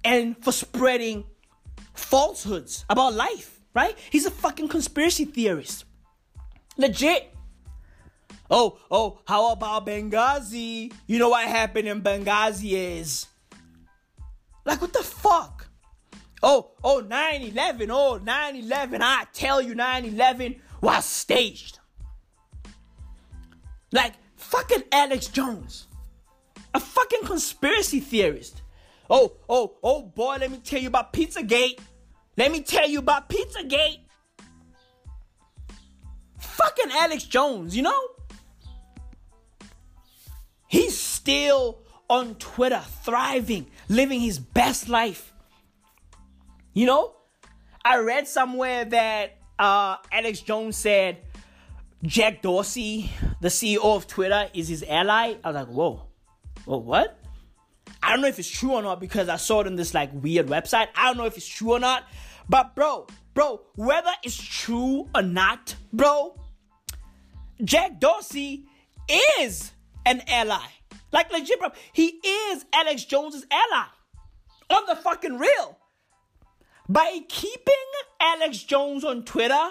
and 0.05 0.37
for 0.43 0.53
spreading 0.53 1.25
falsehoods 1.95 2.85
about 2.89 3.15
life, 3.15 3.61
right? 3.75 3.97
He's 4.11 4.27
a 4.27 4.31
fucking 4.31 4.69
conspiracy 4.69 5.25
theorist. 5.25 5.85
Legit. 6.77 7.35
Oh, 8.51 8.79
oh, 8.91 9.21
how 9.27 9.53
about 9.53 9.87
Benghazi? 9.87 10.93
You 11.07 11.19
know 11.19 11.29
what 11.29 11.47
happened 11.47 11.87
in 11.87 12.03
Benghazi 12.03 12.73
is. 12.73 13.27
Like, 14.65 14.81
what 14.81 14.93
the 14.93 15.03
fuck? 15.03 15.67
Oh, 16.43 16.73
oh, 16.83 17.01
9 17.01 17.43
11. 17.43 17.91
Oh, 17.91 18.17
9 18.17 18.57
11. 18.57 19.03
I 19.03 19.25
tell 19.33 19.61
you, 19.61 19.75
9 19.75 20.05
11 20.05 20.61
was 20.81 21.05
staged. 21.05 21.79
Like, 23.93 24.15
fucking 24.37 24.85
Alex 24.91 25.27
Jones, 25.29 25.87
a 26.75 26.81
fucking 26.81 27.25
conspiracy 27.25 28.01
theorist. 28.01 28.60
Oh, 29.13 29.33
oh, 29.49 29.77
oh, 29.83 30.03
boy, 30.03 30.37
let 30.39 30.53
me 30.53 30.59
tell 30.59 30.81
you 30.81 30.87
about 30.87 31.13
Pizzagate. 31.13 31.81
Let 32.37 32.53
me 32.53 32.61
tell 32.63 32.89
you 32.89 33.01
about 33.01 33.29
Pizzagate. 33.29 33.99
Fucking 36.39 36.93
Alex 36.93 37.25
Jones, 37.25 37.77
you 37.77 37.83
know? 37.83 38.01
He's 40.69 40.97
still 40.97 41.81
on 42.09 42.37
Twitter, 42.37 42.83
thriving, 43.03 43.67
living 43.89 44.21
his 44.21 44.39
best 44.39 44.89
life. 44.89 45.33
You 46.73 46.87
know, 46.87 47.17
I 47.85 47.99
read 47.99 48.29
somewhere 48.29 48.85
that 48.85 49.39
uh, 49.59 49.97
Alex 50.13 50.41
Jones 50.41 50.77
said 50.77 51.19
Jack 52.05 52.43
Dorsey, 52.43 53.11
the 53.41 53.49
CEO 53.49 53.85
of 53.85 54.07
Twitter, 54.07 54.49
is 54.55 54.69
his 54.69 54.85
ally. 54.89 55.35
I 55.43 55.49
was 55.49 55.55
like, 55.57 55.67
whoa, 55.67 56.07
whoa, 56.65 56.79
what? 56.79 57.20
I 58.03 58.11
don't 58.11 58.23
know 58.23 58.29
if 58.29 58.39
it's 58.39 58.51
true 58.51 58.73
or 58.73 58.83
not 58.83 59.01
because 59.01 59.29
I 59.29 59.37
saw 59.37 59.61
it 59.61 59.67
on 59.67 59.77
this 59.77 59.95
like 59.95 60.11
weird 60.13 60.47
website. 60.47 60.89
I 60.95 61.07
don't 61.07 61.17
know 61.17 61.27
if 61.27 61.37
it's 61.37 61.47
true 61.47 61.73
or 61.73 61.81
not. 61.81 62.05
But 62.49 62.75
bro, 62.75 63.07
bro, 63.35 63.61
whether 63.77 64.11
it's 64.25 64.37
true 64.37 65.09
or 65.15 65.23
not, 65.23 65.75
bro, 65.93 66.35
Jack 67.63 68.01
Dorsey 68.01 68.67
is 69.41 69.73
an 70.07 70.23
ally. 70.27 70.67
Like 71.13 71.33
legit, 71.33 71.59
bro. 71.59 71.71
He 71.93 72.21
is 72.25 72.65
Alex 72.73 73.05
Jones's 73.05 73.47
ally. 73.51 73.87
On 74.71 74.83
the 74.87 74.97
fucking 74.97 75.39
real. 75.39 75.79
By 76.89 77.21
keeping 77.29 77.75
Alex 78.21 78.63
Jones 78.63 79.05
on 79.05 79.25
Twitter, 79.25 79.71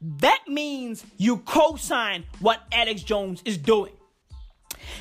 that 0.00 0.40
means 0.48 1.04
you 1.16 1.38
co-sign 1.38 2.24
what 2.40 2.62
Alex 2.72 3.02
Jones 3.02 3.42
is 3.44 3.56
doing. 3.56 3.92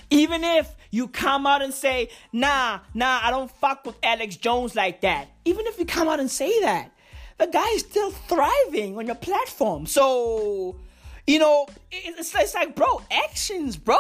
Even 0.10 0.44
if 0.44 0.76
you 0.92 1.08
come 1.08 1.48
out 1.48 1.62
and 1.62 1.74
say, 1.74 2.10
nah, 2.32 2.80
nah, 2.94 3.20
I 3.24 3.32
don't 3.32 3.50
fuck 3.50 3.86
with 3.86 3.96
Alex 4.04 4.36
Jones 4.36 4.76
like 4.76 5.02
that. 5.02 5.28
Even 5.46 5.66
if 5.68 5.80
you 5.80 5.86
come 5.86 6.08
out 6.08 6.20
and 6.20 6.30
say 6.30 6.60
that, 6.62 6.92
the 7.38 7.48
guy 7.48 7.68
is 7.70 7.82
still 7.82 8.12
thriving 8.12 8.98
on 8.98 9.08
your 9.08 9.16
platform. 9.16 9.86
So, 9.86 10.76
you 11.26 11.40
know, 11.40 11.68
it's, 11.92 12.36
it's 12.36 12.54
like, 12.54 12.76
bro, 12.76 13.02
actions, 13.10 13.78
bro. 13.78 13.98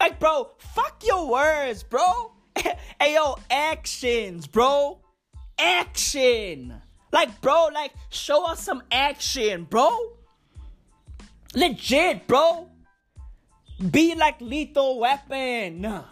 Like, 0.00 0.18
bro, 0.18 0.50
fuck 0.58 1.02
your 1.06 1.28
words, 1.28 1.82
bro. 1.82 2.32
hey, 2.56 3.14
yo, 3.14 3.36
actions, 3.50 4.46
bro. 4.46 4.98
Action. 5.58 6.80
Like, 7.12 7.40
bro, 7.40 7.68
like, 7.72 7.92
show 8.10 8.44
us 8.44 8.60
some 8.62 8.82
action, 8.92 9.64
bro. 9.64 9.96
Legit, 11.54 12.26
bro. 12.26 12.67
Be 13.78 14.14
like 14.16 14.40
Lethal 14.40 14.98
Weapon. 14.98 16.02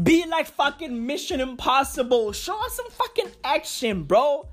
Be 0.00 0.24
like 0.26 0.46
fucking 0.46 1.04
Mission 1.04 1.40
Impossible. 1.40 2.32
Show 2.32 2.64
us 2.64 2.74
some 2.76 2.90
fucking 2.90 3.30
action, 3.42 4.04
bro. 4.04 4.48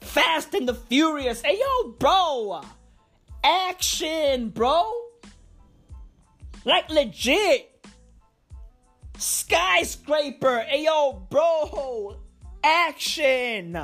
Fast 0.00 0.54
and 0.54 0.68
the 0.68 0.74
Furious. 0.74 1.42
Hey, 1.42 1.58
yo, 1.60 1.90
bro. 1.98 2.62
Action, 3.42 4.50
bro. 4.50 4.92
Like 6.64 6.88
legit. 6.88 7.84
Skyscraper. 9.18 10.60
Hey, 10.60 10.84
yo, 10.84 11.26
bro. 11.28 12.16
Action. 12.62 13.76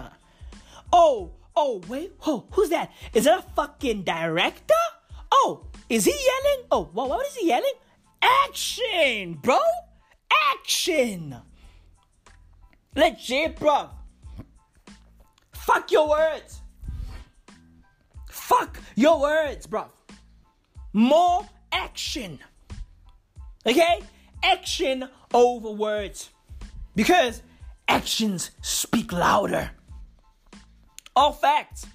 Oh, 0.92 1.32
oh, 1.56 1.82
wait. 1.88 2.12
Oh, 2.24 2.44
who's 2.52 2.68
that? 2.68 2.92
Is 3.12 3.24
that 3.24 3.40
a 3.40 3.42
fucking 3.56 4.02
director? 4.04 4.74
Oh, 5.32 5.66
is 5.92 6.06
he 6.06 6.10
yelling? 6.10 6.66
Oh, 6.70 6.88
what, 6.94 7.26
is 7.26 7.36
he 7.36 7.48
yelling? 7.48 7.74
Action, 8.22 9.34
bro! 9.42 9.58
Action! 10.54 11.36
Legit, 12.96 13.58
bro. 13.58 13.90
Fuck 15.52 15.92
your 15.92 16.08
words. 16.08 16.62
Fuck 18.30 18.78
your 18.96 19.20
words, 19.20 19.66
bro. 19.66 19.84
More 20.94 21.46
action. 21.72 22.38
Okay? 23.66 24.00
Action 24.42 25.08
over 25.34 25.70
words. 25.70 26.30
Because 26.96 27.42
actions 27.86 28.50
speak 28.62 29.12
louder. 29.12 29.70
All 31.14 31.32
facts. 31.32 31.86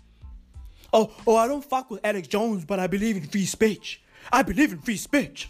Oh, 0.93 1.11
oh, 1.25 1.35
I 1.35 1.47
don't 1.47 1.63
fuck 1.63 1.91
with 1.91 1.99
Alex 2.03 2.27
Jones, 2.27 2.65
but 2.65 2.79
I 2.79 2.87
believe 2.87 3.17
in 3.17 3.27
free 3.27 3.45
speech. 3.45 4.01
I 4.31 4.43
believe 4.43 4.71
in 4.71 4.79
free 4.79 4.97
speech. 4.97 5.49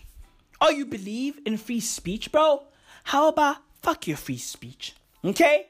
Oh, 0.59 0.69
you 0.69 0.85
believe 0.85 1.39
in 1.45 1.57
free 1.57 1.79
speech, 1.79 2.31
bro? 2.31 2.63
How 3.03 3.27
about 3.27 3.57
fuck 3.81 4.07
your 4.07 4.17
free 4.17 4.37
speech? 4.37 4.95
Okay? 5.23 5.67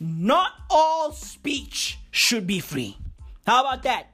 Not 0.00 0.52
all 0.70 1.12
speech 1.12 1.98
should 2.10 2.46
be 2.46 2.60
free. 2.60 2.96
How 3.46 3.60
about 3.60 3.82
that? 3.82 4.06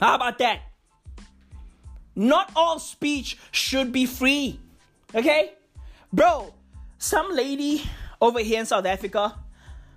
How 0.00 0.16
about 0.16 0.38
that? 0.38 0.62
Not 2.16 2.50
all 2.56 2.78
speech 2.78 3.38
should 3.52 3.92
be 3.92 4.06
free. 4.06 4.60
Okay? 5.14 5.52
Bro, 6.12 6.54
some 6.98 7.34
lady 7.34 7.82
over 8.20 8.40
here 8.40 8.60
in 8.60 8.66
South 8.66 8.86
Africa, 8.86 9.38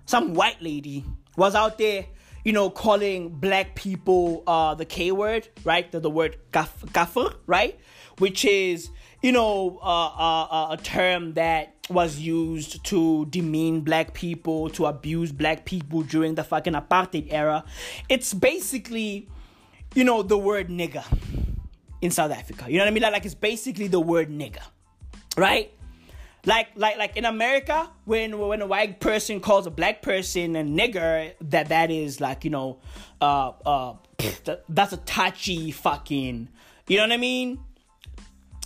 some 0.06 0.34
white 0.34 0.62
lady, 0.62 1.04
was 1.36 1.54
out 1.54 1.78
there 1.78 2.06
you 2.48 2.54
know, 2.54 2.70
calling 2.70 3.28
black 3.28 3.74
people 3.74 4.42
uh, 4.46 4.74
the 4.74 4.86
K 4.86 5.12
word, 5.12 5.46
right? 5.64 5.92
The, 5.92 6.00
the 6.00 6.08
word 6.08 6.38
kafir, 6.50 7.34
right? 7.46 7.78
Which 8.16 8.42
is, 8.46 8.88
you 9.20 9.32
know, 9.32 9.78
uh, 9.82 10.06
uh, 10.06 10.46
uh, 10.50 10.68
a 10.70 10.76
term 10.78 11.34
that 11.34 11.74
was 11.90 12.18
used 12.18 12.82
to 12.84 13.26
demean 13.26 13.82
black 13.82 14.14
people, 14.14 14.70
to 14.70 14.86
abuse 14.86 15.30
black 15.30 15.66
people 15.66 16.00
during 16.00 16.36
the 16.36 16.42
fucking 16.42 16.72
apartheid 16.72 17.30
era. 17.30 17.64
It's 18.08 18.32
basically, 18.32 19.28
you 19.94 20.04
know, 20.04 20.22
the 20.22 20.38
word 20.38 20.68
nigger 20.70 21.04
in 22.00 22.10
South 22.10 22.32
Africa. 22.32 22.64
You 22.66 22.78
know 22.78 22.84
what 22.84 22.88
I 22.88 22.92
mean? 22.92 23.02
Like, 23.02 23.12
like 23.12 23.26
it's 23.26 23.34
basically 23.34 23.88
the 23.88 24.00
word 24.00 24.30
nigger, 24.30 24.64
right? 25.36 25.70
Like 26.48 26.68
like 26.76 26.96
like 26.96 27.18
in 27.18 27.26
America, 27.26 27.90
when 28.06 28.38
when 28.38 28.62
a 28.62 28.66
white 28.66 29.00
person 29.00 29.38
calls 29.38 29.66
a 29.66 29.70
black 29.70 30.00
person 30.00 30.56
a 30.56 30.62
nigger, 30.62 31.34
that 31.42 31.68
that 31.68 31.90
is 31.90 32.22
like 32.22 32.42
you 32.42 32.48
know, 32.48 32.78
uh 33.20 33.52
uh, 33.66 33.94
that, 34.44 34.64
that's 34.66 34.94
a 34.94 34.96
touchy 34.96 35.70
fucking, 35.70 36.48
you 36.86 36.96
know 36.96 37.02
what 37.02 37.12
I 37.12 37.18
mean? 37.18 37.60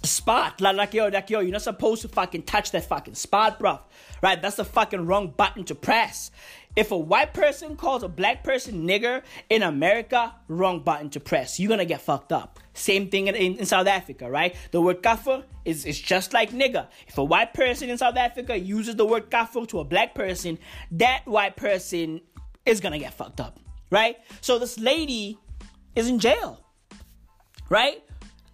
Spot 0.05 0.61
like 0.61 0.77
like 0.77 0.95
yo 0.95 1.09
like 1.09 1.29
yo, 1.29 1.41
you're 1.41 1.51
not 1.51 1.63
supposed 1.63 2.03
to 2.03 2.09
fucking 2.09 2.45
touch 2.45 2.71
that 2.71 2.85
fucking 2.85 3.17
spot, 3.17 3.59
bro. 3.59 3.81
Right? 4.23 4.41
That's 4.41 4.55
the 4.55 4.65
fucking 4.65 5.05
wrong 5.05 5.35
button 5.37 5.65
to 5.65 5.75
press. 5.75 6.31
If 6.75 6.91
a 6.91 6.97
white 6.97 7.35
person 7.35 7.77
calls 7.77 8.03
a 8.03 8.09
black 8.09 8.43
person 8.43 8.87
nigger 8.87 9.23
in 9.51 9.63
America, 9.63 10.35
wrong 10.49 10.81
button 10.81 11.11
to 11.11 11.21
press. 11.21 11.61
You're 11.61 11.69
gonna 11.69 11.85
get 11.85 12.01
fucked 12.01 12.33
up. 12.33 12.59
Same 12.73 13.11
thing 13.11 13.27
in, 13.27 13.35
in, 13.35 13.67
South 13.67 13.87
Africa, 13.87 14.31
right? 14.31 14.57
The 14.71 14.81
word 14.81 15.03
kafir 15.03 15.45
is, 15.67 15.85
is 15.85 16.01
just 16.01 16.33
like 16.33 16.51
nigger. 16.51 16.87
If 17.07 17.19
a 17.19 17.25
white 17.25 17.53
person 17.53 17.91
in 17.91 17.99
South 17.99 18.17
Africa 18.17 18.59
uses 18.59 18.97
the 18.97 19.05
word 19.05 19.31
kafir 19.31 19.67
to 19.67 19.81
a 19.81 19.85
black 19.85 20.15
person, 20.15 20.59
that 20.93 21.27
white 21.27 21.57
person 21.57 22.23
is 22.65 22.81
gonna 22.81 22.99
get 22.99 23.13
fucked 23.13 23.41
up, 23.41 23.61
right? 23.91 24.17
So 24.41 24.59
this 24.59 24.79
lady 24.79 25.39
is 25.95 26.09
in 26.09 26.19
jail, 26.19 26.65
right? 27.69 28.03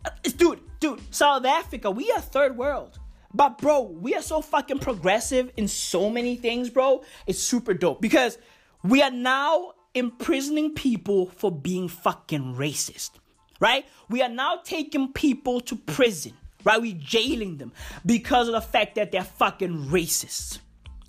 Uh, 0.04 0.11
dude, 0.37 0.61
dude, 0.81 1.00
South 1.14 1.44
Africa, 1.44 1.88
we 1.88 2.11
are 2.11 2.20
third 2.20 2.57
world. 2.57 2.98
But 3.38 3.59
bro, 3.59 3.83
we 3.83 4.16
are 4.16 4.20
so 4.20 4.40
fucking 4.42 4.81
progressive 4.81 5.53
in 5.57 5.68
so 5.68 6.11
many 6.11 6.35
things, 6.35 6.70
bro. 6.70 7.05
It's 7.24 7.38
super 7.38 7.72
dope 7.72 8.01
because 8.01 8.37
we 8.83 9.01
are 9.01 9.12
now 9.12 9.74
imprisoning 9.94 10.74
people 10.74 11.27
for 11.27 11.53
being 11.53 11.87
fucking 11.87 12.57
racist, 12.57 13.12
right? 13.61 13.87
We 14.11 14.22
are 14.22 14.29
now 14.29 14.59
taking 14.64 15.12
people 15.12 15.61
to 15.61 15.77
prison, 15.77 16.33
right? 16.64 16.83
We 16.83 16.94
jailing 16.94 17.59
them 17.59 17.70
because 18.05 18.48
of 18.48 18.55
the 18.55 18.61
fact 18.61 18.96
that 18.96 19.12
they're 19.12 19.22
fucking 19.22 19.87
racists, 19.87 20.59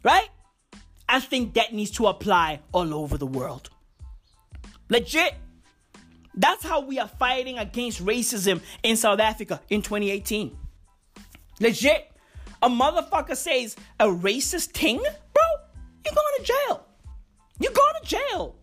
right? 0.04 0.30
I 1.10 1.22
think 1.22 1.56
that 1.56 1.74
needs 1.74 1.90
to 1.92 2.06
apply 2.06 2.60
all 2.72 2.94
over 2.94 3.18
the 3.18 3.26
world. 3.26 3.72
Legit. 4.88 5.34
That's 6.36 6.64
how 6.64 6.82
we 6.82 7.00
are 7.00 7.08
fighting 7.08 7.58
against 7.58 8.06
racism 8.06 8.62
in 8.84 8.98
South 8.98 9.20
Africa 9.20 9.62
in 9.72 9.82
2018. 9.82 10.56
Legit. 11.60 12.06
A 12.62 12.70
motherfucker 12.70 13.36
says 13.36 13.76
a 14.00 14.06
racist 14.06 14.72
thing, 14.72 14.98
bro, 14.98 15.44
you're 16.06 16.14
going 16.14 16.36
to 16.38 16.44
jail. 16.44 16.86
You're 17.60 17.72
going 17.72 17.94
to 18.02 18.08
jail. 18.08 18.56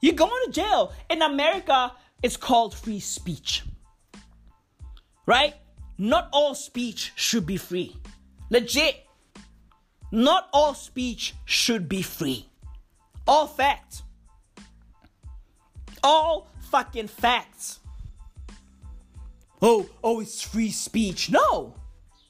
You're 0.00 0.14
going 0.14 0.44
to 0.46 0.52
jail. 0.52 0.92
In 1.08 1.22
America, 1.22 1.92
it's 2.22 2.36
called 2.36 2.74
free 2.74 3.00
speech. 3.00 3.62
Right? 5.26 5.54
Not 5.98 6.28
all 6.32 6.54
speech 6.54 7.12
should 7.14 7.46
be 7.46 7.56
free. 7.56 7.96
Legit. 8.50 9.06
Not 10.10 10.48
all 10.52 10.74
speech 10.74 11.34
should 11.44 11.88
be 11.88 12.02
free. 12.02 12.48
All 13.26 13.46
facts. 13.46 14.02
All 16.02 16.48
fucking 16.70 17.08
facts 17.08 17.78
oh, 19.62 19.88
oh, 20.02 20.20
it's 20.20 20.42
free 20.42 20.70
speech. 20.70 21.30
No, 21.30 21.74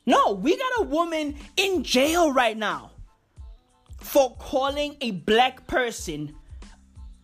no, 0.06 0.32
we 0.32 0.56
got 0.56 0.72
a 0.78 0.82
woman 0.82 1.36
in 1.56 1.84
jail 1.84 2.32
right 2.32 2.56
now 2.56 2.90
for 4.00 4.34
calling 4.36 4.96
a 5.00 5.12
black 5.12 5.66
person 5.66 6.34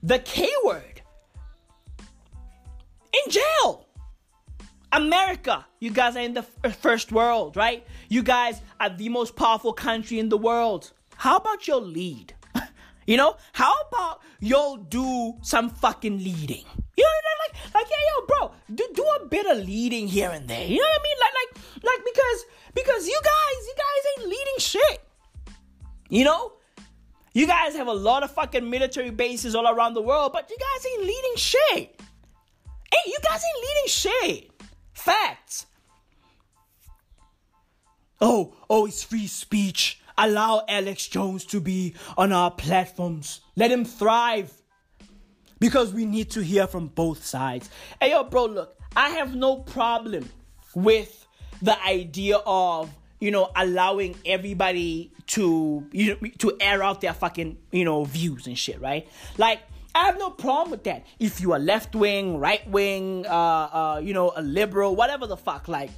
the 0.02 0.18
K 0.20 0.48
word. 0.64 1.02
In 3.12 3.30
jail. 3.30 3.86
America, 4.92 5.66
you 5.80 5.90
guys 5.90 6.16
are 6.16 6.20
in 6.20 6.32
the 6.32 6.42
first 6.42 7.12
world, 7.12 7.56
right? 7.56 7.86
You 8.08 8.22
guys 8.22 8.62
are 8.80 8.88
the 8.88 9.10
most 9.10 9.36
powerful 9.36 9.72
country 9.74 10.18
in 10.18 10.30
the 10.30 10.38
world. 10.38 10.92
How 11.16 11.36
about 11.36 11.66
your 11.66 11.80
lead? 11.80 12.34
You 13.06 13.16
know, 13.16 13.36
how 13.54 13.72
about 13.88 14.20
y'all 14.38 14.76
do 14.76 15.38
some 15.40 15.70
fucking 15.70 16.18
leading? 16.18 16.66
You 16.98 17.04
know, 17.04 17.34
like, 17.46 17.74
like, 17.74 17.86
yeah, 17.88 17.96
yo, 18.10 18.26
bro, 18.26 18.52
do, 18.74 18.88
do 18.92 19.04
a 19.22 19.26
bit 19.26 19.46
of 19.46 19.64
leading 19.64 20.08
here 20.08 20.30
and 20.30 20.48
there. 20.48 20.66
You 20.66 20.78
know 20.78 20.82
what 20.82 21.00
I 21.00 21.04
mean? 21.04 21.16
Like, 21.20 21.34
like, 21.38 21.84
like, 21.84 22.04
because, 22.04 22.44
because 22.74 23.06
you 23.06 23.20
guys, 23.22 23.66
you 23.68 23.74
guys 23.76 24.02
ain't 24.18 24.28
leading 24.28 24.58
shit. 24.58 25.00
You 26.08 26.24
know, 26.24 26.52
you 27.34 27.46
guys 27.46 27.76
have 27.76 27.86
a 27.86 27.92
lot 27.92 28.24
of 28.24 28.32
fucking 28.32 28.68
military 28.68 29.10
bases 29.10 29.54
all 29.54 29.68
around 29.68 29.94
the 29.94 30.02
world, 30.02 30.32
but 30.32 30.50
you 30.50 30.56
guys 30.58 30.86
ain't 30.86 31.02
leading 31.04 31.36
shit. 31.36 32.00
Hey, 32.90 32.98
you 33.06 33.18
guys 33.22 33.44
ain't 33.44 33.64
leading 33.64 33.88
shit. 33.88 34.50
Facts. 34.92 35.66
Oh, 38.20 38.56
oh, 38.68 38.86
it's 38.86 39.04
free 39.04 39.28
speech. 39.28 40.00
Allow 40.16 40.64
Alex 40.68 41.06
Jones 41.06 41.44
to 41.46 41.60
be 41.60 41.94
on 42.16 42.32
our 42.32 42.50
platforms. 42.50 43.40
Let 43.54 43.70
him 43.70 43.84
thrive. 43.84 44.52
Because 45.60 45.92
we 45.92 46.06
need 46.06 46.30
to 46.30 46.42
hear 46.42 46.66
from 46.66 46.88
both 46.88 47.24
sides. 47.24 47.68
Hey, 48.00 48.10
yo, 48.10 48.24
bro, 48.24 48.46
look, 48.46 48.76
I 48.96 49.10
have 49.10 49.34
no 49.34 49.56
problem 49.56 50.28
with 50.74 51.26
the 51.60 51.80
idea 51.84 52.38
of, 52.46 52.90
you 53.20 53.30
know, 53.30 53.50
allowing 53.56 54.16
everybody 54.24 55.12
to, 55.28 55.86
you 55.92 56.16
know, 56.22 56.30
to 56.38 56.56
air 56.60 56.82
out 56.82 57.00
their 57.00 57.12
fucking, 57.12 57.58
you 57.72 57.84
know, 57.84 58.04
views 58.04 58.46
and 58.46 58.56
shit, 58.56 58.80
right? 58.80 59.08
Like, 59.36 59.60
I 59.94 60.06
have 60.06 60.18
no 60.18 60.30
problem 60.30 60.70
with 60.70 60.84
that. 60.84 61.04
If 61.18 61.40
you 61.40 61.52
are 61.52 61.58
left 61.58 61.94
wing, 61.94 62.38
right 62.38 62.68
wing, 62.68 63.26
uh, 63.26 63.30
uh, 63.30 64.00
you 64.02 64.14
know, 64.14 64.32
a 64.36 64.42
liberal, 64.42 64.94
whatever 64.94 65.26
the 65.26 65.36
fuck, 65.36 65.66
like, 65.66 65.90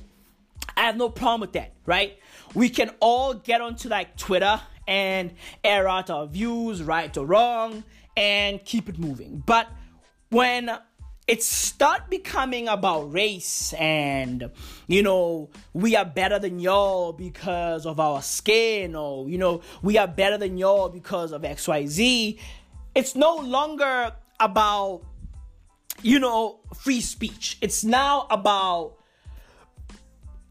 I 0.77 0.85
have 0.85 0.97
no 0.97 1.11
problem 1.11 1.43
with 1.43 1.53
that, 1.53 1.73
right? 1.85 2.19
We 2.55 2.71
can 2.71 2.91
all 3.01 3.35
get 3.35 3.61
onto 3.61 3.89
like 3.89 4.17
Twitter 4.17 4.61
and 4.87 5.33
air 5.63 5.87
out 5.89 6.09
our 6.09 6.27
views, 6.27 6.83
right 6.83 7.15
or 7.17 7.27
wrong, 7.27 7.85
and 8.21 8.63
keep 8.67 8.91
it 8.91 8.99
moving. 8.99 9.43
But 9.47 9.67
when 10.29 10.71
it 11.27 11.43
start 11.43 12.11
becoming 12.11 12.69
about 12.69 13.13
race 13.13 13.73
and 13.75 14.51
you 14.89 15.03
know 15.03 15.49
we 15.73 15.97
are 15.97 16.05
better 16.05 16.39
than 16.39 16.59
y'all 16.59 17.13
because 17.13 17.87
of 17.87 17.99
our 17.99 18.21
skin 18.21 18.95
or 18.95 19.29
you 19.29 19.39
know 19.39 19.61
we 19.81 19.97
are 19.97 20.09
better 20.09 20.37
than 20.37 20.59
y'all 20.59 20.89
because 20.89 21.31
of 21.31 21.43
xyz 21.43 22.39
it's 22.97 23.15
no 23.15 23.37
longer 23.37 24.13
about 24.41 25.03
you 26.03 26.19
know 26.19 26.59
free 26.75 27.01
speech 27.01 27.59
it's 27.61 27.85
now 27.85 28.27
about 28.31 28.97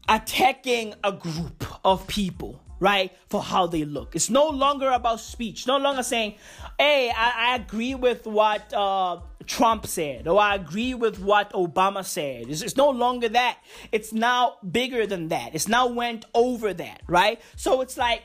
attacking 0.08 0.94
a 1.04 1.12
group 1.12 1.64
of 1.84 2.06
people 2.06 2.58
right 2.80 3.12
for 3.28 3.42
how 3.42 3.66
they 3.66 3.84
look. 3.84 4.16
It's 4.16 4.30
no 4.30 4.48
longer 4.48 4.90
about 4.90 5.20
speech. 5.20 5.66
No 5.66 5.76
longer 5.76 6.02
saying 6.02 6.34
hey 6.78 7.12
i, 7.14 7.52
I 7.52 7.56
agree 7.56 7.94
with 7.94 8.26
what 8.26 8.72
uh, 8.72 9.20
trump 9.46 9.86
said 9.86 10.26
or 10.26 10.40
i 10.40 10.54
agree 10.54 10.94
with 10.94 11.20
what 11.20 11.52
obama 11.52 12.04
said. 12.04 12.48
It's, 12.48 12.62
it's 12.62 12.76
no 12.76 12.90
longer 12.90 13.28
that. 13.28 13.58
It's 13.92 14.12
now 14.12 14.56
bigger 14.68 15.06
than 15.06 15.28
that. 15.28 15.54
It's 15.54 15.68
now 15.68 15.86
went 15.86 16.24
over 16.34 16.74
that 16.74 17.02
right? 17.06 17.40
So 17.56 17.80
it's 17.82 17.96
like 17.96 18.22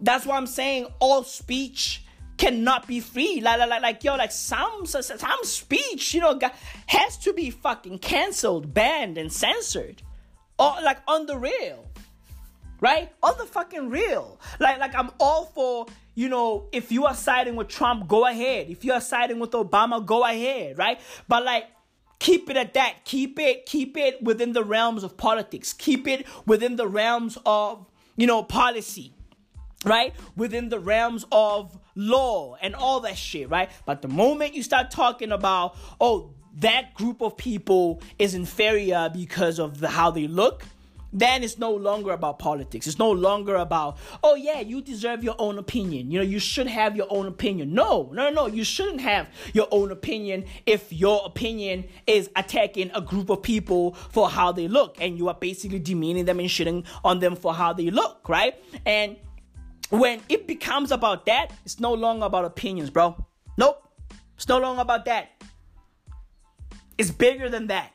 that's 0.00 0.24
what 0.26 0.36
i'm 0.36 0.46
saying 0.46 0.86
all 1.00 1.24
speech 1.24 2.02
cannot 2.36 2.86
be 2.86 3.00
free. 3.00 3.40
Like, 3.40 3.58
like, 3.58 3.82
like, 3.82 4.04
yo, 4.04 4.14
like 4.16 4.32
some, 4.32 4.86
some 4.86 5.38
speech, 5.42 6.14
you 6.14 6.20
know, 6.20 6.38
has 6.86 7.16
to 7.18 7.32
be 7.32 7.50
fucking 7.50 7.98
canceled, 8.00 8.74
banned, 8.74 9.18
and 9.18 9.32
censored, 9.32 10.02
or 10.58 10.74
like 10.82 10.98
on 11.08 11.26
the 11.26 11.36
real, 11.36 11.85
right? 12.80 13.10
On 13.22 13.36
the 13.38 13.44
fucking 13.44 13.90
real. 13.90 14.40
Like, 14.60 14.78
like 14.78 14.94
I'm 14.94 15.10
all 15.18 15.46
for, 15.46 15.86
you 16.14 16.28
know, 16.28 16.68
if 16.72 16.92
you 16.92 17.06
are 17.06 17.14
siding 17.14 17.56
with 17.56 17.68
Trump, 17.68 18.08
go 18.08 18.26
ahead. 18.26 18.68
If 18.68 18.84
you 18.84 18.92
are 18.92 19.00
siding 19.00 19.38
with 19.38 19.50
Obama, 19.52 20.04
go 20.04 20.24
ahead, 20.24 20.78
right? 20.78 21.00
But 21.28 21.44
like. 21.44 21.64
Keep 22.18 22.48
it 22.48 22.56
at 22.56 22.72
that. 22.72 23.04
Keep 23.04 23.38
it, 23.38 23.66
keep 23.66 23.94
it 23.98 24.22
within 24.22 24.54
the 24.54 24.64
realms 24.64 25.04
of 25.04 25.18
politics. 25.18 25.74
Keep 25.74 26.08
it 26.08 26.26
within 26.46 26.76
the 26.76 26.88
realms 26.88 27.36
of, 27.44 27.86
you 28.16 28.26
know, 28.26 28.42
policy 28.42 29.12
right? 29.84 30.14
Within 30.36 30.68
the 30.68 30.78
realms 30.80 31.24
of 31.30 31.78
law 31.94 32.56
and 32.60 32.74
all 32.74 33.00
that 33.00 33.16
shit, 33.16 33.48
right? 33.50 33.70
But 33.84 34.02
the 34.02 34.08
moment 34.08 34.54
you 34.54 34.62
start 34.62 34.90
talking 34.90 35.32
about, 35.32 35.76
oh, 36.00 36.34
that 36.58 36.94
group 36.94 37.20
of 37.20 37.36
people 37.36 38.02
is 38.18 38.34
inferior 38.34 39.10
because 39.12 39.58
of 39.58 39.78
the, 39.80 39.88
how 39.88 40.10
they 40.10 40.26
look, 40.26 40.64
then 41.16 41.42
it's 41.42 41.58
no 41.58 41.70
longer 41.72 42.12
about 42.12 42.38
politics. 42.38 42.86
It's 42.86 42.98
no 42.98 43.10
longer 43.10 43.56
about, 43.56 43.96
oh 44.22 44.34
yeah, 44.34 44.60
you 44.60 44.82
deserve 44.82 45.24
your 45.24 45.34
own 45.38 45.58
opinion. 45.58 46.10
You 46.10 46.18
know, 46.18 46.24
you 46.24 46.38
should 46.38 46.66
have 46.66 46.94
your 46.94 47.06
own 47.08 47.26
opinion. 47.26 47.72
No, 47.72 48.10
no, 48.12 48.28
no, 48.28 48.46
you 48.46 48.64
shouldn't 48.64 49.00
have 49.00 49.28
your 49.54 49.66
own 49.70 49.90
opinion 49.90 50.44
if 50.66 50.92
your 50.92 51.22
opinion 51.24 51.86
is 52.06 52.28
attacking 52.36 52.90
a 52.94 53.00
group 53.00 53.30
of 53.30 53.42
people 53.42 53.94
for 53.94 54.28
how 54.28 54.52
they 54.52 54.68
look 54.68 54.98
and 55.00 55.16
you 55.16 55.28
are 55.28 55.34
basically 55.34 55.78
demeaning 55.78 56.26
them 56.26 56.38
and 56.38 56.50
shitting 56.50 56.84
on 57.02 57.18
them 57.18 57.34
for 57.34 57.54
how 57.54 57.72
they 57.72 57.90
look, 57.90 58.28
right? 58.28 58.62
And 58.84 59.16
when 59.88 60.20
it 60.28 60.46
becomes 60.46 60.92
about 60.92 61.24
that, 61.26 61.52
it's 61.64 61.80
no 61.80 61.94
longer 61.94 62.26
about 62.26 62.44
opinions, 62.44 62.90
bro. 62.90 63.24
Nope. 63.56 63.82
It's 64.34 64.48
no 64.48 64.58
longer 64.58 64.82
about 64.82 65.06
that. 65.06 65.30
It's 66.98 67.10
bigger 67.10 67.48
than 67.48 67.68
that. 67.68 67.92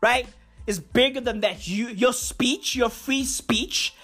Right? 0.00 0.26
It's 0.68 0.78
bigger 0.78 1.22
than 1.22 1.40
that. 1.40 1.66
You 1.66 1.88
your 1.88 2.12
speech, 2.12 2.76
your 2.76 2.90
free 2.90 3.24
speech 3.24 3.94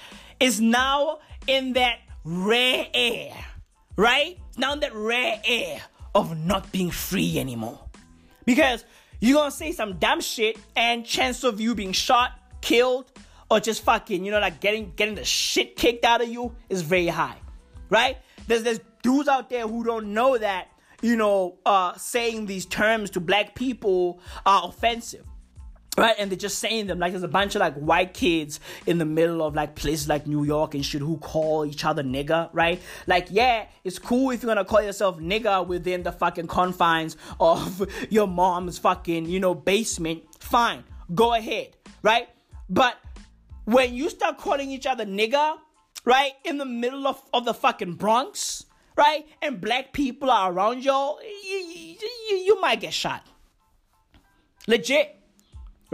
is 0.40 0.62
now 0.62 1.18
in 1.46 1.74
that 1.74 1.98
rare 2.24 2.86
air. 2.94 3.34
Right? 3.98 4.38
Now 4.56 4.72
in 4.72 4.80
that 4.80 4.94
rare 4.94 5.42
air 5.44 5.82
of 6.14 6.38
not 6.38 6.72
being 6.72 6.90
free 6.90 7.38
anymore. 7.38 7.78
Because 8.46 8.82
you're 9.20 9.36
gonna 9.36 9.50
say 9.50 9.72
some 9.72 9.98
dumb 9.98 10.22
shit 10.22 10.56
and 10.74 11.04
chance 11.04 11.44
of 11.44 11.60
you 11.60 11.74
being 11.74 11.92
shot, 11.92 12.32
killed, 12.62 13.12
or 13.50 13.60
just 13.60 13.84
fucking, 13.84 14.24
you 14.24 14.30
know, 14.30 14.40
like 14.40 14.60
getting 14.60 14.94
getting 14.96 15.16
the 15.16 15.24
shit 15.24 15.76
kicked 15.76 16.06
out 16.06 16.22
of 16.22 16.30
you 16.30 16.56
is 16.70 16.80
very 16.80 17.08
high, 17.08 17.36
right? 17.90 18.16
There's 18.46 18.62
there's 18.62 18.80
dudes 19.02 19.28
out 19.28 19.50
there 19.50 19.68
who 19.68 19.84
don't 19.84 20.14
know 20.14 20.38
that, 20.38 20.68
you 21.02 21.16
know, 21.16 21.58
uh, 21.66 21.94
saying 21.98 22.46
these 22.46 22.64
terms 22.64 23.10
to 23.10 23.20
black 23.20 23.54
people 23.54 24.18
are 24.46 24.66
offensive. 24.66 25.26
Right, 25.96 26.16
and 26.18 26.28
they're 26.28 26.36
just 26.36 26.58
saying 26.58 26.88
them 26.88 26.98
like 26.98 27.12
there's 27.12 27.22
a 27.22 27.28
bunch 27.28 27.54
of 27.54 27.60
like 27.60 27.74
white 27.74 28.14
kids 28.14 28.58
in 28.84 28.98
the 28.98 29.04
middle 29.04 29.40
of 29.42 29.54
like 29.54 29.76
places 29.76 30.08
like 30.08 30.26
New 30.26 30.42
York 30.42 30.74
and 30.74 30.84
shit 30.84 31.00
who 31.00 31.18
call 31.18 31.64
each 31.64 31.84
other 31.84 32.02
nigga, 32.02 32.50
right? 32.52 32.82
Like, 33.06 33.28
yeah, 33.30 33.66
it's 33.84 34.00
cool 34.00 34.32
if 34.32 34.42
you're 34.42 34.52
gonna 34.52 34.64
call 34.64 34.82
yourself 34.82 35.20
nigga 35.20 35.64
within 35.64 36.02
the 36.02 36.10
fucking 36.10 36.48
confines 36.48 37.16
of 37.38 37.88
your 38.10 38.26
mom's 38.26 38.76
fucking, 38.76 39.26
you 39.26 39.38
know, 39.38 39.54
basement. 39.54 40.24
Fine, 40.40 40.82
go 41.14 41.32
ahead, 41.32 41.76
right? 42.02 42.28
But 42.68 42.96
when 43.64 43.94
you 43.94 44.10
start 44.10 44.38
calling 44.38 44.70
each 44.70 44.86
other 44.86 45.06
nigga, 45.06 45.58
right, 46.04 46.32
in 46.44 46.58
the 46.58 46.66
middle 46.66 47.06
of, 47.06 47.22
of 47.32 47.44
the 47.44 47.54
fucking 47.54 47.94
Bronx, 47.94 48.66
right, 48.96 49.26
and 49.42 49.60
black 49.60 49.92
people 49.92 50.28
are 50.30 50.52
around 50.52 50.84
y'all, 50.84 51.20
you, 51.22 51.56
you, 51.56 52.36
you 52.36 52.60
might 52.60 52.80
get 52.80 52.92
shot. 52.92 53.24
Legit, 54.66 55.20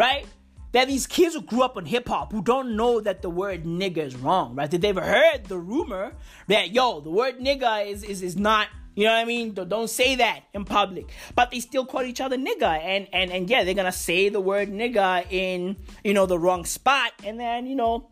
right? 0.00 0.24
That 0.72 0.88
these 0.88 1.06
kids 1.06 1.34
who 1.34 1.42
grew 1.42 1.62
up 1.62 1.76
on 1.76 1.84
hip 1.84 2.08
hop 2.08 2.32
who 2.32 2.40
don't 2.42 2.74
know 2.74 3.00
that 3.00 3.20
the 3.20 3.28
word 3.28 3.64
nigga 3.64 3.98
is 3.98 4.16
wrong, 4.16 4.54
right? 4.54 4.70
That 4.70 4.80
they've 4.80 4.96
heard 4.96 5.44
the 5.44 5.58
rumor 5.58 6.14
that, 6.48 6.72
yo, 6.72 7.00
the 7.00 7.10
word 7.10 7.38
nigga 7.38 7.86
is, 7.86 8.02
is, 8.02 8.22
is 8.22 8.36
not 8.36 8.68
you 8.96 9.04
know 9.04 9.12
what 9.12 9.20
I 9.20 9.24
mean? 9.24 9.54
Don't 9.54 9.88
say 9.88 10.16
that 10.16 10.40
in 10.52 10.64
public. 10.64 11.10
But 11.36 11.52
they 11.52 11.60
still 11.60 11.86
call 11.86 12.02
each 12.02 12.20
other 12.20 12.36
nigga. 12.36 12.80
And, 12.82 13.08
and, 13.12 13.30
and 13.30 13.48
yeah, 13.48 13.62
they're 13.62 13.72
gonna 13.72 13.92
say 13.92 14.28
the 14.28 14.40
word 14.40 14.68
nigga 14.68 15.30
in, 15.30 15.76
you 16.02 16.12
know, 16.12 16.26
the 16.26 16.38
wrong 16.38 16.64
spot. 16.64 17.12
And 17.24 17.38
then, 17.38 17.66
you 17.66 17.76
know, 17.76 18.10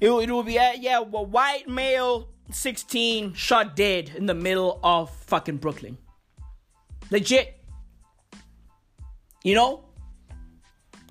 it, 0.00 0.08
it 0.08 0.30
will 0.30 0.42
be, 0.42 0.58
uh, 0.58 0.72
yeah, 0.72 1.00
well, 1.00 1.26
white 1.26 1.68
male 1.68 2.30
16 2.50 3.34
shot 3.34 3.76
dead 3.76 4.12
in 4.16 4.26
the 4.26 4.34
middle 4.34 4.80
of 4.82 5.14
fucking 5.26 5.58
Brooklyn. 5.58 5.98
Legit. 7.10 7.62
You 9.44 9.54
know? 9.54 9.84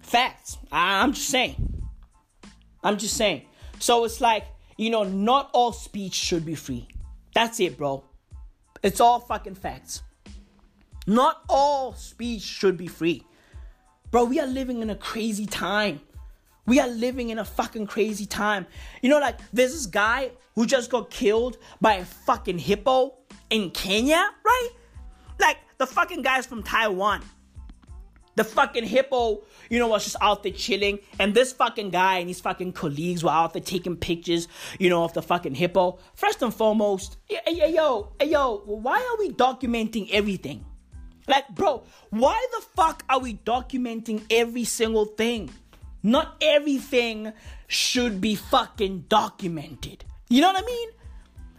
Facts. 0.09 0.57
I'm 0.71 1.13
just 1.13 1.29
saying. 1.29 1.83
I'm 2.83 2.97
just 2.97 3.15
saying. 3.15 3.43
So 3.77 4.05
it's 4.05 4.19
like, 4.19 4.43
you 4.75 4.89
know, 4.89 5.03
not 5.03 5.51
all 5.53 5.71
speech 5.71 6.15
should 6.15 6.43
be 6.45 6.55
free. 6.55 6.87
That's 7.35 7.59
it, 7.59 7.77
bro. 7.77 8.03
It's 8.81 8.99
all 8.99 9.19
fucking 9.19 9.53
facts. 9.53 10.01
Not 11.05 11.43
all 11.47 11.93
speech 11.93 12.41
should 12.41 12.75
be 12.75 12.87
free. 12.87 13.23
Bro, 14.09 14.25
we 14.25 14.39
are 14.39 14.47
living 14.47 14.81
in 14.81 14.89
a 14.89 14.95
crazy 14.95 15.45
time. 15.45 16.01
We 16.65 16.79
are 16.79 16.87
living 16.87 17.29
in 17.29 17.37
a 17.37 17.45
fucking 17.45 17.85
crazy 17.85 18.25
time. 18.25 18.65
You 19.03 19.11
know, 19.11 19.19
like, 19.19 19.37
there's 19.53 19.73
this 19.73 19.85
guy 19.85 20.31
who 20.55 20.65
just 20.65 20.89
got 20.89 21.11
killed 21.11 21.57
by 21.81 21.95
a 21.95 22.05
fucking 22.05 22.57
hippo 22.57 23.13
in 23.51 23.69
Kenya, 23.69 24.31
right? 24.43 24.69
Like, 25.39 25.57
the 25.77 25.85
fucking 25.85 26.23
guy's 26.23 26.47
from 26.47 26.63
Taiwan. 26.63 27.21
The 28.39 28.45
fucking 28.45 28.85
hippo, 28.85 29.41
you 29.69 29.79
know, 29.79 29.89
was 29.89 30.05
just 30.05 30.15
out 30.21 30.43
there 30.43 30.53
chilling. 30.53 30.99
And 31.19 31.33
this 31.33 31.51
fucking 31.51 31.89
guy 31.89 32.19
and 32.19 32.29
his 32.29 32.39
fucking 32.39 32.71
colleagues 32.71 33.21
were 33.21 33.31
out 33.31 33.51
there 33.51 33.61
taking 33.61 33.97
pictures, 33.97 34.47
you 34.79 34.89
know, 34.89 35.03
of 35.03 35.11
the 35.11 35.21
fucking 35.21 35.55
hippo. 35.55 35.99
First 36.15 36.41
and 36.41 36.53
foremost, 36.53 37.17
yo, 37.29 38.13
yo, 38.21 38.61
why 38.65 38.95
are 38.95 39.19
we 39.19 39.31
documenting 39.33 40.07
everything? 40.13 40.63
Like, 41.27 41.49
bro, 41.49 41.83
why 42.11 42.41
the 42.53 42.61
fuck 42.77 43.03
are 43.09 43.19
we 43.19 43.33
documenting 43.33 44.23
every 44.31 44.63
single 44.63 45.03
thing? 45.03 45.49
Not 46.01 46.37
everything 46.39 47.33
should 47.67 48.21
be 48.21 48.35
fucking 48.35 49.07
documented. 49.09 50.05
You 50.29 50.39
know 50.39 50.53
what 50.53 50.63
I 50.63 50.65
mean? 50.65 50.89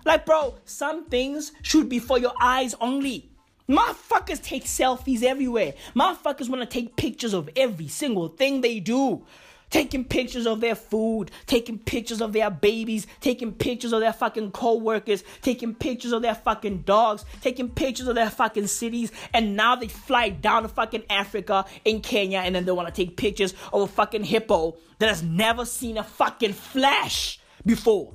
Like, 0.07 0.25
bro, 0.25 0.55
some 0.65 1.11
things 1.11 1.53
should 1.61 1.91
be 1.91 1.99
for 1.99 2.19
your 2.19 2.33
eyes 2.41 2.75
only. 2.81 3.30
Motherfuckers 3.71 4.43
take 4.43 4.65
selfies 4.65 5.23
everywhere. 5.23 5.75
Motherfuckers 5.95 6.49
want 6.49 6.61
to 6.61 6.67
take 6.67 6.97
pictures 6.97 7.33
of 7.33 7.49
every 7.55 7.87
single 7.87 8.27
thing 8.27 8.63
they 8.63 8.81
do. 8.81 9.25
Taking 9.71 10.05
pictures 10.05 10.49
of 10.49 10.61
their 10.61 10.75
food, 10.75 11.31
taking 11.47 11.79
pictures 11.79 12.21
of 12.21 12.33
their 12.33 12.51
babies, 12.51 13.07
taking 13.21 13.53
pictures 13.53 13.93
of 13.93 14.01
their 14.01 14.13
fucking 14.13 14.51
co-workers, 14.51 15.23
taking 15.43 15.77
pictures 15.77 16.11
of 16.11 16.23
their 16.23 16.35
fucking 16.35 16.79
dogs, 16.79 17.25
taking 17.41 17.69
pictures 17.69 18.09
of 18.09 18.17
their 18.17 18.31
fucking 18.31 18.67
cities, 18.67 19.13
and 19.33 19.57
now 19.57 19.77
they 19.77 19.87
fly 19.87 20.31
down 20.31 20.65
to 20.65 20.69
fucking 20.69 21.05
Africa 21.09 21.65
in 21.85 22.01
Kenya 22.01 22.39
and 22.41 22.57
then 22.57 22.65
they 22.65 22.73
want 22.73 22.93
to 22.93 23.05
take 23.07 23.17
pictures 23.17 23.55
of 23.73 23.83
a 23.83 23.87
fucking 23.87 24.25
hippo 24.25 24.77
that 24.99 25.09
has 25.09 25.23
never 25.23 25.65
seen 25.65 25.97
a 25.97 26.03
fucking 26.03 26.55
flash 26.55 27.39
before. 27.65 28.13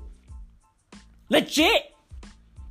Legit. 1.29 1.94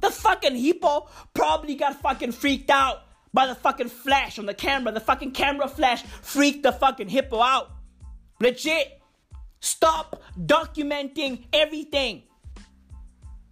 The 0.05 0.11
fucking 0.11 0.55
hippo 0.55 1.09
probably 1.33 1.77
got 1.77 1.99
fucking 2.03 2.33
freaked 2.33 2.69
out 2.69 3.05
by 3.33 3.47
the 3.47 3.55
fucking 3.55 3.89
flash 3.89 4.39
on 4.39 4.45
the 4.45 4.53
camera. 4.53 4.93
The 4.93 5.01
fucking 5.01 5.33
camera 5.33 5.67
flash 5.67 6.03
freaked 6.03 6.63
the 6.63 6.73
fucking 6.73 7.09
hippo 7.09 7.41
out. 7.41 7.71
Legit. 8.39 9.01
Stop 9.61 10.23
documenting 10.39 11.47
everything. 11.55 12.25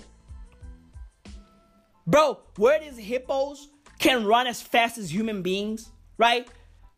Bro, 2.08 2.40
where 2.58 2.80
these 2.80 2.98
hippos 2.98 3.70
can 4.00 4.26
run 4.26 4.48
as 4.48 4.64
fast 4.64 4.98
as 4.98 5.14
human 5.14 5.44
beings, 5.44 5.92
right? 6.18 6.48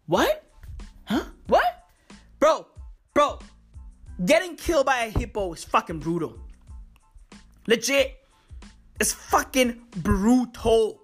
What? 0.05 0.42
Huh? 1.05 1.23
What? 1.47 1.87
Bro, 2.39 2.67
bro, 3.13 3.39
getting 4.25 4.55
killed 4.55 4.85
by 4.85 5.03
a 5.03 5.09
hippo 5.09 5.53
is 5.53 5.63
fucking 5.63 5.99
brutal. 5.99 6.37
Legit. 7.67 8.19
It's 8.99 9.13
fucking 9.13 9.81
brutal. 9.97 11.01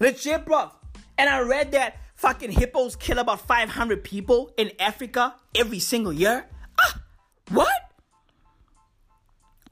Legit, 0.00 0.44
bro. 0.44 0.70
And 1.16 1.30
I 1.30 1.40
read 1.40 1.72
that 1.72 1.96
fucking 2.16 2.52
hippos 2.52 2.96
kill 2.96 3.18
about 3.18 3.40
500 3.46 4.02
people 4.02 4.52
in 4.56 4.72
Africa 4.80 5.34
every 5.54 5.78
single 5.78 6.12
year. 6.12 6.46
Ah, 6.80 7.02
what? 7.50 7.92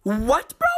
What, 0.02 0.54
bro? 0.58 0.68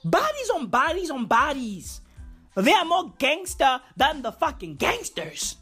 Bodies 0.04 0.50
on 0.52 0.66
bodies 0.66 1.10
on 1.10 1.26
bodies. 1.26 2.00
They 2.56 2.72
are 2.72 2.84
more 2.84 3.14
gangster 3.16 3.80
than 3.96 4.22
the 4.22 4.32
fucking 4.32 4.74
gangsters. 4.74 5.54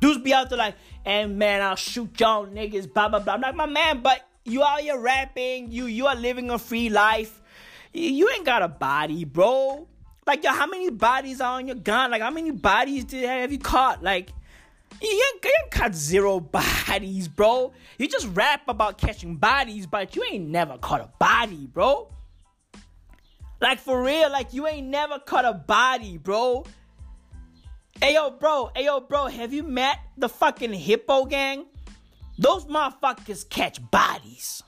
Dudes 0.00 0.22
be 0.22 0.32
out 0.34 0.48
there 0.48 0.58
like, 0.58 0.74
and 1.04 1.38
man, 1.38 1.62
I'll 1.62 1.76
shoot 1.76 2.18
y'all 2.20 2.46
niggas, 2.46 2.92
blah 2.92 3.08
blah 3.08 3.20
blah. 3.20 3.34
I'm 3.34 3.40
like, 3.40 3.54
my 3.54 3.66
man, 3.66 4.00
but 4.02 4.20
you 4.44 4.62
out 4.62 4.80
here 4.80 4.98
rapping, 4.98 5.70
you 5.72 5.86
you 5.86 6.06
are 6.06 6.16
living 6.16 6.50
a 6.50 6.58
free 6.58 6.88
life. 6.88 7.40
You 7.92 8.28
ain't 8.30 8.44
got 8.44 8.62
a 8.62 8.68
body, 8.68 9.24
bro. 9.24 9.86
Like, 10.26 10.42
yo, 10.42 10.52
how 10.52 10.66
many 10.66 10.90
bodies 10.90 11.40
are 11.40 11.58
on 11.58 11.66
your 11.66 11.76
gun? 11.76 12.10
Like, 12.10 12.22
how 12.22 12.30
many 12.30 12.50
bodies 12.50 13.04
did 13.04 13.24
have 13.24 13.52
you 13.52 13.58
caught? 13.58 14.02
Like, 14.02 14.30
you 15.00 15.08
you 15.08 15.52
ain't 15.62 15.70
caught 15.70 15.94
zero 15.94 16.40
bodies, 16.86 17.28
bro. 17.28 17.72
You 17.98 18.08
just 18.08 18.28
rap 18.34 18.62
about 18.68 18.98
catching 18.98 19.36
bodies, 19.36 19.86
but 19.86 20.16
you 20.16 20.24
ain't 20.30 20.48
never 20.48 20.78
caught 20.78 21.00
a 21.00 21.10
body, 21.18 21.66
bro. 21.66 22.10
Like, 23.60 23.78
for 23.78 24.02
real, 24.02 24.30
like, 24.30 24.52
you 24.52 24.66
ain't 24.66 24.88
never 24.88 25.18
caught 25.18 25.44
a 25.44 25.54
body, 25.54 26.18
bro. 26.18 26.64
Hey 28.00 28.14
yo, 28.14 28.30
bro. 28.30 28.70
Hey 28.74 28.84
yo, 28.86 29.00
bro. 29.00 29.26
Have 29.26 29.52
you 29.52 29.62
met 29.62 29.98
the 30.18 30.28
fucking 30.28 30.72
hippo 30.72 31.24
gang? 31.26 31.66
Those 32.38 32.66
motherfuckers 32.66 33.48
catch 33.48 33.78
bodies. 33.90 34.62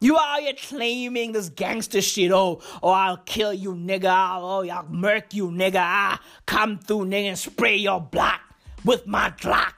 You 0.00 0.18
out 0.18 0.40
here 0.40 0.54
claiming 0.54 1.32
this 1.32 1.50
gangster 1.50 2.00
shit. 2.00 2.32
Oh, 2.32 2.60
oh, 2.82 2.90
I'll 2.90 3.18
kill 3.18 3.52
you, 3.52 3.74
nigga. 3.74 4.06
Oh, 4.06 4.60
oh 4.60 4.68
I'll 4.68 4.86
murk 4.88 5.34
you, 5.34 5.50
nigga. 5.50 5.76
I 5.76 6.18
come 6.46 6.78
through, 6.78 7.06
nigga, 7.06 7.28
and 7.28 7.38
spray 7.38 7.76
your 7.76 8.00
block 8.00 8.40
with 8.84 9.06
my 9.06 9.30
Glock. 9.30 9.74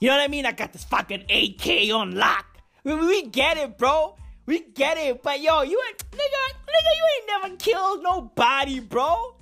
You 0.00 0.08
know 0.08 0.16
what 0.16 0.24
I 0.24 0.28
mean? 0.28 0.46
I 0.46 0.52
got 0.52 0.72
this 0.72 0.84
fucking 0.84 1.24
AK 1.30 1.94
on 1.94 2.16
lock. 2.16 2.46
We, 2.84 2.94
we 2.94 3.26
get 3.26 3.56
it, 3.56 3.78
bro. 3.78 4.16
We 4.46 4.60
get 4.60 4.98
it. 4.98 5.22
But 5.22 5.40
yo, 5.40 5.62
you 5.62 5.82
ain't, 5.88 6.10
nigga, 6.10 6.42
nigga, 6.66 6.92
you 6.96 7.06
ain't 7.16 7.42
never 7.42 7.56
killed 7.56 8.02
nobody, 8.02 8.80
bro. 8.80 9.35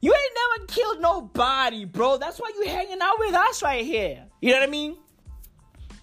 You 0.00 0.14
ain't 0.14 0.32
never 0.34 0.66
killed 0.66 1.00
nobody, 1.00 1.84
bro. 1.84 2.16
That's 2.16 2.38
why 2.38 2.50
you 2.56 2.66
hanging 2.66 3.00
out 3.02 3.18
with 3.18 3.34
us 3.34 3.62
right 3.62 3.84
here. 3.84 4.24
You 4.40 4.52
know 4.52 4.60
what 4.60 4.68
I 4.68 4.70
mean? 4.70 4.96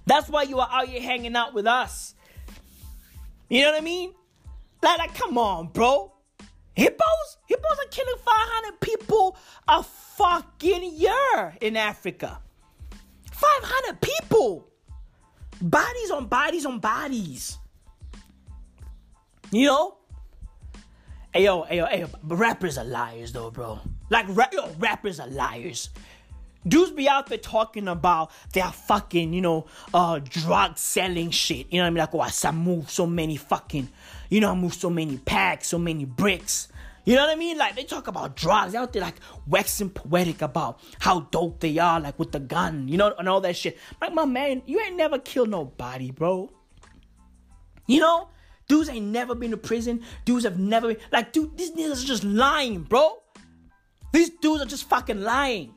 That's 0.05 0.29
why 0.29 0.43
you 0.43 0.59
are 0.59 0.69
out 0.71 0.87
here 0.87 1.01
hanging 1.01 1.35
out 1.35 1.53
with 1.53 1.65
us. 1.65 2.15
You 3.49 3.61
know 3.61 3.71
what 3.71 3.81
I 3.81 3.83
mean? 3.83 4.13
Like, 4.81 4.99
like 4.99 5.15
come 5.15 5.37
on, 5.37 5.67
bro. 5.67 6.13
Hippos? 6.75 7.37
Hippos 7.47 7.77
are 7.79 7.89
killing 7.89 8.15
500 8.23 8.79
people 8.79 9.35
a 9.67 9.81
fucking 9.81 10.93
year 10.95 11.55
in 11.59 11.75
Africa. 11.75 12.39
500 13.31 13.99
people. 13.99 14.67
Bodies 15.59 16.11
on 16.11 16.27
bodies 16.27 16.65
on 16.67 16.79
bodies. 16.79 17.57
You 19.51 19.67
know? 19.67 19.96
Ayo, 21.37 21.69
ayo, 21.69 21.85
ayo, 21.87 22.09
rappers 22.23 22.79
are 22.79 22.85
liars 22.85 23.31
though, 23.31 23.51
bro. 23.51 23.79
Like, 24.09 24.25
ra- 24.29 24.49
yo, 24.51 24.71
rappers 24.79 25.19
are 25.19 25.27
liars. 25.27 25.91
Dudes 26.67 26.91
be 26.91 27.07
out 27.07 27.27
there 27.27 27.37
talking 27.37 27.87
about 27.87 28.31
their 28.53 28.71
fucking, 28.71 29.33
you 29.33 29.41
know, 29.41 29.67
uh, 29.93 30.17
drug 30.17 30.79
selling 30.79 31.29
shit. 31.29 31.71
You 31.71 31.77
know 31.77 31.83
what 31.83 31.87
I 31.87 31.89
mean? 31.91 31.99
Like, 31.99 32.43
oh, 32.43 32.47
I 32.47 32.51
move 32.51 32.89
so 32.89 33.05
many 33.05 33.37
fucking, 33.37 33.87
you 34.31 34.41
know, 34.41 34.51
I 34.51 34.55
move 34.55 34.73
so 34.73 34.89
many 34.89 35.17
packs, 35.17 35.67
so 35.67 35.77
many 35.77 36.05
bricks. 36.05 36.69
You 37.05 37.13
know 37.13 37.21
what 37.21 37.29
I 37.29 37.35
mean? 37.35 37.57
Like, 37.57 37.75
they 37.75 37.83
talk 37.83 38.07
about 38.07 38.35
drugs. 38.35 38.73
Out 38.73 38.91
there, 38.91 39.03
like, 39.03 39.15
waxing 39.45 39.91
poetic 39.91 40.41
about 40.41 40.79
how 40.99 41.21
dope 41.21 41.59
they 41.59 41.77
are, 41.77 41.99
like, 41.99 42.17
with 42.17 42.31
the 42.31 42.39
gun, 42.39 42.87
you 42.87 42.97
know, 42.97 43.13
and 43.17 43.29
all 43.29 43.41
that 43.41 43.55
shit. 43.55 43.77
Like, 44.01 44.13
my 44.13 44.25
man, 44.25 44.63
you 44.65 44.81
ain't 44.81 44.97
never 44.97 45.19
killed 45.19 45.49
nobody, 45.49 46.09
bro. 46.09 46.49
You 47.85 47.99
know? 48.01 48.29
Dudes 48.67 48.89
ain't 48.89 49.07
never 49.07 49.33
been 49.33 49.51
to 49.51 49.57
prison. 49.57 50.03
Dudes 50.25 50.43
have 50.43 50.59
never 50.59 50.89
been 50.89 50.97
like, 51.11 51.31
dude, 51.31 51.57
these 51.57 51.71
niggas 51.71 52.03
are 52.03 52.07
just 52.07 52.23
lying, 52.23 52.81
bro. 52.81 53.21
These 54.11 54.31
dudes 54.41 54.61
are 54.61 54.65
just 54.65 54.89
fucking 54.89 55.21
lying. 55.21 55.73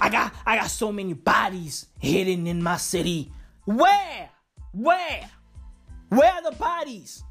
I 0.00 0.08
got 0.08 0.34
I 0.46 0.56
got 0.56 0.70
so 0.70 0.92
many 0.92 1.12
bodies 1.12 1.86
hidden 1.98 2.46
in 2.46 2.62
my 2.62 2.76
city. 2.76 3.32
Where? 3.64 4.30
Where? 4.72 5.30
Where 6.08 6.32
are 6.32 6.42
the 6.42 6.56
bodies? 6.56 7.22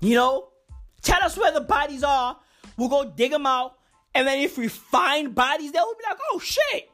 You 0.00 0.14
know? 0.14 0.48
Tell 1.02 1.22
us 1.22 1.36
where 1.36 1.52
the 1.52 1.60
bodies 1.60 2.04
are. 2.04 2.38
We'll 2.76 2.88
go 2.88 3.04
dig 3.04 3.30
them 3.30 3.46
out. 3.46 3.76
And 4.14 4.26
then 4.26 4.40
if 4.40 4.58
we 4.58 4.68
find 4.68 5.34
bodies, 5.34 5.72
they'll 5.72 5.94
be 5.94 6.04
like, 6.08 6.18
oh 6.32 6.38
shit. 6.38 6.90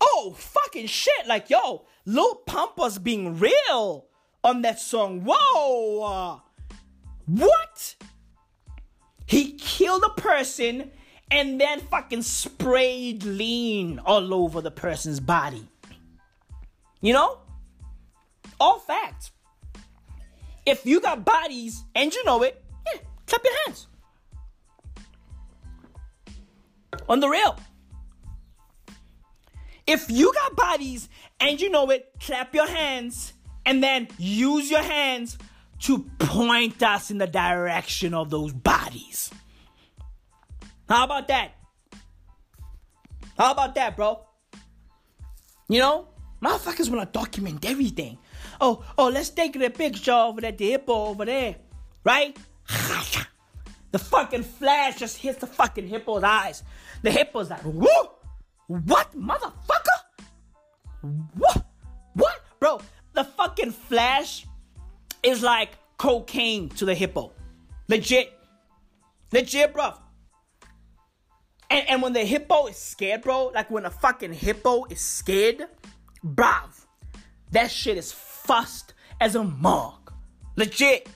Oh 0.00 0.34
fucking 0.36 0.86
shit. 0.86 1.26
Like, 1.26 1.50
yo, 1.50 1.86
Lil 2.04 2.36
Pump 2.46 2.78
being 3.02 3.38
real 3.38 4.05
on 4.46 4.62
that 4.62 4.78
song. 4.80 5.22
Whoa. 5.26 6.40
What? 7.26 7.96
He 9.26 9.52
killed 9.52 10.04
a 10.04 10.20
person 10.20 10.92
and 11.32 11.60
then 11.60 11.80
fucking 11.80 12.22
sprayed 12.22 13.24
lean 13.24 13.98
all 13.98 14.32
over 14.32 14.60
the 14.60 14.70
person's 14.70 15.18
body. 15.18 15.66
You 17.00 17.12
know? 17.12 17.38
All 18.60 18.78
facts. 18.78 19.32
If 20.64 20.86
you 20.86 21.00
got 21.00 21.24
bodies 21.24 21.82
and 21.96 22.14
you 22.14 22.24
know 22.24 22.44
it, 22.44 22.62
yeah, 22.86 23.00
clap 23.26 23.42
your 23.44 23.54
hands. 23.66 23.88
On 27.08 27.18
the 27.18 27.28
real. 27.28 27.56
If 29.88 30.08
you 30.08 30.32
got 30.32 30.54
bodies 30.54 31.08
and 31.40 31.60
you 31.60 31.68
know 31.68 31.90
it, 31.90 32.12
clap 32.20 32.54
your 32.54 32.68
hands 32.68 33.32
and 33.66 33.82
then 33.82 34.08
use 34.16 34.70
your 34.70 34.82
hands 34.82 35.36
to 35.80 35.98
point 36.18 36.82
us 36.82 37.10
in 37.10 37.18
the 37.18 37.26
direction 37.26 38.14
of 38.14 38.30
those 38.30 38.52
bodies. 38.52 39.30
How 40.88 41.04
about 41.04 41.28
that? 41.28 41.52
How 43.36 43.52
about 43.52 43.74
that, 43.74 43.96
bro? 43.96 44.20
You 45.68 45.80
know, 45.80 46.08
motherfuckers 46.40 46.88
wanna 46.88 47.06
document 47.06 47.64
everything. 47.66 48.16
Oh, 48.60 48.84
oh, 48.96 49.08
let's 49.08 49.30
take 49.30 49.52
the 49.58 49.68
picture 49.68 50.12
over 50.12 50.40
there, 50.40 50.52
the 50.52 50.70
hippo 50.70 51.06
over 51.08 51.26
there, 51.26 51.56
right? 52.04 52.36
The 53.92 54.04
fucking 54.04 54.42
flash 54.42 54.96
just 54.96 55.16
hits 55.16 55.38
the 55.38 55.46
fucking 55.46 55.88
hippo's 55.88 56.22
eyes. 56.22 56.64
The 57.00 57.10
hippo's 57.10 57.48
like, 57.48 57.62
whoa, 57.62 58.10
what, 58.66 59.16
motherfucker? 59.16 59.98
What, 61.34 61.64
what, 62.12 62.44
bro? 62.60 62.80
The 63.16 63.24
fucking 63.24 63.72
flash 63.72 64.46
is 65.22 65.42
like 65.42 65.70
cocaine 65.96 66.68
to 66.68 66.84
the 66.84 66.94
hippo, 66.94 67.32
legit, 67.88 68.30
legit, 69.32 69.72
bro. 69.72 69.94
And, 71.70 71.88
and 71.88 72.02
when 72.02 72.12
the 72.12 72.26
hippo 72.26 72.66
is 72.66 72.76
scared, 72.76 73.22
bro, 73.22 73.46
like 73.54 73.70
when 73.70 73.86
a 73.86 73.90
fucking 73.90 74.34
hippo 74.34 74.84
is 74.90 75.00
scared, 75.00 75.62
bruv, 76.22 76.84
that 77.52 77.70
shit 77.70 77.96
is 77.96 78.12
fussed 78.12 78.92
as 79.18 79.34
a 79.34 79.42
mug. 79.42 80.12
Legit. 80.56 81.08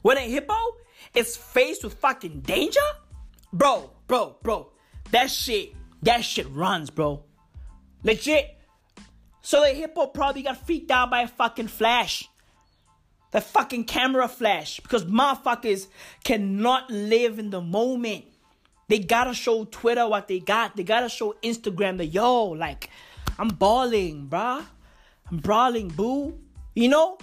When 0.00 0.16
a 0.16 0.22
hippo 0.22 0.56
is 1.14 1.36
faced 1.36 1.84
with 1.84 1.92
fucking 1.92 2.40
danger, 2.40 2.80
bro, 3.52 3.90
bro, 4.06 4.38
bro, 4.42 4.70
that 5.10 5.30
shit, 5.30 5.74
that 6.02 6.24
shit 6.24 6.48
runs, 6.48 6.88
bro. 6.88 7.22
Legit. 8.02 8.58
So 9.44 9.60
the 9.60 9.68
hippo 9.68 10.06
probably 10.06 10.40
got 10.40 10.66
freaked 10.66 10.90
out 10.90 11.10
by 11.10 11.20
a 11.20 11.28
fucking 11.28 11.68
flash. 11.68 12.26
The 13.30 13.42
fucking 13.42 13.84
camera 13.84 14.26
flash. 14.26 14.80
Because 14.80 15.04
motherfuckers 15.04 15.88
cannot 16.24 16.90
live 16.90 17.38
in 17.38 17.50
the 17.50 17.60
moment. 17.60 18.24
They 18.88 19.00
gotta 19.00 19.34
show 19.34 19.66
Twitter 19.66 20.08
what 20.08 20.28
they 20.28 20.40
got. 20.40 20.76
They 20.76 20.82
gotta 20.82 21.10
show 21.10 21.34
Instagram 21.42 21.98
that 21.98 22.06
yo, 22.06 22.46
like, 22.46 22.88
I'm 23.38 23.48
balling, 23.48 24.28
bruh. 24.28 24.64
I'm 25.30 25.36
brawling, 25.36 25.88
boo. 25.88 26.38
You 26.74 26.88
know? 26.88 27.18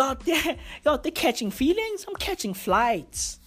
Out 0.00 0.24
there, 0.24 0.56
you 0.84 0.90
out 0.90 1.04
there 1.04 1.12
catching 1.12 1.52
feelings? 1.52 2.04
I'm 2.08 2.16
catching 2.16 2.54
flights. 2.54 3.38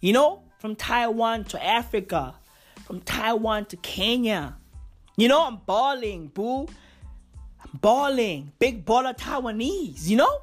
You 0.00 0.12
know? 0.12 0.44
From 0.60 0.76
Taiwan 0.76 1.42
to 1.46 1.64
Africa. 1.64 2.36
From 2.84 3.00
Taiwan 3.00 3.64
to 3.66 3.76
Kenya. 3.78 4.56
You 5.16 5.26
know, 5.26 5.44
I'm 5.44 5.56
balling, 5.66 6.28
boo. 6.28 6.68
Balling. 7.74 8.52
Big 8.58 8.84
baller 8.84 9.16
Taiwanese, 9.16 10.06
you 10.06 10.16
know? 10.16 10.42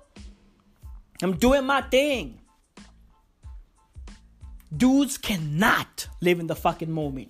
I'm 1.21 1.37
doing 1.37 1.65
my 1.65 1.81
thing. 1.81 2.39
Dudes 4.75 5.17
cannot 5.17 6.07
live 6.21 6.39
in 6.39 6.47
the 6.47 6.55
fucking 6.55 6.91
moment. 6.91 7.29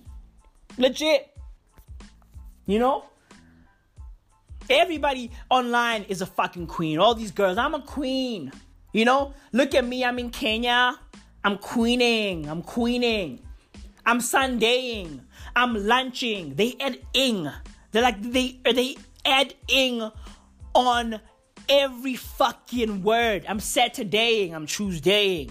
Legit. 0.78 1.36
You 2.66 2.78
know? 2.78 3.04
Everybody 4.68 5.30
online 5.48 6.02
is 6.04 6.22
a 6.22 6.26
fucking 6.26 6.66
queen. 6.66 6.98
All 6.98 7.14
these 7.14 7.30
girls, 7.30 7.56
I'm 7.56 7.74
a 7.74 7.82
queen. 7.82 8.52
You 8.92 9.04
know? 9.04 9.34
Look 9.52 9.74
at 9.74 9.86
me, 9.86 10.04
I'm 10.04 10.18
in 10.18 10.30
Kenya. 10.30 10.98
I'm 11.44 11.58
queening. 11.58 12.48
I'm 12.48 12.60
queening. 12.60 13.38
I'm 14.04 14.18
Sundaying. 14.18 15.20
I'm 15.54 15.86
lunching. 15.86 16.56
They 16.56 16.74
add 16.80 16.98
ing. 17.14 17.48
They're 17.92 18.02
like 18.02 18.20
they 18.20 18.58
are 18.66 18.72
they 18.72 18.96
add 19.26 19.54
ing 19.68 20.10
on 20.74 21.20
every 21.68 22.16
fucking 22.16 23.02
word. 23.02 23.44
I'm 23.48 23.60
Saturdaying. 23.60 24.54
I'm 24.54 24.66
Tuesdaying. 24.66 25.50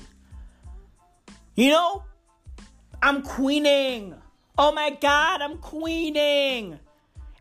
You 1.56 1.72
know? 1.72 2.04
I'm 3.02 3.22
queening. 3.22 4.16
Oh 4.58 4.72
my 4.72 4.90
god, 4.90 5.42
I'm 5.42 5.58
queening. 5.58 6.80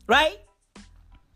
Right? 0.08 0.40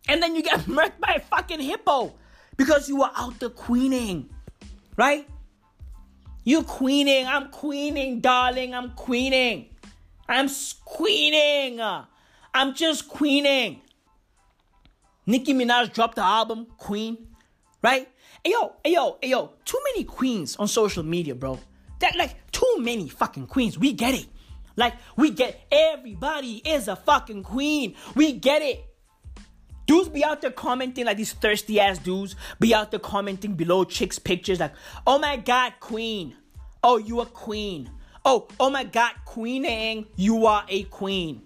And 0.07 0.21
then 0.21 0.35
you 0.35 0.43
get 0.43 0.59
murked 0.65 0.99
by 0.99 1.15
a 1.15 1.19
fucking 1.19 1.59
hippo 1.59 2.13
because 2.57 2.89
you 2.89 2.97
were 2.97 3.11
out 3.15 3.39
there 3.39 3.49
queening. 3.49 4.29
Right? 4.97 5.27
You 6.43 6.63
queening. 6.63 7.27
I'm 7.27 7.49
queening, 7.49 8.21
darling. 8.21 8.73
I'm 8.73 8.91
queening. 8.91 9.69
I'm 10.27 10.49
queening. 10.85 11.79
I'm 12.53 12.73
just 12.75 13.07
queening. 13.07 13.81
Nicki 15.25 15.53
Minaj 15.53 15.93
dropped 15.93 16.15
the 16.15 16.23
album, 16.23 16.65
Queen, 16.77 17.27
right? 17.83 18.09
Hey 18.43 18.51
yo, 18.51 18.73
hey 18.83 18.93
yo, 18.93 19.17
hey 19.21 19.29
yo, 19.29 19.51
too 19.63 19.79
many 19.91 20.03
queens 20.03 20.55
on 20.55 20.67
social 20.67 21.03
media, 21.03 21.35
bro. 21.35 21.59
That 21.99 22.15
like 22.15 22.51
too 22.51 22.77
many 22.79 23.09
fucking 23.09 23.45
queens. 23.45 23.77
We 23.77 23.93
get 23.93 24.15
it. 24.15 24.25
Like 24.75 24.93
we 25.15 25.31
get 25.31 25.59
everybody 25.71 26.57
is 26.57 26.87
a 26.87 26.95
fucking 26.95 27.43
queen. 27.43 27.95
We 28.15 28.33
get 28.33 28.61
it. 28.61 28.85
Dudes 29.85 30.09
be 30.09 30.23
out 30.23 30.41
there 30.41 30.51
commenting 30.51 31.05
like 31.05 31.17
these 31.17 31.33
thirsty 31.33 31.79
ass 31.79 31.97
dudes 31.97 32.35
be 32.59 32.75
out 32.75 32.91
there 32.91 32.99
commenting 32.99 33.55
below 33.55 33.83
chicks' 33.83 34.19
pictures 34.19 34.59
like, 34.59 34.73
oh 35.07 35.17
my 35.17 35.35
god, 35.37 35.73
queen. 35.79 36.35
Oh, 36.83 36.97
you 36.97 37.21
a 37.21 37.25
queen. 37.25 37.89
Oh, 38.23 38.47
oh 38.59 38.69
my 38.69 38.83
god, 38.83 39.13
queening. 39.25 40.05
You 40.15 40.45
are 40.45 40.63
a 40.69 40.83
queen. 40.83 41.41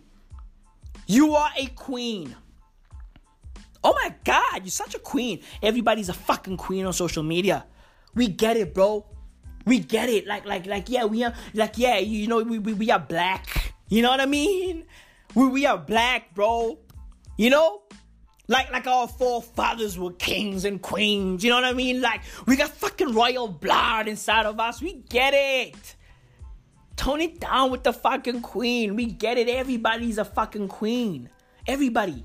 You 1.08 1.36
are 1.36 1.52
a 1.58 1.68
queen. 1.68 2.36
Oh 3.84 3.94
my 3.94 4.14
god, 4.24 4.64
you're 4.64 4.68
such 4.68 4.96
a 4.96 5.00
queen. 5.00 5.42
Everybody's 5.62 6.10
a 6.10 6.14
fucking 6.14 6.58
queen 6.58 6.86
on 6.86 6.94
social 6.94 7.24
media. 7.24 7.66
We 8.16 8.28
get 8.28 8.58
it, 8.58 8.74
bro. 8.74 9.06
We 9.66 9.80
get 9.80 10.10
it. 10.10 10.28
Like, 10.28 10.46
like, 10.46 10.66
like, 10.66 10.90
yeah, 10.90 11.06
we 11.06 11.24
are 11.24 11.34
like, 11.54 11.78
yeah, 11.78 11.98
you 11.98 12.28
know, 12.28 12.44
we, 12.44 12.60
we, 12.60 12.74
we 12.74 12.92
are 12.92 13.00
black. 13.00 13.74
You 13.90 14.02
know 14.02 14.10
what 14.10 14.20
I 14.20 14.26
mean? 14.26 14.86
We, 15.36 15.48
we 15.48 15.66
are 15.66 15.78
black, 15.78 16.34
bro. 16.34 16.80
You 17.38 17.50
know? 17.50 17.82
Like, 18.48 18.72
like 18.72 18.88
our 18.88 19.08
forefathers 19.08 19.98
were 19.98 20.12
kings 20.14 20.66
and 20.66 20.82
queens. 20.82 21.44
You 21.44 21.50
know 21.50 21.56
what 21.56 21.66
I 21.66 21.74
mean? 21.74 22.02
Like, 22.02 22.22
we 22.46 22.58
got 22.58 22.70
fucking 22.70 23.14
royal 23.14 23.48
blood 23.48 24.08
inside 24.08 24.46
of 24.46 24.60
us. 24.60 24.82
We 24.82 24.94
get 25.10 25.34
it. 25.34 25.96
Tone 26.96 27.22
it 27.22 27.40
down 27.40 27.72
with 27.72 27.84
the 27.84 27.94
fucking 27.94 28.42
queen. 28.42 28.96
We 28.96 29.06
get 29.06 29.38
it. 29.38 29.48
Everybody's 29.48 30.18
a 30.18 30.26
fucking 30.26 30.68
queen. 30.68 31.30
Everybody. 31.66 32.24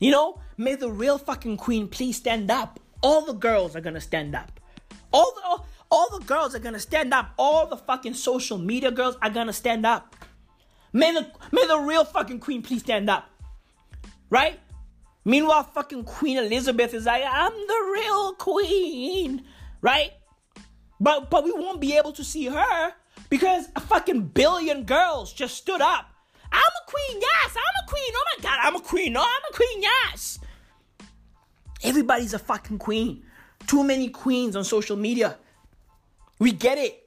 You 0.00 0.10
know, 0.10 0.40
may 0.56 0.74
the 0.74 0.90
real 0.90 1.18
fucking 1.18 1.58
queen 1.58 1.88
please 1.88 2.16
stand 2.16 2.50
up. 2.50 2.80
All 3.02 3.24
the 3.24 3.32
girls 3.34 3.76
are 3.76 3.80
gonna 3.80 4.00
stand 4.00 4.34
up. 4.34 4.55
All 5.16 5.32
the 5.34 5.64
all, 5.88 6.18
the 6.18 6.24
girls 6.26 6.54
are 6.54 6.58
gonna 6.58 6.80
stand 6.80 7.14
up. 7.14 7.32
All 7.38 7.66
the 7.66 7.76
fucking 7.76 8.14
social 8.14 8.58
media 8.58 8.90
girls 8.90 9.16
are 9.22 9.30
gonna 9.30 9.52
stand 9.52 9.86
up. 9.86 10.14
May 10.92 11.12
the 11.12 11.30
may 11.52 11.66
the 11.66 11.78
real 11.78 12.04
fucking 12.04 12.40
queen 12.40 12.62
please 12.62 12.82
stand 12.82 13.08
up. 13.08 13.30
Right? 14.28 14.60
Meanwhile, 15.24 15.64
fucking 15.64 16.04
Queen 16.04 16.38
Elizabeth 16.38 16.94
is 16.94 17.06
like, 17.06 17.24
I'm 17.26 17.52
the 17.52 17.90
real 17.92 18.34
queen. 18.34 19.44
Right? 19.80 20.12
But 21.00 21.30
but 21.30 21.44
we 21.44 21.52
won't 21.52 21.80
be 21.80 21.96
able 21.96 22.12
to 22.12 22.22
see 22.22 22.46
her 22.46 22.92
because 23.28 23.66
a 23.74 23.80
fucking 23.80 24.28
billion 24.28 24.84
girls 24.84 25.32
just 25.32 25.56
stood 25.56 25.80
up. 25.80 26.06
I'm 26.52 26.60
a 26.60 26.90
queen, 26.90 27.20
yes, 27.20 27.56
I'm 27.56 27.84
a 27.84 27.88
queen. 27.88 28.12
Oh 28.14 28.24
my 28.36 28.42
god, 28.42 28.58
I'm 28.62 28.76
a 28.76 28.80
queen. 28.80 29.12
No, 29.14 29.20
I'm 29.20 29.42
a 29.50 29.54
queen, 29.54 29.82
yes. 29.82 30.38
Everybody's 31.82 32.34
a 32.34 32.38
fucking 32.38 32.78
queen. 32.78 33.24
Too 33.66 33.84
many 33.84 34.08
queens 34.08 34.56
on 34.56 34.64
social 34.64 34.96
media. 34.96 35.36
We 36.38 36.52
get 36.52 36.78
it. 36.78 37.02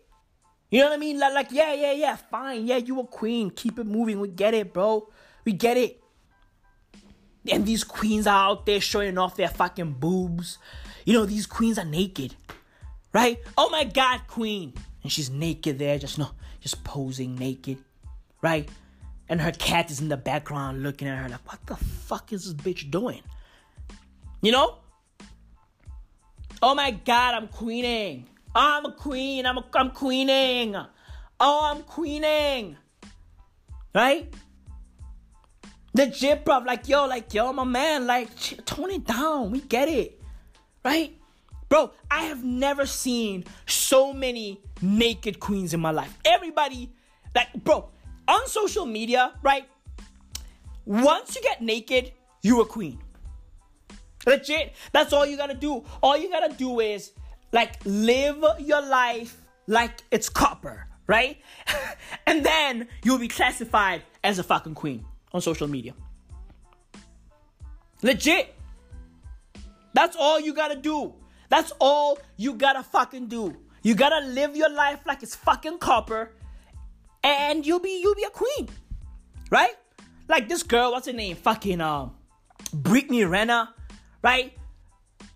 You 0.72 0.82
know 0.82 0.90
what 0.90 0.96
I 0.96 0.98
mean? 0.98 1.20
Like, 1.20 1.34
like, 1.34 1.52
yeah, 1.52 1.74
yeah, 1.74 1.92
yeah, 1.94 2.16
fine. 2.16 2.68
Yeah, 2.68 2.78
you 2.78 3.00
a 3.00 3.06
queen. 3.06 3.50
Keep 3.50 3.80
it 3.80 3.88
moving. 3.88 4.20
We 4.20 4.28
get 4.28 4.54
it, 4.54 4.72
bro. 4.74 5.10
We 5.46 5.54
get 5.54 5.78
it. 5.78 6.02
And 7.52 7.66
these 7.66 7.84
queens 7.84 8.28
are 8.28 8.50
out 8.50 8.66
there 8.66 8.80
showing 8.80 9.18
off 9.18 9.36
their 9.36 9.48
fucking 9.48 9.94
boobs. 9.94 10.58
You 11.06 11.14
know, 11.14 11.26
these 11.26 11.48
queens 11.48 11.80
are 11.80 11.86
naked. 11.86 12.36
Right? 13.14 13.40
Oh 13.58 13.70
my 13.70 13.86
god, 13.86 14.22
queen. 14.28 14.74
And 15.02 15.12
she's 15.12 15.30
naked 15.30 15.80
there, 15.80 15.98
just 15.98 16.20
no, 16.20 16.30
just 16.60 16.84
posing 16.84 17.36
naked. 17.36 17.78
Right? 18.42 18.70
And 19.28 19.42
her 19.42 19.52
cat 19.52 19.90
is 19.90 20.02
in 20.02 20.10
the 20.10 20.18
background 20.18 20.84
looking 20.84 21.08
at 21.08 21.18
her 21.18 21.30
like, 21.30 21.48
what 21.48 21.66
the 21.66 21.76
fuck 21.76 22.32
is 22.34 22.44
this 22.44 22.54
bitch 22.54 22.92
doing? 22.92 23.22
You 24.42 24.52
know? 24.52 24.78
Oh 26.62 26.76
my 26.76 26.92
god, 26.92 27.36
I'm 27.36 27.48
queening. 27.48 28.28
I'm 28.54 28.86
a 28.86 28.92
queen. 28.92 29.46
I'm 29.46 29.58
a, 29.58 29.66
I'm 29.76 29.92
queening. 29.92 30.76
Oh, 31.40 31.72
I'm 31.72 31.84
queening. 31.84 32.76
Right? 33.96 34.34
The 35.94 36.06
Legit, 36.06 36.46
bro. 36.46 36.60
Like, 36.60 36.88
yo, 36.88 37.06
like, 37.06 37.34
yo, 37.34 37.54
my 37.54 37.64
man, 37.64 38.06
like, 38.08 38.30
tone 38.66 38.92
it 38.92 39.06
down. 39.06 39.52
We 39.52 39.62
get 39.62 39.88
it. 39.88 40.22
Right? 40.84 41.16
Bro, 41.70 41.92
I 42.10 42.24
have 42.24 42.44
never 42.44 42.86
seen 42.86 43.46
so 43.66 44.12
many 44.12 44.62
naked 44.82 45.40
queens 45.40 45.74
in 45.74 45.80
my 45.80 45.92
life. 45.92 46.18
Everybody, 46.26 46.92
like, 47.36 47.54
bro, 47.64 47.90
on 48.28 48.48
social 48.48 48.86
media, 48.86 49.34
right? 49.44 49.66
Once 50.86 51.36
you 51.36 51.42
get 51.42 51.62
naked, 51.62 52.12
you 52.42 52.62
a 52.62 52.66
queen. 52.66 53.00
Legit. 54.26 54.74
That's 54.92 55.14
all 55.14 55.26
you 55.26 55.38
gotta 55.38 55.54
do. 55.54 55.84
All 56.02 56.18
you 56.18 56.30
gotta 56.30 56.54
do 56.54 56.80
is 56.80 57.12
like 57.52 57.76
live 57.86 58.44
your 58.60 58.82
life 58.82 59.38
like 59.68 60.02
it's 60.12 60.30
copper, 60.30 60.88
right? 61.08 61.38
and 62.28 62.46
then 62.46 62.88
you'll 63.04 63.20
be 63.20 63.28
classified 63.28 64.04
as 64.24 64.40
a 64.40 64.44
fucking 64.44 64.76
queen 64.76 65.06
on 65.32 65.42
social 65.42 65.68
media. 65.68 65.94
Legit. 68.02 68.56
That's 69.94 70.16
all 70.16 70.40
you 70.40 70.54
gotta 70.54 70.76
do. 70.76 71.14
That's 71.50 71.74
all 71.80 72.20
you 72.38 72.54
gotta 72.54 72.84
fucking 72.84 73.28
do. 73.28 73.56
You 73.82 73.96
gotta 73.96 74.26
live 74.26 74.56
your 74.56 74.70
life 74.70 75.00
like 75.06 75.24
it's 75.24 75.36
fucking 75.36 75.80
copper, 75.80 76.32
and 77.24 77.66
you'll 77.66 77.80
be 77.80 78.00
you'll 78.02 78.16
be 78.16 78.24
a 78.24 78.30
queen, 78.30 78.70
right? 79.50 79.74
Like 80.28 80.48
this 80.48 80.64
girl, 80.64 80.92
what's 80.92 81.08
her 81.08 81.14
name? 81.14 81.36
Fucking 81.38 81.82
um, 81.82 82.12
Brittany 82.74 83.24
Renner, 83.24 83.70
right? 84.22 84.54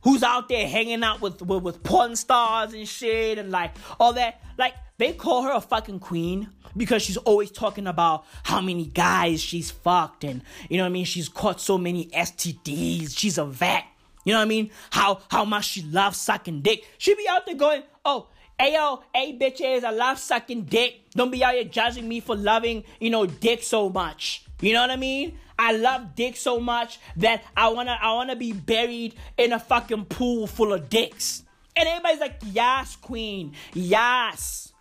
Who's 0.03 0.23
out 0.23 0.49
there 0.49 0.67
hanging 0.67 1.03
out 1.03 1.21
with, 1.21 1.41
with 1.41 1.63
with 1.63 1.83
porn 1.83 2.15
stars 2.15 2.73
and 2.73 2.87
shit 2.87 3.37
and 3.37 3.51
like 3.51 3.71
all 3.99 4.13
that. 4.13 4.41
Like 4.57 4.73
they 4.97 5.13
call 5.13 5.43
her 5.43 5.51
a 5.51 5.61
fucking 5.61 5.99
queen 5.99 6.49
because 6.75 7.01
she's 7.01 7.17
always 7.17 7.51
talking 7.51 7.87
about 7.87 8.25
how 8.43 8.61
many 8.61 8.85
guys 8.85 9.41
she's 9.41 9.71
fucked 9.71 10.23
and 10.23 10.41
you 10.69 10.77
know 10.77 10.83
what 10.83 10.89
I 10.89 10.93
mean. 10.93 11.05
She's 11.05 11.29
caught 11.29 11.61
so 11.61 11.77
many 11.77 12.07
STDs. 12.07 13.17
She's 13.17 13.37
a 13.37 13.45
vet. 13.45 13.85
You 14.25 14.33
know 14.33 14.39
what 14.39 14.45
I 14.45 14.47
mean? 14.47 14.71
How 14.91 15.21
how 15.29 15.45
much 15.45 15.65
she 15.65 15.81
loves 15.83 16.17
sucking 16.17 16.61
dick. 16.61 16.85
She 16.97 17.15
be 17.15 17.27
out 17.29 17.45
there 17.45 17.55
going, 17.55 17.83
oh, 18.05 18.27
ayo, 18.59 18.73
yo, 18.73 19.03
hey 19.13 19.37
bitches, 19.37 19.83
I 19.83 19.91
love 19.91 20.19
sucking 20.19 20.63
dick. 20.63 21.09
Don't 21.11 21.31
be 21.31 21.43
out 21.43 21.53
here 21.53 21.65
judging 21.65 22.07
me 22.07 22.19
for 22.19 22.35
loving, 22.35 22.83
you 22.99 23.09
know, 23.09 23.25
dick 23.25 23.63
so 23.63 23.89
much. 23.89 24.42
You 24.61 24.73
know 24.73 24.81
what 24.81 24.91
I 24.91 24.95
mean? 24.95 25.37
I 25.57 25.73
love 25.73 26.15
dick 26.15 26.35
so 26.35 26.59
much 26.59 26.99
that 27.17 27.43
I 27.55 27.69
wanna 27.69 27.97
I 28.01 28.13
wanna 28.13 28.35
be 28.35 28.53
buried 28.53 29.15
in 29.37 29.53
a 29.53 29.59
fucking 29.59 30.05
pool 30.05 30.47
full 30.47 30.73
of 30.73 30.89
dicks. 30.89 31.43
And 31.75 31.87
everybody's 31.87 32.19
like, 32.19 32.39
yes, 32.45 32.95
queen, 32.95 33.53
yes. 33.73 34.73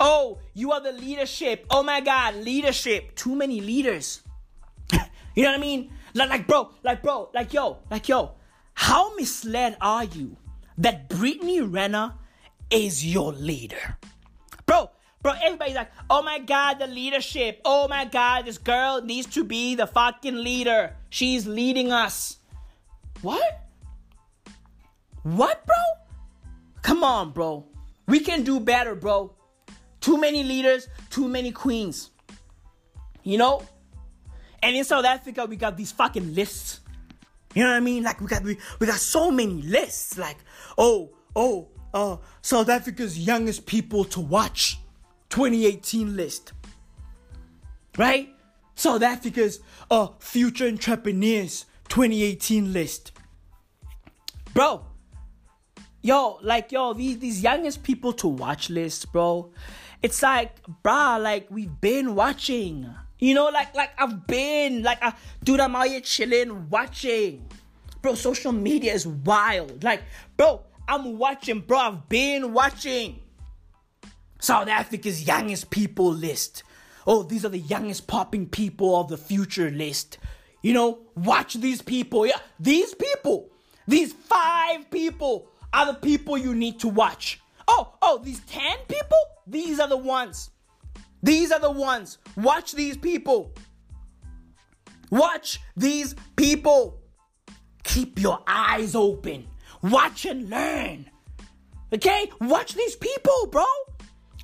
Oh, 0.00 0.38
you 0.54 0.70
are 0.72 0.80
the 0.80 0.92
leadership. 0.92 1.66
Oh 1.70 1.82
my 1.82 2.00
god, 2.00 2.36
leadership. 2.36 3.16
Too 3.16 3.34
many 3.34 3.60
leaders. 3.60 4.22
you 4.92 5.42
know 5.42 5.50
what 5.50 5.58
I 5.58 5.60
mean? 5.60 5.90
Like, 6.14 6.30
like, 6.30 6.46
bro, 6.46 6.70
like, 6.82 7.02
bro, 7.02 7.30
like, 7.34 7.52
yo, 7.52 7.78
like, 7.90 8.08
yo. 8.08 8.32
How 8.74 9.14
misled 9.16 9.76
are 9.80 10.04
you 10.04 10.36
that 10.78 11.08
Brittany 11.08 11.60
Renner 11.60 12.14
is 12.70 13.04
your 13.04 13.32
leader? 13.32 13.98
Bro, 14.66 14.90
bro, 15.22 15.32
everybody's 15.42 15.74
like, 15.74 15.90
oh 16.08 16.22
my 16.22 16.38
god, 16.38 16.78
the 16.78 16.86
leadership. 16.86 17.60
Oh 17.64 17.88
my 17.88 18.04
god, 18.04 18.46
this 18.46 18.58
girl 18.58 19.02
needs 19.02 19.26
to 19.34 19.44
be 19.44 19.74
the 19.74 19.86
fucking 19.86 20.36
leader. 20.36 20.94
She's 21.10 21.46
leading 21.46 21.92
us. 21.92 22.38
What? 23.22 23.64
What, 25.22 25.66
bro? 25.66 25.76
Come 26.82 27.04
on, 27.04 27.32
bro. 27.32 27.66
We 28.06 28.20
can 28.20 28.42
do 28.42 28.60
better, 28.60 28.94
bro. 28.94 29.34
Too 30.00 30.18
many 30.18 30.42
leaders, 30.42 30.88
too 31.10 31.28
many 31.28 31.50
queens. 31.50 32.10
You 33.24 33.38
know? 33.38 33.62
And 34.62 34.76
in 34.76 34.84
South 34.84 35.04
Africa, 35.04 35.46
we 35.46 35.56
got 35.56 35.76
these 35.76 35.92
fucking 35.92 36.34
lists. 36.34 36.80
You 37.54 37.64
know 37.64 37.70
what 37.70 37.76
I 37.76 37.80
mean? 37.80 38.02
Like 38.02 38.20
we 38.20 38.26
got 38.26 38.42
we, 38.42 38.58
we 38.78 38.86
got 38.86 38.98
so 38.98 39.30
many 39.30 39.62
lists. 39.62 40.18
Like, 40.18 40.36
oh, 40.76 41.10
oh, 41.34 41.68
uh, 41.92 42.16
South 42.42 42.68
Africa's 42.68 43.18
youngest 43.18 43.66
people 43.66 44.04
to 44.04 44.20
watch 44.20 44.78
2018 45.30 46.16
list. 46.16 46.52
Right? 47.96 48.34
South 48.74 49.02
Africa's 49.02 49.60
uh 49.90 50.08
future 50.20 50.66
entrepreneurs 50.66 51.66
2018 51.88 52.72
list. 52.72 53.12
Bro, 54.54 54.84
yo, 56.02 56.38
like 56.42 56.72
yo, 56.72 56.92
these 56.92 57.18
these 57.18 57.42
youngest 57.42 57.82
people 57.82 58.12
to 58.14 58.28
watch 58.28 58.70
lists, 58.70 59.04
bro. 59.04 59.52
It's 60.02 60.22
like, 60.22 60.62
bruh, 60.84 61.20
like 61.20 61.50
we've 61.50 61.80
been 61.80 62.14
watching. 62.14 62.88
You 63.18 63.34
know, 63.34 63.48
like 63.48 63.74
like 63.74 63.90
I've 63.98 64.26
been 64.26 64.82
like, 64.82 64.98
uh, 65.02 65.12
dude, 65.42 65.60
I'm 65.60 65.74
out 65.74 65.88
here 65.88 66.00
chilling, 66.00 66.70
watching. 66.70 67.46
Bro, 68.00 68.14
social 68.14 68.52
media 68.52 68.94
is 68.94 69.06
wild. 69.06 69.82
Like, 69.82 70.02
bro, 70.36 70.62
I'm 70.86 71.18
watching, 71.18 71.60
bro. 71.60 71.78
I've 71.78 72.08
been 72.08 72.52
watching. 72.52 73.20
South 74.38 74.68
Africa's 74.68 75.26
youngest 75.26 75.70
people 75.70 76.12
list. 76.12 76.62
Oh, 77.06 77.22
these 77.22 77.44
are 77.44 77.50
the 77.50 77.58
youngest 77.58 78.06
popping 78.06 78.48
people 78.48 79.00
of 79.00 79.08
the 79.08 79.16
future 79.16 79.70
list. 79.70 80.18
You 80.62 80.74
know, 80.74 80.98
watch 81.14 81.54
these 81.54 81.82
people. 81.82 82.26
Yeah, 82.26 82.38
these 82.60 82.94
people, 82.94 83.50
these 83.86 84.12
five 84.12 84.90
people 84.90 85.48
are 85.72 85.86
the 85.86 85.94
people 85.94 86.36
you 86.36 86.54
need 86.54 86.80
to 86.80 86.88
watch. 86.88 87.40
Oh, 87.66 87.94
oh, 88.02 88.20
these 88.24 88.40
10 88.40 88.62
people? 88.88 89.18
These 89.46 89.80
are 89.80 89.88
the 89.88 89.96
ones. 89.96 90.50
These 91.22 91.52
are 91.52 91.60
the 91.60 91.70
ones. 91.70 92.18
Watch 92.36 92.72
these 92.72 92.96
people. 92.96 93.54
Watch 95.10 95.60
these 95.76 96.14
people. 96.36 97.00
Keep 97.82 98.20
your 98.20 98.42
eyes 98.46 98.94
open. 98.94 99.48
Watch 99.82 100.24
and 100.26 100.48
learn. 100.50 101.10
Okay? 101.92 102.30
Watch 102.40 102.74
these 102.74 102.96
people, 102.96 103.48
bro. 103.50 103.64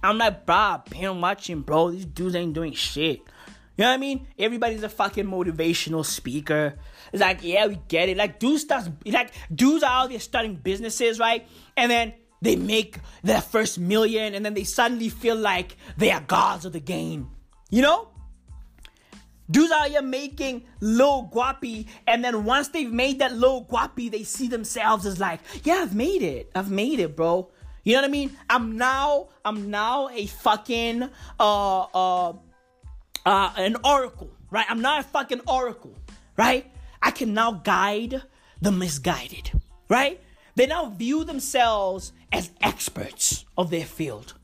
I'm 0.04 0.18
like, 0.18 0.44
bro, 0.44 0.82
been 0.90 1.20
watching, 1.20 1.62
bro. 1.62 1.90
These 1.90 2.04
dudes 2.04 2.34
ain't 2.34 2.52
doing 2.52 2.74
shit. 2.74 3.20
You 3.76 3.82
know 3.82 3.88
what 3.88 3.94
I 3.94 3.96
mean? 3.96 4.26
Everybody's 4.38 4.82
a 4.82 4.88
fucking 4.88 5.24
motivational 5.24 6.04
speaker. 6.04 6.74
It's 7.12 7.20
like, 7.20 7.42
yeah, 7.42 7.66
we 7.66 7.80
get 7.88 8.08
it. 8.08 8.16
Like, 8.16 8.38
dudes 8.38 8.62
starts 8.62 8.88
like 9.06 9.32
dudes 9.52 9.82
are 9.82 10.02
out 10.02 10.10
there 10.10 10.20
starting 10.20 10.56
businesses, 10.56 11.18
right? 11.18 11.48
And 11.76 11.90
then 11.90 12.14
they 12.42 12.56
make 12.56 12.98
their 13.22 13.40
first 13.40 13.78
million, 13.78 14.34
and 14.34 14.44
then 14.44 14.54
they 14.54 14.64
suddenly 14.64 15.08
feel 15.08 15.36
like 15.36 15.76
they 15.96 16.10
are 16.10 16.20
gods 16.20 16.64
of 16.66 16.72
the 16.72 16.80
game. 16.80 17.30
You 17.70 17.82
know? 17.82 18.08
Dudes 19.50 19.72
out 19.72 19.88
here 19.88 20.02
making 20.02 20.64
low 20.80 21.28
guapi, 21.32 21.86
and 22.06 22.24
then 22.24 22.44
once 22.44 22.68
they've 22.68 22.92
made 22.92 23.18
that 23.18 23.34
low 23.34 23.64
guapi, 23.64 24.10
they 24.10 24.22
see 24.22 24.48
themselves 24.48 25.04
as 25.06 25.18
like, 25.18 25.40
yeah, 25.64 25.80
I've 25.82 25.94
made 25.94 26.22
it. 26.22 26.50
I've 26.54 26.70
made 26.70 27.00
it, 27.00 27.16
bro. 27.16 27.50
You 27.84 27.94
know 27.94 28.00
what 28.00 28.08
I 28.08 28.10
mean? 28.10 28.36
I'm 28.48 28.76
now, 28.76 29.28
I'm 29.44 29.70
now 29.70 30.08
a 30.08 30.26
fucking 30.26 31.08
uh 31.38 31.80
uh 31.80 32.32
uh 33.26 33.52
an 33.56 33.76
oracle, 33.84 34.30
right? 34.50 34.66
I'm 34.68 34.80
not 34.80 35.00
a 35.00 35.02
fucking 35.04 35.42
oracle, 35.46 35.96
right? 36.36 36.70
I 37.02 37.10
can 37.10 37.34
now 37.34 37.52
guide 37.52 38.22
the 38.60 38.72
misguided, 38.72 39.52
right? 39.88 40.20
They 40.56 40.66
now 40.66 40.86
view 40.86 41.24
themselves 41.24 42.12
as 42.32 42.50
experts 42.62 43.44
of 43.58 43.70
their 43.70 43.84
field 43.84 44.34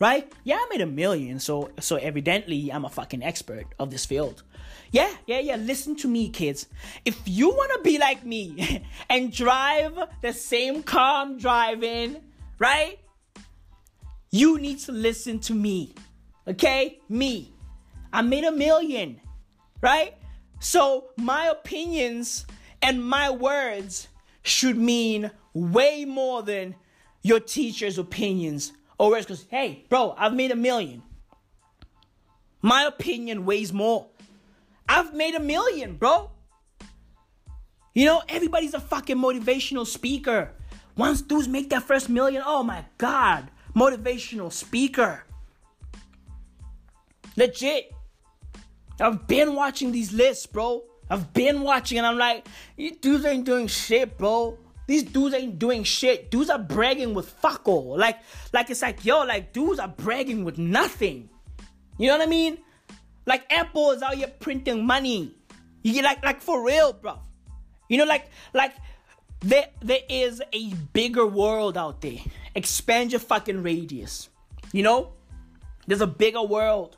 right? 0.00 0.30
Yeah, 0.44 0.56
I 0.56 0.66
made 0.70 0.80
a 0.80 0.86
million, 0.86 1.38
so 1.38 1.70
so 1.80 1.96
evidently 1.96 2.70
I'm 2.70 2.84
a 2.84 2.90
fucking 2.90 3.22
expert 3.22 3.66
of 3.78 3.90
this 3.90 4.04
field. 4.04 4.42
Yeah, 4.90 5.10
yeah, 5.26 5.40
yeah. 5.40 5.56
Listen 5.56 5.96
to 5.96 6.08
me, 6.08 6.28
kids. 6.28 6.66
If 7.04 7.20
you 7.24 7.48
wanna 7.50 7.80
be 7.82 7.98
like 7.98 8.24
me 8.24 8.84
and 9.08 9.32
drive 9.32 9.98
the 10.20 10.32
same 10.32 10.82
car 10.82 11.22
I'm 11.22 11.38
driving, 11.38 12.20
right? 12.58 12.98
You 14.30 14.58
need 14.58 14.80
to 14.80 14.92
listen 14.92 15.38
to 15.40 15.54
me. 15.54 15.94
Okay? 16.46 17.00
Me. 17.08 17.52
I 18.12 18.22
made 18.22 18.44
a 18.44 18.52
million, 18.52 19.20
right? 19.80 20.14
So 20.60 21.10
my 21.16 21.46
opinions 21.46 22.46
and 22.80 23.04
my 23.04 23.30
words 23.30 24.08
should 24.42 24.76
mean 24.76 25.30
way 25.52 26.04
more 26.04 26.42
than 26.42 26.74
your 27.22 27.40
teacher's 27.40 27.98
opinions 27.98 28.72
or 28.98 29.10
worse, 29.10 29.24
because 29.24 29.46
hey, 29.50 29.84
bro, 29.88 30.14
I've 30.16 30.34
made 30.34 30.50
a 30.50 30.56
million. 30.56 31.02
My 32.62 32.84
opinion 32.84 33.44
weighs 33.44 33.72
more. 33.72 34.06
I've 34.88 35.14
made 35.14 35.34
a 35.34 35.40
million, 35.40 35.96
bro. 35.96 36.30
You 37.94 38.06
know, 38.06 38.22
everybody's 38.28 38.74
a 38.74 38.80
fucking 38.80 39.16
motivational 39.16 39.86
speaker. 39.86 40.52
Once 40.96 41.22
dudes 41.22 41.48
make 41.48 41.70
that 41.70 41.82
first 41.82 42.08
million, 42.08 42.42
oh 42.44 42.62
my 42.62 42.84
god, 42.98 43.50
motivational 43.74 44.52
speaker. 44.52 45.24
Legit. 47.36 47.92
I've 49.00 49.26
been 49.26 49.54
watching 49.54 49.90
these 49.90 50.12
lists, 50.12 50.46
bro. 50.46 50.84
I've 51.10 51.32
been 51.32 51.62
watching 51.62 51.98
and 51.98 52.06
I'm 52.06 52.16
like, 52.16 52.46
these 52.76 52.96
dudes 52.98 53.24
ain't 53.24 53.44
doing 53.44 53.66
shit, 53.66 54.16
bro. 54.16 54.56
These 54.86 55.04
dudes 55.04 55.34
ain't 55.34 55.58
doing 55.58 55.82
shit. 55.82 56.30
Dudes 56.30 56.50
are 56.50 56.58
bragging 56.58 57.14
with 57.14 57.28
fuck 57.28 57.66
all. 57.66 57.96
Like, 57.98 58.18
like 58.52 58.70
it's 58.70 58.82
like, 58.82 59.04
yo, 59.04 59.24
like 59.24 59.52
dudes 59.52 59.78
are 59.78 59.88
bragging 59.88 60.44
with 60.44 60.58
nothing. 60.58 61.28
You 61.98 62.08
know 62.08 62.18
what 62.18 62.26
I 62.26 62.30
mean? 62.30 62.58
Like 63.26 63.50
Apple 63.52 63.90
is 63.92 64.02
out 64.02 64.14
here 64.14 64.32
printing 64.40 64.86
money. 64.86 65.34
You 65.82 65.92
get 65.92 66.04
like, 66.04 66.24
like 66.24 66.40
for 66.40 66.64
real, 66.64 66.92
bro. 66.92 67.18
You 67.88 67.98
know, 67.98 68.04
like, 68.04 68.30
like 68.52 68.74
there, 69.44 69.68
there 69.80 70.00
is 70.08 70.42
a 70.52 70.72
bigger 70.92 71.26
world 71.26 71.76
out 71.76 72.00
there. 72.00 72.18
Expand 72.54 73.12
your 73.12 73.20
fucking 73.20 73.62
radius. 73.62 74.30
You 74.72 74.82
know, 74.82 75.12
there's 75.86 76.00
a 76.00 76.06
bigger 76.06 76.42
world. 76.42 76.96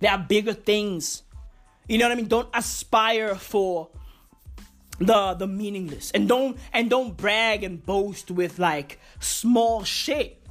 There 0.00 0.10
are 0.10 0.18
bigger 0.18 0.52
things. 0.52 1.22
You 1.88 1.98
know 1.98 2.06
what 2.06 2.12
I 2.12 2.14
mean? 2.16 2.28
Don't 2.28 2.48
aspire 2.52 3.34
for 3.34 3.88
the 4.98 5.34
the 5.34 5.46
meaningless 5.46 6.10
and 6.12 6.26
don't 6.26 6.56
and 6.72 6.88
don't 6.88 7.18
brag 7.18 7.62
and 7.62 7.84
boast 7.84 8.30
with 8.30 8.58
like 8.58 8.98
small 9.20 9.84
shit 9.84 10.42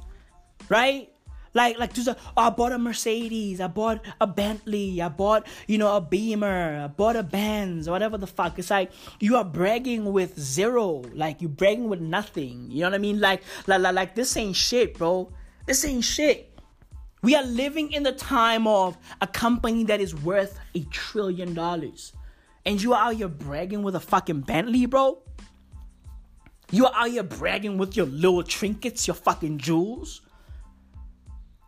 right 0.68 1.12
like 1.56 1.78
like 1.78 1.94
just 1.94 2.08
oh, 2.08 2.16
I 2.36 2.50
bought 2.50 2.72
a 2.72 2.78
Mercedes, 2.78 3.60
I 3.60 3.66
bought 3.66 4.04
a 4.20 4.26
Bentley, 4.26 5.00
I 5.00 5.08
bought 5.08 5.46
you 5.66 5.78
know 5.78 5.96
a 5.96 6.00
Beamer, 6.00 6.82
I 6.84 6.86
bought 6.86 7.16
a 7.16 7.22
Benz, 7.22 7.88
whatever 7.88 8.18
the 8.18 8.26
fuck. 8.26 8.58
It's 8.58 8.70
like 8.70 8.92
you 9.18 9.36
are 9.36 9.44
bragging 9.44 10.12
with 10.12 10.38
zero, 10.38 11.02
like 11.14 11.40
you 11.40 11.48
bragging 11.48 11.88
with 11.88 12.00
nothing. 12.00 12.70
You 12.70 12.82
know 12.82 12.90
what 12.90 12.94
I 12.94 12.98
mean? 12.98 13.20
Like 13.20 13.42
like 13.66 13.80
like, 13.80 13.94
like 13.94 14.14
this 14.14 14.36
ain't 14.36 14.54
shit, 14.54 14.98
bro. 14.98 15.32
This 15.64 15.84
ain't 15.84 16.04
shit. 16.04 16.52
We 17.22 17.34
are 17.34 17.42
living 17.42 17.90
in 17.90 18.02
the 18.02 18.12
time 18.12 18.66
of 18.68 18.96
a 19.20 19.26
company 19.26 19.82
that 19.84 20.00
is 20.00 20.14
worth 20.14 20.60
a 20.74 20.84
trillion 20.90 21.54
dollars. 21.54 22.12
And 22.66 22.82
you 22.82 22.92
are 22.92 23.08
out 23.08 23.16
here 23.16 23.28
bragging 23.28 23.82
with 23.82 23.96
a 23.96 24.00
fucking 24.00 24.42
Bentley, 24.42 24.86
bro? 24.86 25.22
You 26.70 26.86
are 26.86 26.92
out 26.94 27.10
here 27.10 27.22
bragging 27.22 27.78
with 27.78 27.96
your 27.96 28.06
little 28.06 28.42
trinkets, 28.42 29.06
your 29.06 29.14
fucking 29.14 29.58
jewels? 29.58 30.20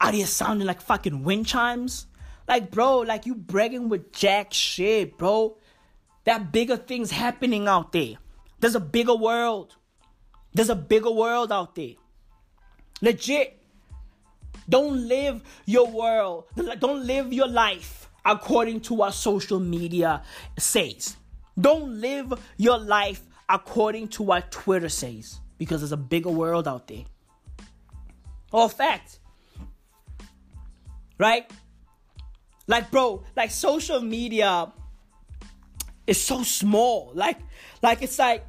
Out 0.00 0.14
here 0.14 0.26
sounding 0.26 0.66
like 0.66 0.80
fucking 0.80 1.24
wind 1.24 1.46
chimes? 1.46 2.06
Like, 2.46 2.70
bro, 2.70 3.00
like 3.00 3.26
you 3.26 3.34
bragging 3.34 3.88
with 3.88 4.12
jack 4.12 4.52
shit, 4.54 5.18
bro. 5.18 5.58
That 6.24 6.52
bigger 6.52 6.76
things 6.76 7.10
happening 7.10 7.68
out 7.68 7.92
there. 7.92 8.14
There's 8.60 8.74
a 8.74 8.80
bigger 8.80 9.14
world. 9.14 9.76
There's 10.54 10.70
a 10.70 10.76
bigger 10.76 11.10
world 11.10 11.52
out 11.52 11.74
there. 11.74 11.94
Legit. 13.00 13.54
Don't 14.68 15.08
live 15.08 15.42
your 15.66 15.86
world. 15.90 16.44
Don't 16.78 17.06
live 17.06 17.32
your 17.32 17.48
life 17.48 18.10
according 18.24 18.80
to 18.82 18.94
what 18.94 19.14
social 19.14 19.60
media 19.60 20.22
says. 20.58 21.16
Don't 21.58 22.00
live 22.00 22.32
your 22.56 22.78
life 22.78 23.22
according 23.48 24.08
to 24.08 24.22
what 24.22 24.50
Twitter 24.50 24.88
says 24.88 25.40
because 25.56 25.80
there's 25.80 25.92
a 25.92 25.96
bigger 25.96 26.30
world 26.30 26.68
out 26.68 26.86
there. 26.86 27.04
All 28.52 28.68
fact. 28.68 29.20
Right? 31.18 31.50
Like 32.66 32.90
bro, 32.90 33.24
like 33.36 33.50
social 33.50 34.00
media 34.00 34.72
is 36.06 36.20
so 36.20 36.42
small. 36.42 37.12
Like 37.14 37.38
like 37.82 38.02
it's 38.02 38.18
like 38.18 38.44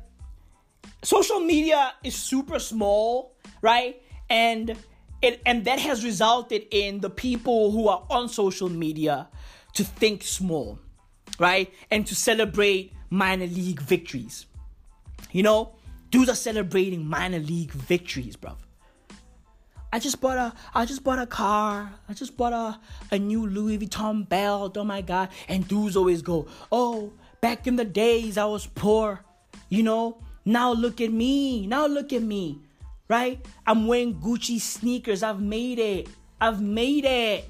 social 1.03 1.39
media 1.39 1.93
is 2.03 2.15
super 2.15 2.59
small, 2.59 3.35
right? 3.61 4.01
And 4.29 4.75
it 5.21 5.41
and 5.45 5.65
that 5.65 5.79
has 5.79 6.03
resulted 6.03 6.67
in 6.71 6.99
the 6.99 7.09
people 7.09 7.71
who 7.71 7.87
are 7.87 8.05
on 8.09 8.29
social 8.29 8.69
media 8.69 9.27
to 9.73 9.83
think 9.83 10.23
small, 10.23 10.79
right? 11.39 11.73
And 11.91 12.05
to 12.07 12.15
celebrate 12.15 12.93
minor 13.09 13.47
league 13.47 13.81
victories. 13.81 14.45
You 15.31 15.43
know, 15.43 15.75
dudes 16.09 16.29
are 16.29 16.35
celebrating 16.35 17.07
minor 17.07 17.39
league 17.39 17.71
victories, 17.71 18.35
bro. 18.35 18.57
I 19.91 19.99
just 19.99 20.21
bought 20.21 20.37
a 20.37 20.53
I 20.73 20.85
just 20.85 21.03
bought 21.03 21.19
a 21.19 21.25
car. 21.25 21.91
I 22.07 22.13
just 22.13 22.37
bought 22.37 22.53
a, 22.53 22.79
a 23.11 23.19
new 23.19 23.45
Louis 23.47 23.77
Vuitton 23.79 24.27
belt. 24.27 24.77
Oh 24.77 24.83
my 24.83 25.01
god. 25.01 25.29
And 25.47 25.67
dudes 25.67 25.97
always 25.97 26.21
go, 26.21 26.47
Oh, 26.71 27.13
back 27.41 27.67
in 27.67 27.75
the 27.75 27.85
days 27.85 28.37
I 28.37 28.45
was 28.45 28.67
poor. 28.67 29.23
You 29.69 29.83
know, 29.83 30.21
now 30.45 30.71
look 30.73 31.01
at 31.01 31.11
me. 31.11 31.67
Now 31.67 31.87
look 31.87 32.13
at 32.13 32.21
me 32.23 32.61
right? 33.09 33.43
I'm 33.67 33.87
wearing 33.87 34.15
Gucci 34.15 34.61
sneakers. 34.61 35.23
I've 35.23 35.41
made 35.41 35.79
it. 35.79 36.07
I've 36.39 36.61
made 36.61 37.03
it. 37.03 37.49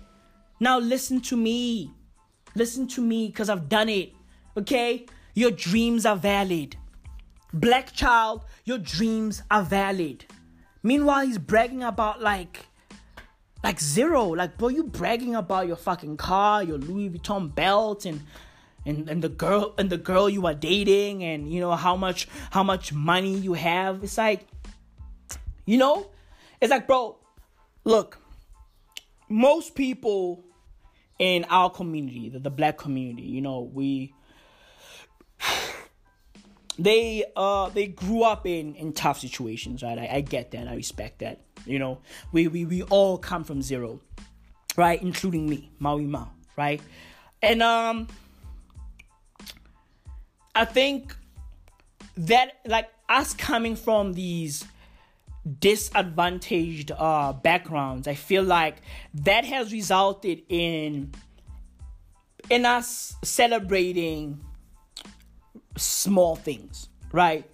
Now 0.60 0.80
listen 0.80 1.22
to 1.22 1.38
me. 1.38 1.92
Listen 2.56 2.88
to 2.88 3.02
me 3.02 3.28
because 3.28 3.50
I've 3.50 3.70
done 3.70 3.90
it. 3.90 4.14
Okay? 4.58 5.06
Your 5.36 5.52
dreams 5.52 6.06
are 6.06 6.16
valid. 6.16 6.76
Black 7.54 7.92
child, 7.94 8.46
your 8.66 8.78
dreams 8.78 9.44
are 9.52 9.64
valid. 9.64 10.26
Meanwhile, 10.84 11.28
he's 11.28 11.38
bragging 11.38 11.84
about 11.84 12.22
like 12.22 12.66
like 13.64 13.80
zero. 13.80 14.28
Like, 14.28 14.58
bro, 14.58 14.70
you 14.70 14.84
bragging 14.84 15.36
about 15.36 15.68
your 15.68 15.76
fucking 15.76 16.18
car, 16.18 16.64
your 16.64 16.78
Louis 16.78 17.10
Vuitton 17.10 17.54
belt, 17.54 18.06
and 18.06 18.22
and, 18.86 19.10
and 19.10 19.22
the 19.22 19.30
girl 19.30 19.74
and 19.78 19.90
the 19.90 19.98
girl 19.98 20.30
you 20.30 20.46
are 20.48 20.54
dating, 20.54 21.24
and 21.24 21.52
you 21.52 21.60
know 21.60 21.76
how 21.76 21.96
much 21.96 22.28
how 22.52 22.64
much 22.64 22.94
money 22.94 23.36
you 23.38 23.54
have. 23.54 24.04
It's 24.04 24.18
like 24.18 24.48
you 25.70 25.78
know? 25.78 26.10
It's 26.60 26.72
like, 26.72 26.88
bro, 26.88 27.16
look, 27.84 28.18
most 29.30 29.76
people 29.76 30.44
in 31.20 31.44
our 31.44 31.70
community, 31.70 32.30
the, 32.30 32.40
the 32.40 32.50
black 32.50 32.80
community, 32.80 33.22
you 33.22 33.40
know, 33.40 33.70
we 33.72 34.16
they 36.80 37.26
uh 37.36 37.70
they 37.70 37.88
grew 37.88 38.24
up 38.24 38.48
in 38.48 38.76
in 38.76 38.94
tough 38.94 39.20
situations, 39.20 39.84
right? 39.84 40.00
I, 40.00 40.10
I 40.16 40.22
get 40.22 40.52
that, 40.52 40.68
I 40.68 40.76
respect 40.76 41.20
that. 41.20 41.42
You 41.66 41.78
know, 41.78 42.00
we 42.32 42.48
we 42.48 42.66
we 42.66 42.84
all 42.84 43.18
come 43.18 43.44
from 43.44 43.62
zero, 43.62 44.00
right? 44.78 45.02
Including 45.02 45.48
me, 45.48 45.72
Maui 45.80 46.06
Mao, 46.06 46.32
right? 46.58 46.82
And 47.42 47.62
um 47.62 48.08
I 50.56 50.66
think 50.66 51.16
that 52.18 52.60
like 52.66 52.90
us 53.08 53.34
coming 53.34 53.76
from 53.76 54.14
these 54.14 54.66
disadvantaged 55.60 56.92
uh, 56.92 57.34
backgrounds, 57.34 58.08
I 58.08 58.14
feel 58.14 58.44
like 58.44 58.78
that 59.14 59.46
has 59.46 59.72
resulted 59.72 60.44
in 60.50 61.12
in 62.50 62.66
us 62.66 63.16
celebrating 63.24 64.42
small 65.80 66.36
things, 66.36 66.90
right? 67.12 67.50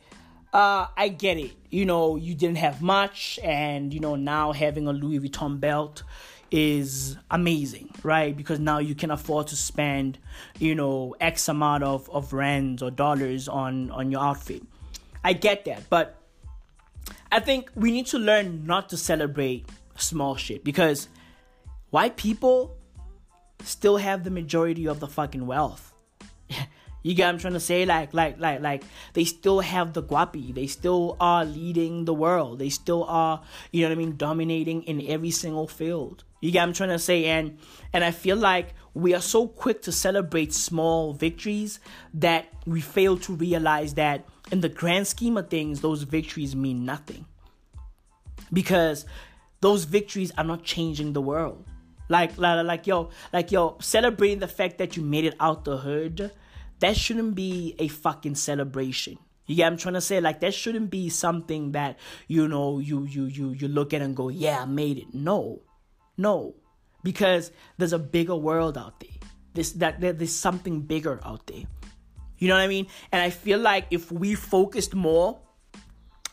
Uh, 0.53 0.87
I 0.95 1.09
get 1.09 1.37
it. 1.37 1.51
You 1.69 1.85
know, 1.85 2.15
you 2.15 2.33
didn't 2.33 2.57
have 2.57 2.81
much, 2.81 3.39
and 3.43 3.93
you 3.93 3.99
know 3.99 4.15
now 4.15 4.53
having 4.53 4.87
a 4.87 4.93
Louis 4.93 5.19
Vuitton 5.19 5.59
belt 5.59 6.03
is 6.51 7.17
amazing, 7.29 7.89
right? 8.03 8.35
Because 8.35 8.59
now 8.59 8.79
you 8.79 8.95
can 8.95 9.11
afford 9.11 9.47
to 9.47 9.55
spend, 9.55 10.17
you 10.59 10.75
know, 10.75 11.15
X 11.19 11.49
amount 11.49 11.83
of, 11.83 12.09
of 12.09 12.31
rands 12.31 12.81
or 12.81 12.91
dollars 12.91 13.47
on 13.47 13.91
on 13.91 14.11
your 14.11 14.21
outfit. 14.21 14.63
I 15.23 15.33
get 15.33 15.65
that, 15.65 15.89
but 15.89 16.21
I 17.31 17.39
think 17.39 17.71
we 17.75 17.91
need 17.91 18.05
to 18.07 18.19
learn 18.19 18.65
not 18.65 18.89
to 18.89 18.97
celebrate 18.97 19.67
small 19.97 20.35
shit 20.35 20.63
because 20.63 21.09
white 21.89 22.15
people 22.15 22.77
still 23.63 23.97
have 23.97 24.23
the 24.23 24.31
majority 24.31 24.87
of 24.87 24.99
the 24.99 25.07
fucking 25.07 25.45
wealth. 25.45 25.93
you 27.05 27.13
get 27.13 27.27
what 27.27 27.33
I'm 27.35 27.37
trying 27.37 27.53
to 27.53 27.59
say? 27.59 27.85
Like, 27.85 28.15
like, 28.15 28.39
like, 28.39 28.61
like, 28.61 28.83
they 29.13 29.25
still 29.25 29.59
have 29.59 29.93
the 29.93 30.01
guapi. 30.01 30.55
They 30.55 30.65
still 30.65 31.17
are 31.19 31.45
leading 31.45 32.05
the 32.05 32.15
world. 32.15 32.57
They 32.57 32.69
still 32.69 33.03
are, 33.03 33.43
you 33.71 33.83
know 33.83 33.89
what 33.89 33.95
I 33.95 33.97
mean, 33.99 34.17
dominating 34.17 34.81
in 34.81 35.05
every 35.07 35.29
single 35.29 35.67
field. 35.67 36.23
You 36.41 36.49
get 36.49 36.61
what 36.61 36.69
I'm 36.69 36.73
trying 36.73 36.89
to 36.89 36.97
say? 36.97 37.25
And 37.25 37.59
and 37.93 38.03
I 38.03 38.09
feel 38.09 38.37
like 38.37 38.73
we 38.95 39.13
are 39.13 39.21
so 39.21 39.47
quick 39.47 39.83
to 39.83 39.91
celebrate 39.91 40.51
small 40.51 41.13
victories 41.13 41.79
that 42.15 42.47
we 42.65 42.81
fail 42.81 43.17
to 43.17 43.35
realize 43.35 43.93
that 43.93 44.25
in 44.51 44.61
the 44.61 44.69
grand 44.69 45.05
scheme 45.05 45.37
of 45.37 45.51
things, 45.51 45.81
those 45.81 46.01
victories 46.01 46.55
mean 46.55 46.85
nothing. 46.85 47.27
Because 48.51 49.05
those 49.61 49.83
victories 49.83 50.31
are 50.39 50.43
not 50.43 50.63
changing 50.63 51.13
the 51.13 51.21
world. 51.21 51.63
Like, 52.09 52.35
like, 52.39 52.65
like, 52.65 52.87
yo, 52.87 53.11
like, 53.31 53.51
yo, 53.51 53.77
celebrating 53.79 54.39
the 54.39 54.47
fact 54.47 54.79
that 54.79 54.97
you 54.97 55.03
made 55.03 55.25
it 55.25 55.35
out 55.39 55.65
the 55.65 55.77
hood, 55.77 56.31
that 56.79 56.97
shouldn't 56.97 57.35
be 57.35 57.75
a 57.79 57.87
fucking 57.87 58.35
celebration. 58.35 59.17
You 59.45 59.55
get 59.55 59.67
I'm 59.67 59.77
trying 59.77 59.93
to 59.93 60.01
say? 60.01 60.19
Like 60.19 60.39
that 60.39 60.53
shouldn't 60.53 60.89
be 60.89 61.09
something 61.09 61.73
that, 61.73 61.97
you 62.27 62.47
know, 62.47 62.79
you 62.79 63.05
you 63.05 63.25
you 63.25 63.51
you 63.51 63.67
look 63.67 63.93
at 63.93 64.01
and 64.01 64.15
go, 64.15 64.29
Yeah, 64.29 64.63
I 64.63 64.65
made 64.65 64.97
it. 64.97 65.13
No. 65.13 65.61
No. 66.17 66.55
Because 67.03 67.51
there's 67.77 67.93
a 67.93 67.99
bigger 67.99 68.35
world 68.35 68.77
out 68.77 68.99
there. 68.99 69.09
This 69.53 69.73
that 69.73 70.01
there's 70.01 70.33
something 70.35 70.81
bigger 70.81 71.19
out 71.23 71.45
there. 71.47 71.63
You 72.37 72.49
know 72.49 72.55
what 72.55 72.61
I 72.61 72.67
mean? 72.67 72.87
And 73.11 73.21
I 73.21 73.29
feel 73.29 73.59
like 73.59 73.85
if 73.91 74.11
we 74.11 74.35
focused 74.35 74.93
more 74.93 75.39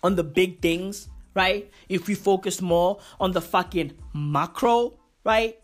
on 0.03 0.16
the 0.16 0.24
big 0.24 0.61
things, 0.61 1.09
right? 1.34 1.70
If 1.88 2.09
we 2.09 2.14
focused 2.14 2.62
more 2.62 2.99
on 3.20 3.32
the 3.32 3.40
fucking 3.40 3.93
macro, 4.14 4.99
right? 5.24 5.59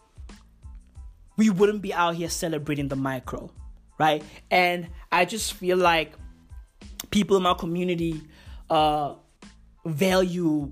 We 1.36 1.50
wouldn't 1.50 1.82
be 1.82 1.92
out 1.92 2.14
here 2.14 2.28
celebrating 2.28 2.88
the 2.88 2.96
micro, 2.96 3.50
right? 3.98 4.22
And 4.50 4.88
I 5.10 5.24
just 5.24 5.54
feel 5.54 5.76
like 5.76 6.12
people 7.10 7.36
in 7.36 7.42
my 7.42 7.54
community 7.54 8.22
uh 8.70 9.14
value 9.84 10.70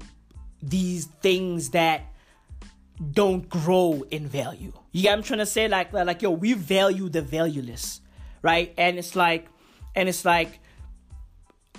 these 0.62 1.06
things 1.22 1.70
that 1.70 2.02
don't 3.12 3.48
grow 3.48 4.04
in 4.10 4.26
value. 4.26 4.72
You 4.92 5.02
get 5.02 5.12
I'm 5.12 5.22
trying 5.22 5.40
to 5.40 5.46
say? 5.46 5.68
Like, 5.68 5.92
like, 5.92 6.22
yo, 6.22 6.30
we 6.30 6.54
value 6.54 7.08
the 7.08 7.22
valueless, 7.22 8.00
right? 8.42 8.72
And 8.78 8.98
it's 8.98 9.14
like, 9.14 9.48
and 9.94 10.08
it's 10.08 10.24
like, 10.24 10.58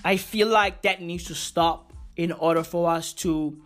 I 0.06 0.18
feel 0.18 0.48
like 0.48 0.84
that 0.84 1.02
needs 1.02 1.26
to 1.26 1.36
stop 1.36 1.92
in 2.16 2.32
order 2.32 2.64
for 2.64 2.90
us 2.90 3.14
to 3.14 3.60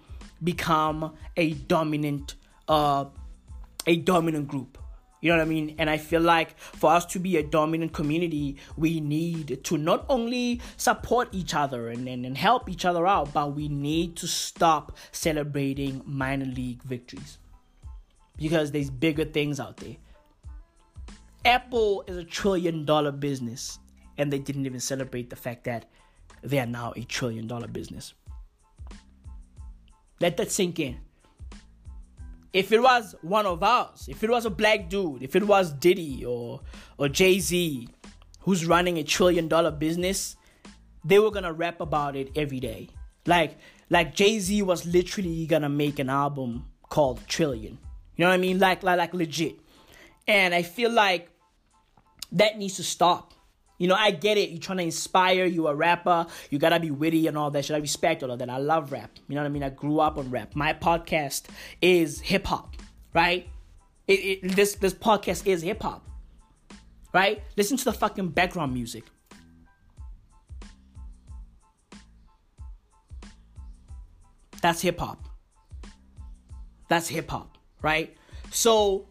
become 0.44 1.14
a 1.36 1.54
dominant, 1.54 2.36
uh, 2.68 3.06
a 3.86 3.98
dominant 3.98 4.48
group. 4.48 4.78
You 5.22 5.32
know 5.32 5.38
what 5.38 5.44
I 5.44 5.50
mean? 5.50 5.76
And 5.78 5.88
I 5.88 5.98
feel 5.98 6.22
like 6.22 6.58
for 6.58 6.92
us 6.92 7.06
to 7.08 7.20
be 7.20 7.38
a 7.38 7.44
dominant 7.44 7.94
community, 7.94 8.58
we 8.76 9.00
need 9.00 9.64
to 9.64 9.78
not 9.78 10.04
only 10.10 10.60
support 10.78 11.30
each 11.32 11.54
other 11.54 11.90
and, 11.90 12.08
and, 12.08 12.26
and 12.26 12.36
help 12.36 12.68
each 12.68 12.86
other 12.86 13.06
out, 13.06 13.32
but 13.32 13.56
we 13.56 13.70
need 13.70 14.16
to 14.18 14.28
stop 14.28 14.98
celebrating 15.12 16.02
minor 16.06 16.46
league 16.46 16.82
victories. 16.82 17.38
Because 18.36 18.72
there's 18.72 18.90
bigger 18.90 19.26
things 19.26 19.60
out 19.60 19.78
there. 19.78 19.98
Apple 21.46 22.04
is 22.08 22.18
a 22.18 22.24
trillion 22.24 22.86
dollar 22.86 23.12
business, 23.12 23.78
and 24.18 24.34
they 24.34 24.40
didn't 24.40 24.66
even 24.66 24.80
celebrate 24.80 25.30
the 25.30 25.36
fact 25.36 25.66
that 25.66 25.86
they 26.42 26.60
are 26.60 26.66
now 26.66 26.94
a 26.96 27.04
trillion 27.04 27.46
dollar 27.46 27.68
business. 27.68 28.16
Let 30.20 30.38
that 30.38 30.52
sink 30.52 30.80
in. 30.80 31.00
If 32.54 32.72
it 32.72 32.82
was 32.82 33.16
one 33.22 33.46
of 33.46 33.64
us, 33.64 34.08
if 34.10 34.24
it 34.24 34.30
was 34.30 34.46
a 34.46 34.50
black 34.50 34.90
dude, 34.90 35.24
if 35.24 35.36
it 35.36 35.44
was 35.48 35.72
Diddy 35.72 36.26
or 36.26 36.62
or 36.98 37.08
Jay 37.08 37.40
Z, 37.40 37.88
who's 38.42 38.66
running 38.66 38.98
a 38.98 39.04
trillion 39.04 39.48
dollar 39.48 39.72
business, 39.72 40.36
they 41.06 41.20
were 41.20 41.32
gonna 41.32 41.54
rap 41.54 41.80
about 41.80 42.16
it 42.16 42.32
every 42.36 42.60
day. 42.60 42.90
Like 43.26 43.58
like 43.90 44.16
Jay 44.16 44.40
Z 44.40 44.62
was 44.64 44.86
literally 44.86 45.46
gonna 45.46 45.70
make 45.70 46.00
an 46.00 46.10
album 46.10 46.66
called 46.90 47.26
Trillion. 47.28 47.78
You 48.16 48.26
know 48.26 48.30
what 48.30 48.36
I 48.36 48.38
mean? 48.38 48.60
Like 48.60 48.84
like 48.84 48.98
like 48.98 49.14
legit. 49.14 49.56
And 50.28 50.54
I 50.54 50.62
feel 50.64 50.92
like 50.92 51.30
that 52.34 52.58
needs 52.58 52.76
to 52.76 52.84
stop. 52.84 53.34
You 53.82 53.88
know, 53.88 53.96
I 53.96 54.12
get 54.12 54.38
it. 54.38 54.52
You're 54.52 54.60
trying 54.60 54.78
to 54.78 54.84
inspire. 54.84 55.44
You 55.46 55.66
a 55.66 55.74
rapper. 55.74 56.28
You 56.52 56.60
gotta 56.60 56.80
be 56.80 56.92
witty 56.92 57.26
and 57.26 57.36
all 57.36 57.50
that 57.50 57.66
shit. 57.66 57.76
I 57.76 57.80
respect 57.80 58.22
all 58.22 58.30
of 58.30 58.38
that. 58.38 58.48
I 58.48 58.58
love 58.58 58.92
rap. 58.92 59.10
You 59.28 59.34
know 59.34 59.42
what 59.42 59.48
I 59.48 59.50
mean? 59.50 59.64
I 59.64 59.70
grew 59.70 60.00
up 60.00 60.20
on 60.20 60.30
rap. 60.30 60.56
My 60.56 60.72
podcast 60.72 61.46
is 61.82 62.20
hip 62.20 62.46
hop, 62.46 62.76
right? 63.16 63.50
It, 64.08 64.14
it, 64.14 64.56
this 64.56 64.76
this 64.76 64.94
podcast 64.94 65.48
is 65.48 65.64
hip 65.64 65.82
hop, 65.82 66.08
right? 67.12 67.42
Listen 67.58 67.76
to 67.76 67.86
the 67.86 67.94
fucking 67.94 68.28
background 68.28 68.72
music. 68.72 69.06
That's 74.62 74.80
hip 74.80 75.00
hop. 75.00 75.26
That's 76.88 77.08
hip 77.08 77.32
hop, 77.32 77.58
right? 77.82 78.16
So 78.52 79.08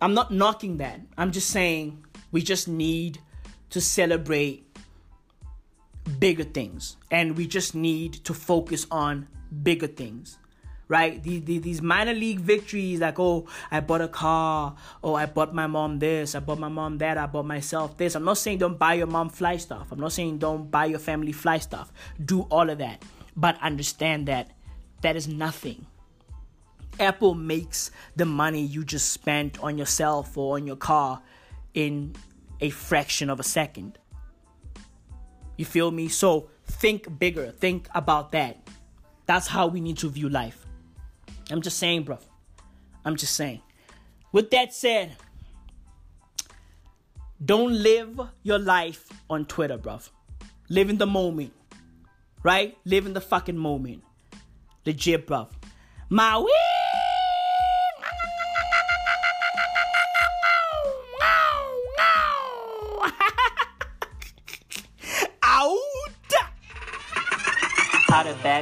I'm 0.00 0.14
not 0.14 0.30
knocking 0.30 0.78
that. 0.78 1.02
I'm 1.18 1.30
just 1.30 1.50
saying 1.50 2.06
we 2.32 2.40
just 2.40 2.66
need 2.66 3.20
to 3.70 3.80
celebrate 3.80 4.66
bigger 6.18 6.44
things. 6.44 6.96
And 7.10 7.36
we 7.36 7.46
just 7.46 7.74
need 7.74 8.14
to 8.24 8.34
focus 8.34 8.86
on 8.90 9.28
bigger 9.62 9.86
things 9.86 10.38
right? 10.90 11.22
The, 11.22 11.38
the, 11.38 11.58
these 11.60 11.80
minor 11.80 12.12
league 12.12 12.40
victories 12.40 12.98
like 12.98 13.18
oh 13.18 13.46
i 13.70 13.78
bought 13.78 14.00
a 14.02 14.08
car. 14.08 14.74
Oh 15.02 15.14
i 15.14 15.24
bought 15.24 15.54
my 15.54 15.68
mom 15.68 16.00
this. 16.00 16.34
I 16.34 16.40
bought 16.40 16.58
my 16.58 16.68
mom 16.68 16.98
that. 16.98 17.16
I 17.16 17.26
bought 17.26 17.46
myself 17.46 17.96
this. 17.96 18.16
I'm 18.16 18.24
not 18.24 18.38
saying 18.38 18.58
don't 18.58 18.76
buy 18.76 18.94
your 18.94 19.06
mom 19.06 19.30
fly 19.30 19.56
stuff. 19.56 19.92
I'm 19.92 20.00
not 20.00 20.12
saying 20.12 20.38
don't 20.38 20.68
buy 20.70 20.86
your 20.86 20.98
family 20.98 21.32
fly 21.32 21.58
stuff. 21.58 21.92
Do 22.22 22.42
all 22.50 22.68
of 22.68 22.78
that. 22.78 23.04
But 23.36 23.56
understand 23.62 24.26
that 24.26 24.50
that 25.02 25.14
is 25.14 25.28
nothing. 25.28 25.86
Apple 26.98 27.34
makes 27.34 27.92
the 28.16 28.26
money 28.26 28.60
you 28.60 28.84
just 28.84 29.12
spent 29.12 29.62
on 29.62 29.78
yourself 29.78 30.36
or 30.36 30.56
on 30.56 30.66
your 30.66 30.76
car 30.76 31.22
in 31.72 32.14
a 32.60 32.70
fraction 32.70 33.30
of 33.30 33.40
a 33.40 33.42
second. 33.42 33.98
You 35.56 35.64
feel 35.64 35.90
me? 35.90 36.08
So 36.08 36.48
think 36.66 37.18
bigger. 37.18 37.50
Think 37.50 37.88
about 37.94 38.32
that. 38.32 38.68
That's 39.26 39.46
how 39.46 39.66
we 39.66 39.80
need 39.80 39.98
to 39.98 40.10
view 40.10 40.28
life. 40.28 40.66
I'm 41.50 41.62
just 41.62 41.78
saying, 41.78 42.04
bro. 42.04 42.18
I'm 43.04 43.16
just 43.16 43.34
saying. 43.34 43.62
With 44.32 44.50
that 44.50 44.72
said, 44.72 45.16
don't 47.44 47.72
live 47.72 48.20
your 48.42 48.58
life 48.58 49.08
on 49.28 49.44
Twitter, 49.46 49.78
bro. 49.78 50.00
Live 50.68 50.90
in 50.90 50.98
the 50.98 51.06
moment. 51.06 51.52
Right? 52.42 52.76
Live 52.84 53.06
in 53.06 53.12
the 53.12 53.20
fucking 53.20 53.56
moment. 53.56 54.02
Legit, 54.86 55.26
bro. 55.26 55.48
My 56.08 56.38
wee! 56.38 56.69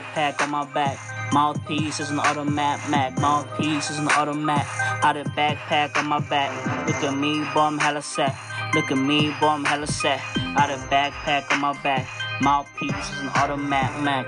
Backpack 0.01 0.40
on 0.42 0.51
my 0.51 0.64
back. 0.72 0.99
Mouthpiece 1.32 2.01
is 2.01 2.11
an 2.11 2.18
automat, 2.18 2.88
Mac. 2.90 3.18
Mouthpiece 3.18 3.90
is 3.90 3.99
an 3.99 4.09
automat. 4.09 4.64
How 4.64 5.12
the 5.12 5.24
backpack 5.24 5.96
on 5.96 6.07
my 6.07 6.20
back. 6.20 6.86
Look 6.86 6.96
at 6.96 7.16
me, 7.16 7.44
I'm 7.55 7.78
hella 7.78 8.03
set. 8.03 8.34
Look 8.74 8.90
at 8.90 8.99
me, 8.99 9.32
I'm 9.40 9.64
hella 9.64 9.86
set. 9.86 10.18
How 10.18 10.66
the 10.66 10.74
backpack 10.86 11.51
on 11.53 11.61
my 11.61 11.72
back. 11.82 12.09
Mouthpiece 12.40 13.11
is 13.12 13.20
an 13.20 13.28
automat, 13.34 14.03
Mac. 14.03 14.26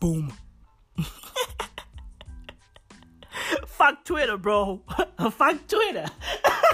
Boom. 0.00 0.32
Fuck 3.66 4.04
Twitter, 4.04 4.36
bro. 4.36 4.82
Fuck 5.30 5.66
Twitter. 5.68 6.06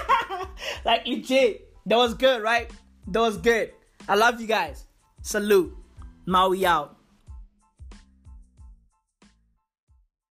like 0.85 1.05
legit. 1.05 1.73
That 1.85 1.97
was 1.97 2.13
good, 2.15 2.41
right? 2.41 2.69
That 3.07 3.19
was 3.19 3.37
good. 3.37 3.71
I 4.09 4.15
love 4.15 4.41
you 4.41 4.47
guys. 4.47 4.85
Salute. 5.21 5.77
Maui 6.27 6.65
out. 6.65 6.96